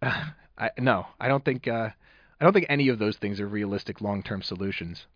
Uh, 0.01 0.25
I, 0.59 0.71
no, 0.79 1.07
I 1.19 1.29
don't 1.29 1.45
think 1.45 1.67
uh, 1.67 1.89
I 2.41 2.45
don't 2.45 2.53
think 2.53 2.67
any 2.69 2.89
of 2.89 2.99
those 2.99 3.17
things 3.17 3.41
are 3.41 3.49
realistic 3.49 4.01
long-term 4.01 4.43
solutions. 4.43 5.07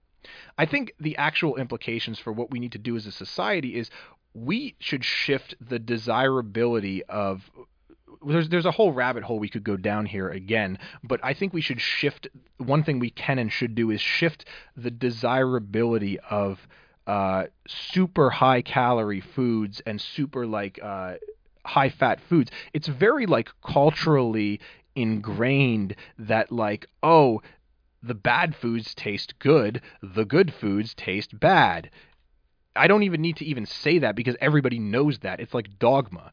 I 0.57 0.67
think 0.67 0.93
the 0.99 1.17
actual 1.19 1.57
implications 1.57 2.19
for 2.19 2.33
what 2.33 2.51
we 2.51 2.59
need 2.59 2.73
to 2.73 2.79
do 2.79 2.97
as 2.97 3.07
a 3.07 3.13
society 3.13 3.77
is 3.77 3.91
we 4.35 4.77
should 4.79 5.05
shift 5.05 5.55
the 5.61 5.79
desirability 5.79 7.05
of 7.05 7.51
there's 8.27 8.49
there's 8.49 8.67
a 8.67 8.71
whole 8.71 8.93
rabbit 8.93 9.25
hole 9.25 9.39
we 9.39 9.49
could 9.49 9.65
go 9.65 9.77
down 9.77 10.07
here 10.07 10.29
again, 10.29 10.79
but 11.05 11.21
I 11.23 11.35
think 11.35 11.53
we 11.53 11.61
should 11.61 11.81
shift 11.81 12.29
one 12.57 12.83
thing 12.83 12.99
we 12.99 13.11
can 13.11 13.39
and 13.39 13.53
should 13.53 13.75
do 13.75 13.91
is 13.91 14.01
shift 14.01 14.47
the 14.77 14.91
desirability 14.91 16.19
of 16.19 16.67
uh, 17.07 17.45
super 17.69 18.31
high 18.31 18.63
calorie 18.63 19.21
foods 19.21 19.81
and 19.87 20.01
super 20.01 20.47
like 20.47 20.79
uh, 20.83 21.15
high 21.67 21.91
fat 21.91 22.21
foods. 22.21 22.51
It's 22.73 22.89
very 22.89 23.27
like 23.27 23.51
culturally 23.63 24.61
ingrained 24.95 25.95
that 26.19 26.51
like 26.51 26.87
oh 27.03 27.43
the 28.03 28.15
bad 28.15 28.55
foods 28.55 28.95
taste 28.95 29.39
good, 29.39 29.81
the 30.03 30.25
good 30.25 30.53
foods 30.55 30.95
taste 30.95 31.39
bad. 31.39 31.91
I 32.75 32.87
don't 32.87 33.03
even 33.03 33.21
need 33.21 33.37
to 33.37 33.45
even 33.45 33.67
say 33.67 33.99
that 33.99 34.15
because 34.15 34.37
everybody 34.41 34.79
knows 34.79 35.19
that. 35.21 35.41
It's 35.41 35.55
like 35.55 35.79
dogma. 35.79 36.33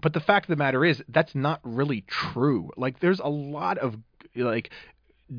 But 0.00 0.14
the 0.14 0.20
fact 0.20 0.46
of 0.46 0.50
the 0.56 0.62
matter 0.62 0.84
is 0.84 1.02
that's 1.08 1.34
not 1.34 1.60
really 1.62 2.02
true. 2.02 2.70
Like 2.76 3.00
there's 3.00 3.20
a 3.20 3.28
lot 3.28 3.78
of 3.78 3.96
like 4.34 4.70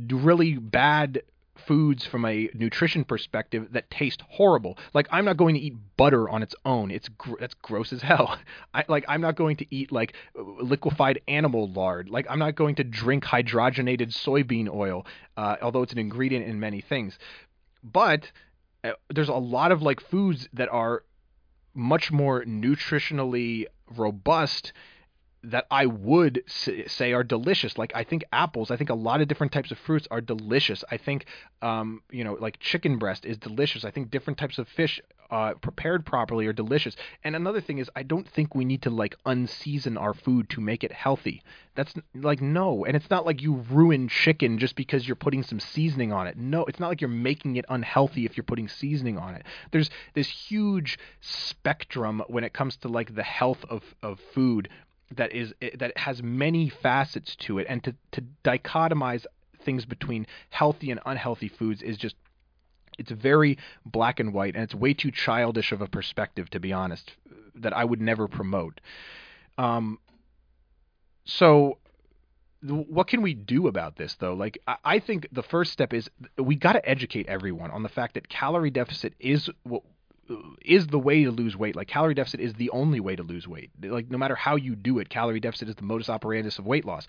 really 0.09 0.57
bad 0.57 1.23
foods 1.55 2.05
from 2.05 2.25
a 2.25 2.49
nutrition 2.53 3.03
perspective 3.03 3.67
that 3.71 3.89
taste 3.91 4.21
horrible. 4.29 4.77
Like 4.93 5.07
I'm 5.11 5.25
not 5.25 5.37
going 5.37 5.55
to 5.55 5.61
eat 5.61 5.75
butter 5.97 6.29
on 6.29 6.43
its 6.43 6.55
own. 6.65 6.91
It's 6.91 7.09
gr- 7.09 7.39
that's 7.39 7.53
gross 7.55 7.93
as 7.93 8.01
hell. 8.01 8.37
I 8.73 8.85
like 8.87 9.05
I'm 9.07 9.21
not 9.21 9.35
going 9.35 9.57
to 9.57 9.65
eat 9.69 9.91
like 9.91 10.13
liquefied 10.35 11.21
animal 11.27 11.69
lard. 11.69 12.09
Like 12.09 12.25
I'm 12.29 12.39
not 12.39 12.55
going 12.55 12.75
to 12.75 12.83
drink 12.83 13.23
hydrogenated 13.23 14.13
soybean 14.13 14.69
oil, 14.73 15.05
uh, 15.37 15.57
although 15.61 15.83
it's 15.83 15.93
an 15.93 15.99
ingredient 15.99 16.45
in 16.45 16.59
many 16.59 16.81
things. 16.81 17.17
But 17.83 18.31
uh, 18.83 18.91
there's 19.09 19.29
a 19.29 19.33
lot 19.33 19.71
of 19.71 19.81
like 19.81 19.99
foods 19.99 20.47
that 20.53 20.69
are 20.69 21.03
much 21.73 22.11
more 22.11 22.43
nutritionally 22.43 23.65
robust 23.95 24.73
that 25.43 25.65
I 25.71 25.87
would 25.87 26.43
say 26.47 27.13
are 27.13 27.23
delicious. 27.23 27.77
Like 27.77 27.91
I 27.95 28.03
think 28.03 28.23
apples, 28.31 28.69
I 28.69 28.77
think 28.77 28.89
a 28.89 28.95
lot 28.95 29.21
of 29.21 29.27
different 29.27 29.51
types 29.51 29.71
of 29.71 29.79
fruits 29.79 30.07
are 30.11 30.21
delicious. 30.21 30.83
I 30.91 30.97
think, 30.97 31.25
um, 31.61 32.01
you 32.11 32.23
know, 32.23 32.33
like 32.39 32.59
chicken 32.59 32.97
breast 32.97 33.25
is 33.25 33.37
delicious. 33.37 33.83
I 33.83 33.91
think 33.91 34.11
different 34.11 34.37
types 34.37 34.57
of 34.59 34.67
fish 34.67 35.01
uh, 35.31 35.53
prepared 35.55 36.05
properly 36.05 36.45
are 36.45 36.53
delicious. 36.53 36.95
And 37.23 37.35
another 37.35 37.61
thing 37.61 37.77
is, 37.77 37.89
I 37.95 38.03
don't 38.03 38.27
think 38.27 38.53
we 38.53 38.65
need 38.65 38.81
to 38.83 38.89
like 38.89 39.15
unseason 39.25 39.99
our 39.99 40.13
food 40.13 40.49
to 40.49 40.61
make 40.61 40.83
it 40.83 40.91
healthy. 40.91 41.41
That's 41.73 41.93
like 42.13 42.41
no, 42.41 42.83
and 42.83 42.95
it's 42.95 43.09
not 43.09 43.25
like 43.25 43.41
you 43.41 43.63
ruin 43.71 44.09
chicken 44.09 44.59
just 44.59 44.75
because 44.75 45.07
you're 45.07 45.15
putting 45.15 45.41
some 45.41 45.59
seasoning 45.59 46.11
on 46.11 46.27
it. 46.27 46.37
No, 46.37 46.65
it's 46.65 46.81
not 46.81 46.89
like 46.89 46.99
you're 46.99 47.09
making 47.09 47.55
it 47.55 47.65
unhealthy 47.69 48.25
if 48.25 48.35
you're 48.35 48.43
putting 48.43 48.67
seasoning 48.67 49.17
on 49.17 49.35
it. 49.35 49.43
There's 49.71 49.89
this 50.13 50.27
huge 50.27 50.99
spectrum 51.21 52.21
when 52.27 52.43
it 52.43 52.53
comes 52.53 52.75
to 52.77 52.89
like 52.89 53.15
the 53.15 53.23
health 53.23 53.63
of 53.69 53.83
of 54.03 54.19
food 54.33 54.67
that 55.15 55.33
is 55.33 55.53
that 55.77 55.97
has 55.97 56.21
many 56.23 56.69
facets 56.69 57.35
to 57.37 57.59
it, 57.59 57.67
and 57.69 57.83
to 57.83 57.95
to 58.11 58.23
dichotomize 58.43 59.25
things 59.63 59.85
between 59.85 60.25
healthy 60.49 60.91
and 60.91 60.99
unhealthy 61.05 61.47
foods 61.47 61.81
is 61.81 61.97
just 61.97 62.15
it's 62.97 63.11
very 63.11 63.57
black 63.85 64.19
and 64.19 64.33
white 64.33 64.55
and 64.55 64.63
it's 64.63 64.75
way 64.75 64.93
too 64.93 65.11
childish 65.11 65.71
of 65.71 65.81
a 65.81 65.87
perspective 65.87 66.49
to 66.49 66.59
be 66.59 66.73
honest 66.73 67.13
that 67.55 67.73
I 67.73 67.85
would 67.85 68.01
never 68.01 68.27
promote. 68.27 68.81
Um, 69.57 69.99
so 71.25 71.77
what 72.63 73.07
can 73.07 73.21
we 73.21 73.33
do 73.33 73.67
about 73.67 73.95
this 73.95 74.15
though? 74.15 74.33
Like 74.33 74.59
I 74.83 74.99
think 74.99 75.27
the 75.31 75.43
first 75.43 75.71
step 75.71 75.93
is 75.93 76.09
we 76.37 76.55
got 76.55 76.73
to 76.73 76.89
educate 76.89 77.27
everyone 77.27 77.71
on 77.71 77.83
the 77.83 77.89
fact 77.89 78.13
that 78.15 78.29
calorie 78.29 78.69
deficit 78.69 79.13
is 79.19 79.49
what 79.63 79.83
is 80.63 80.87
the 80.87 80.99
way 80.99 81.23
to 81.23 81.31
lose 81.31 81.55
weight. 81.55 81.75
Like 81.75 81.87
calorie 81.87 82.13
deficit 82.13 82.39
is 82.39 82.53
the 82.53 82.69
only 82.71 82.99
way 82.99 83.15
to 83.15 83.23
lose 83.23 83.47
weight. 83.47 83.71
Like 83.81 84.09
no 84.09 84.17
matter 84.17 84.35
how 84.35 84.55
you 84.55 84.75
do 84.75 84.99
it, 84.99 85.09
calorie 85.09 85.39
deficit 85.39 85.69
is 85.69 85.75
the 85.75 85.83
modus 85.83 86.09
operandi 86.09 86.47
of 86.47 86.65
weight 86.65 86.85
loss. 86.85 87.07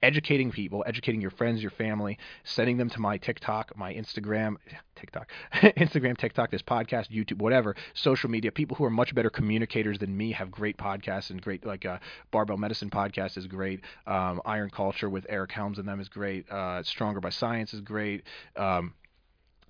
Educating 0.00 0.52
people, 0.52 0.84
educating 0.86 1.20
your 1.20 1.32
friends, 1.32 1.60
your 1.60 1.72
family, 1.72 2.18
sending 2.44 2.76
them 2.76 2.88
to 2.88 3.00
my 3.00 3.16
TikTok, 3.18 3.76
my 3.76 3.92
Instagram, 3.92 4.54
TikTok, 4.94 5.28
Instagram, 5.54 6.16
TikTok, 6.16 6.52
this 6.52 6.62
podcast, 6.62 7.10
YouTube, 7.10 7.38
whatever, 7.38 7.74
social 7.94 8.30
media. 8.30 8.52
People 8.52 8.76
who 8.76 8.84
are 8.84 8.90
much 8.90 9.12
better 9.12 9.28
communicators 9.28 9.98
than 9.98 10.16
me 10.16 10.30
have 10.30 10.52
great 10.52 10.76
podcasts 10.76 11.30
and 11.30 11.42
great 11.42 11.66
like 11.66 11.84
uh, 11.84 11.98
Barbell 12.30 12.58
Medicine 12.58 12.90
podcast 12.90 13.36
is 13.36 13.48
great. 13.48 13.80
Um, 14.06 14.40
Iron 14.44 14.70
Culture 14.70 15.10
with 15.10 15.26
Eric 15.28 15.50
Helms 15.50 15.80
and 15.80 15.88
them 15.88 15.98
is 15.98 16.08
great. 16.08 16.48
Uh, 16.48 16.84
Stronger 16.84 17.20
by 17.20 17.30
Science 17.30 17.74
is 17.74 17.80
great. 17.80 18.22
Um, 18.54 18.94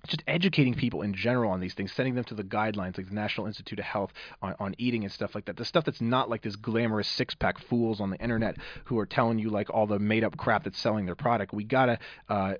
just 0.07 0.23
educating 0.27 0.73
people 0.73 1.01
in 1.01 1.13
general 1.13 1.51
on 1.51 1.59
these 1.59 1.73
things, 1.73 1.91
sending 1.91 2.15
them 2.15 2.23
to 2.25 2.35
the 2.35 2.43
guidelines 2.43 2.97
like 2.97 3.07
the 3.07 3.15
National 3.15 3.47
Institute 3.47 3.79
of 3.79 3.85
Health 3.85 4.13
on, 4.41 4.55
on 4.59 4.75
eating 4.77 5.03
and 5.03 5.11
stuff 5.11 5.35
like 5.35 5.45
that. 5.45 5.57
The 5.57 5.65
stuff 5.65 5.85
that's 5.85 6.01
not 6.01 6.29
like 6.29 6.41
this 6.41 6.55
glamorous 6.55 7.07
six 7.07 7.35
pack 7.35 7.59
fools 7.59 7.99
on 7.99 8.09
the 8.09 8.17
internet 8.17 8.57
who 8.85 8.97
are 8.99 9.05
telling 9.05 9.39
you 9.39 9.49
like 9.49 9.69
all 9.69 9.87
the 9.87 9.99
made 9.99 10.23
up 10.23 10.37
crap 10.37 10.63
that's 10.63 10.79
selling 10.79 11.05
their 11.05 11.15
product. 11.15 11.53
We 11.53 11.63
gotta 11.63 11.99
uh, 12.27 12.55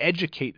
educate 0.00 0.56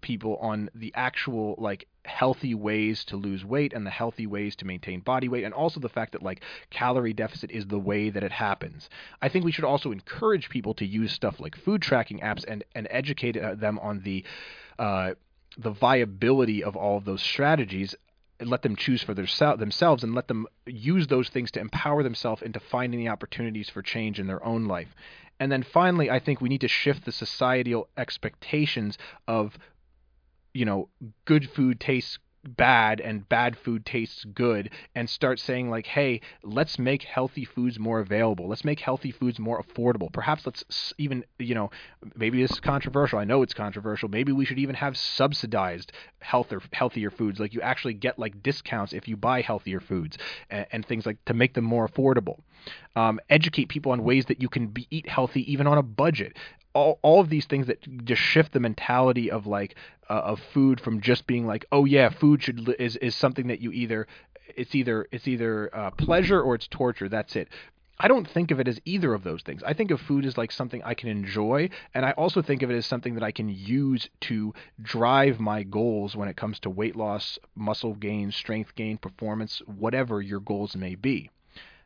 people 0.00 0.36
on 0.36 0.70
the 0.74 0.92
actual 0.94 1.56
like 1.58 1.88
healthy 2.04 2.54
ways 2.54 3.04
to 3.04 3.16
lose 3.16 3.44
weight 3.44 3.72
and 3.72 3.84
the 3.84 3.90
healthy 3.90 4.26
ways 4.26 4.54
to 4.54 4.64
maintain 4.64 5.00
body 5.00 5.28
weight 5.28 5.42
and 5.42 5.52
also 5.52 5.80
the 5.80 5.88
fact 5.88 6.12
that 6.12 6.22
like 6.22 6.40
calorie 6.70 7.12
deficit 7.12 7.50
is 7.50 7.66
the 7.66 7.78
way 7.78 8.10
that 8.10 8.22
it 8.22 8.30
happens. 8.30 8.88
I 9.20 9.28
think 9.28 9.44
we 9.44 9.50
should 9.50 9.64
also 9.64 9.90
encourage 9.90 10.48
people 10.48 10.74
to 10.74 10.86
use 10.86 11.12
stuff 11.12 11.40
like 11.40 11.56
food 11.56 11.82
tracking 11.82 12.20
apps 12.20 12.44
and 12.46 12.62
and 12.74 12.86
educate 12.90 13.36
uh, 13.36 13.54
them 13.56 13.78
on 13.80 14.02
the 14.02 14.24
uh, 14.78 15.14
the 15.56 15.70
viability 15.70 16.62
of 16.62 16.76
all 16.76 16.98
of 16.98 17.04
those 17.04 17.22
strategies 17.22 17.94
and 18.38 18.50
let 18.50 18.62
them 18.62 18.76
choose 18.76 19.02
for 19.02 19.14
their, 19.14 19.26
themselves 19.56 20.04
and 20.04 20.14
let 20.14 20.28
them 20.28 20.46
use 20.66 21.06
those 21.06 21.28
things 21.28 21.50
to 21.52 21.60
empower 21.60 22.02
themselves 22.02 22.42
into 22.42 22.60
finding 22.60 23.00
the 23.00 23.08
opportunities 23.08 23.70
for 23.70 23.80
change 23.80 24.20
in 24.20 24.26
their 24.26 24.44
own 24.44 24.66
life. 24.66 24.94
And 25.40 25.50
then 25.50 25.62
finally, 25.62 26.10
I 26.10 26.18
think 26.18 26.40
we 26.40 26.48
need 26.48 26.60
to 26.62 26.68
shift 26.68 27.04
the 27.04 27.12
societal 27.12 27.88
expectations 27.96 28.98
of 29.26 29.58
you 30.56 30.64
know, 30.64 30.88
good 31.26 31.50
food 31.50 31.78
tastes 31.78 32.18
bad 32.46 33.00
and 33.00 33.28
bad 33.28 33.56
food 33.56 33.84
tastes 33.84 34.24
good 34.24 34.70
and 34.94 35.08
start 35.08 35.38
saying 35.38 35.70
like 35.70 35.86
hey 35.86 36.20
let's 36.42 36.78
make 36.78 37.02
healthy 37.02 37.44
foods 37.44 37.78
more 37.78 38.00
available. 38.00 38.48
Let's 38.48 38.64
make 38.64 38.80
healthy 38.80 39.10
foods 39.10 39.38
more 39.38 39.62
affordable. 39.62 40.12
Perhaps 40.12 40.46
let's 40.46 40.92
even 40.98 41.24
you 41.38 41.54
know 41.54 41.70
maybe 42.14 42.40
this 42.40 42.52
is 42.52 42.60
controversial. 42.60 43.18
I 43.18 43.24
know 43.24 43.42
it's 43.42 43.54
controversial. 43.54 44.08
Maybe 44.08 44.32
we 44.32 44.44
should 44.44 44.58
even 44.58 44.74
have 44.76 44.96
subsidized 44.96 45.92
healthier 46.20 46.60
healthier 46.72 47.10
foods. 47.10 47.40
Like 47.40 47.54
you 47.54 47.60
actually 47.60 47.94
get 47.94 48.18
like 48.18 48.42
discounts 48.42 48.92
if 48.92 49.08
you 49.08 49.16
buy 49.16 49.40
healthier 49.40 49.80
foods 49.80 50.18
and, 50.50 50.66
and 50.72 50.86
things 50.86 51.06
like 51.06 51.24
to 51.26 51.34
make 51.34 51.54
them 51.54 51.64
more 51.64 51.88
affordable. 51.88 52.40
Um, 52.96 53.20
educate 53.28 53.68
people 53.68 53.92
on 53.92 54.02
ways 54.02 54.26
that 54.26 54.40
you 54.40 54.48
can 54.48 54.68
be, 54.68 54.88
eat 54.90 55.08
healthy 55.08 55.50
even 55.52 55.66
on 55.66 55.78
a 55.78 55.82
budget 55.82 56.36
all, 56.76 56.98
all 57.00 57.20
of 57.20 57.30
these 57.30 57.46
things 57.46 57.66
that 57.68 58.04
just 58.04 58.20
shift 58.20 58.52
the 58.52 58.60
mentality 58.60 59.30
of 59.30 59.46
like 59.46 59.74
uh, 60.10 60.12
of 60.12 60.40
food 60.52 60.78
from 60.78 61.00
just 61.00 61.26
being 61.26 61.46
like 61.46 61.64
oh 61.72 61.86
yeah 61.86 62.10
food 62.10 62.42
should 62.42 62.68
is 62.78 62.96
is 62.96 63.14
something 63.14 63.46
that 63.46 63.60
you 63.60 63.72
either 63.72 64.06
it's 64.54 64.74
either 64.74 65.08
it's 65.10 65.26
either 65.26 65.74
uh, 65.74 65.90
pleasure 65.92 66.40
or 66.40 66.54
it's 66.54 66.68
torture 66.68 67.08
that's 67.08 67.34
it 67.34 67.48
I 67.98 68.08
don't 68.08 68.28
think 68.28 68.50
of 68.50 68.60
it 68.60 68.68
as 68.68 68.78
either 68.84 69.14
of 69.14 69.24
those 69.24 69.40
things. 69.40 69.62
I 69.62 69.72
think 69.72 69.90
of 69.90 70.02
food 70.02 70.26
as 70.26 70.36
like 70.36 70.52
something 70.52 70.82
I 70.82 70.92
can 70.92 71.08
enjoy, 71.08 71.70
and 71.94 72.04
I 72.04 72.10
also 72.10 72.42
think 72.42 72.60
of 72.60 72.70
it 72.70 72.76
as 72.76 72.84
something 72.84 73.14
that 73.14 73.22
I 73.22 73.30
can 73.30 73.48
use 73.48 74.10
to 74.28 74.52
drive 74.82 75.40
my 75.40 75.62
goals 75.62 76.14
when 76.14 76.28
it 76.28 76.36
comes 76.36 76.60
to 76.60 76.68
weight 76.68 76.94
loss, 76.94 77.38
muscle 77.54 77.94
gain, 77.94 78.32
strength 78.32 78.74
gain, 78.74 78.98
performance, 78.98 79.62
whatever 79.64 80.20
your 80.20 80.40
goals 80.40 80.76
may 80.76 80.94
be. 80.94 81.30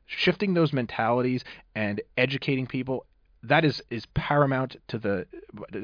Shifting 0.04 0.54
those 0.54 0.72
mentalities 0.72 1.44
and 1.76 2.00
educating 2.16 2.66
people 2.66 3.06
that 3.42 3.64
is 3.64 3.82
is 3.90 4.06
paramount 4.14 4.76
to 4.88 4.98
the 4.98 5.26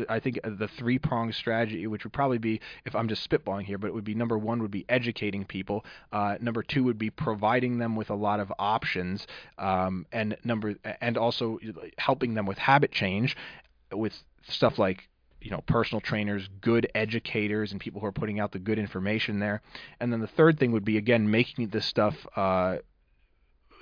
I 0.08 0.20
think 0.20 0.38
uh, 0.44 0.50
the 0.50 0.68
three 0.68 0.98
pronged 0.98 1.34
strategy, 1.34 1.86
which 1.86 2.04
would 2.04 2.12
probably 2.12 2.38
be 2.38 2.60
if 2.84 2.94
I'm 2.94 3.08
just 3.08 3.28
spitballing 3.28 3.64
here, 3.64 3.78
but 3.78 3.88
it 3.88 3.94
would 3.94 4.04
be 4.04 4.14
number 4.14 4.36
one 4.36 4.60
would 4.60 4.70
be 4.70 4.84
educating 4.88 5.44
people, 5.44 5.84
uh, 6.12 6.36
number 6.40 6.62
two 6.62 6.84
would 6.84 6.98
be 6.98 7.10
providing 7.10 7.78
them 7.78 7.96
with 7.96 8.10
a 8.10 8.14
lot 8.14 8.40
of 8.40 8.52
options, 8.58 9.26
um, 9.58 10.06
and 10.12 10.36
number 10.44 10.74
and 11.00 11.16
also 11.16 11.58
helping 11.98 12.34
them 12.34 12.46
with 12.46 12.58
habit 12.58 12.92
change, 12.92 13.36
with 13.92 14.12
stuff 14.48 14.78
like 14.78 15.08
you 15.40 15.50
know 15.50 15.62
personal 15.66 16.00
trainers, 16.00 16.48
good 16.60 16.90
educators, 16.94 17.72
and 17.72 17.80
people 17.80 18.00
who 18.00 18.06
are 18.06 18.12
putting 18.12 18.38
out 18.38 18.52
the 18.52 18.58
good 18.58 18.78
information 18.78 19.38
there. 19.38 19.62
And 19.98 20.12
then 20.12 20.20
the 20.20 20.26
third 20.26 20.58
thing 20.58 20.72
would 20.72 20.84
be 20.84 20.98
again 20.98 21.30
making 21.30 21.68
this 21.68 21.86
stuff 21.86 22.26
uh, 22.36 22.78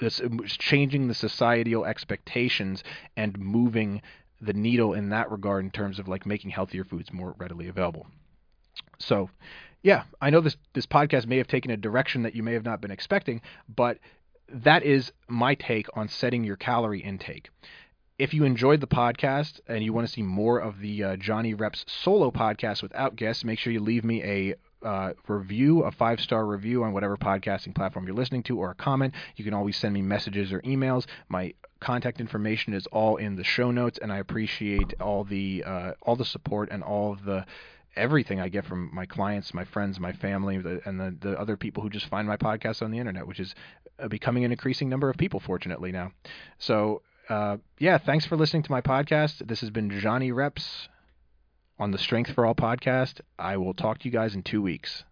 this 0.00 0.20
changing 0.58 1.08
the 1.08 1.14
societal 1.14 1.84
expectations 1.84 2.82
and 3.16 3.38
moving 3.38 4.02
the 4.40 4.52
needle 4.52 4.92
in 4.92 5.10
that 5.10 5.30
regard 5.30 5.64
in 5.64 5.70
terms 5.70 5.98
of 5.98 6.08
like 6.08 6.26
making 6.26 6.50
healthier 6.50 6.84
foods 6.84 7.12
more 7.12 7.34
readily 7.38 7.68
available. 7.68 8.06
So, 8.98 9.30
yeah, 9.82 10.04
I 10.20 10.30
know 10.30 10.40
this 10.40 10.56
this 10.72 10.86
podcast 10.86 11.26
may 11.26 11.38
have 11.38 11.46
taken 11.46 11.70
a 11.70 11.76
direction 11.76 12.22
that 12.22 12.34
you 12.34 12.42
may 12.42 12.52
have 12.52 12.64
not 12.64 12.80
been 12.80 12.90
expecting, 12.90 13.40
but 13.68 13.98
that 14.48 14.82
is 14.82 15.12
my 15.28 15.54
take 15.54 15.86
on 15.96 16.08
setting 16.08 16.44
your 16.44 16.56
calorie 16.56 17.00
intake. 17.00 17.50
If 18.18 18.32
you 18.32 18.44
enjoyed 18.44 18.80
the 18.80 18.86
podcast 18.86 19.60
and 19.66 19.82
you 19.82 19.92
want 19.92 20.06
to 20.06 20.12
see 20.12 20.22
more 20.22 20.58
of 20.58 20.80
the 20.80 21.02
uh, 21.02 21.16
Johnny 21.16 21.54
Reps 21.54 21.84
solo 21.88 22.30
podcast 22.30 22.82
without 22.82 23.16
guests, 23.16 23.44
make 23.44 23.58
sure 23.58 23.72
you 23.72 23.80
leave 23.80 24.04
me 24.04 24.22
a 24.22 24.54
uh, 24.84 25.14
review, 25.26 25.82
a 25.82 25.90
five 25.90 26.20
star 26.20 26.46
review 26.46 26.84
on 26.84 26.92
whatever 26.92 27.16
podcasting 27.16 27.74
platform 27.74 28.06
you're 28.06 28.14
listening 28.14 28.42
to, 28.44 28.58
or 28.58 28.70
a 28.70 28.74
comment. 28.74 29.14
You 29.36 29.44
can 29.44 29.54
always 29.54 29.76
send 29.76 29.94
me 29.94 30.02
messages 30.02 30.52
or 30.52 30.60
emails. 30.60 31.06
My 31.28 31.54
contact 31.80 32.20
information 32.20 32.74
is 32.74 32.86
all 32.88 33.16
in 33.16 33.36
the 33.36 33.44
show 33.44 33.70
notes, 33.70 33.98
and 34.00 34.12
I 34.12 34.18
appreciate 34.18 34.94
all 35.00 35.24
the 35.24 35.64
uh, 35.66 35.92
all 36.02 36.16
the 36.16 36.24
support 36.24 36.68
and 36.70 36.82
all 36.82 37.12
of 37.12 37.24
the 37.24 37.46
everything 37.96 38.40
I 38.40 38.48
get 38.48 38.66
from 38.66 38.90
my 38.92 39.06
clients, 39.06 39.54
my 39.54 39.64
friends, 39.64 40.00
my 40.00 40.12
family, 40.12 40.56
and 40.56 41.00
the, 41.00 41.16
the 41.20 41.38
other 41.38 41.56
people 41.56 41.82
who 41.82 41.90
just 41.90 42.06
find 42.06 42.26
my 42.26 42.36
podcast 42.36 42.82
on 42.82 42.90
the 42.90 42.98
internet, 42.98 43.26
which 43.26 43.38
is 43.38 43.54
uh, 43.98 44.08
becoming 44.08 44.44
an 44.44 44.50
increasing 44.50 44.88
number 44.88 45.08
of 45.08 45.16
people, 45.16 45.38
fortunately 45.40 45.92
now. 45.92 46.10
So, 46.58 47.02
uh, 47.28 47.58
yeah, 47.78 47.98
thanks 47.98 48.26
for 48.26 48.36
listening 48.36 48.64
to 48.64 48.70
my 48.72 48.80
podcast. 48.80 49.46
This 49.46 49.60
has 49.60 49.70
been 49.70 49.90
Johnny 50.00 50.32
Reps 50.32 50.88
on 51.78 51.90
the 51.90 51.98
Strength 51.98 52.32
for 52.32 52.46
All 52.46 52.54
podcast. 52.54 53.20
I 53.38 53.56
will 53.56 53.74
talk 53.74 53.98
to 53.98 54.04
you 54.04 54.10
guys 54.10 54.34
in 54.34 54.42
two 54.42 54.62
weeks. 54.62 55.04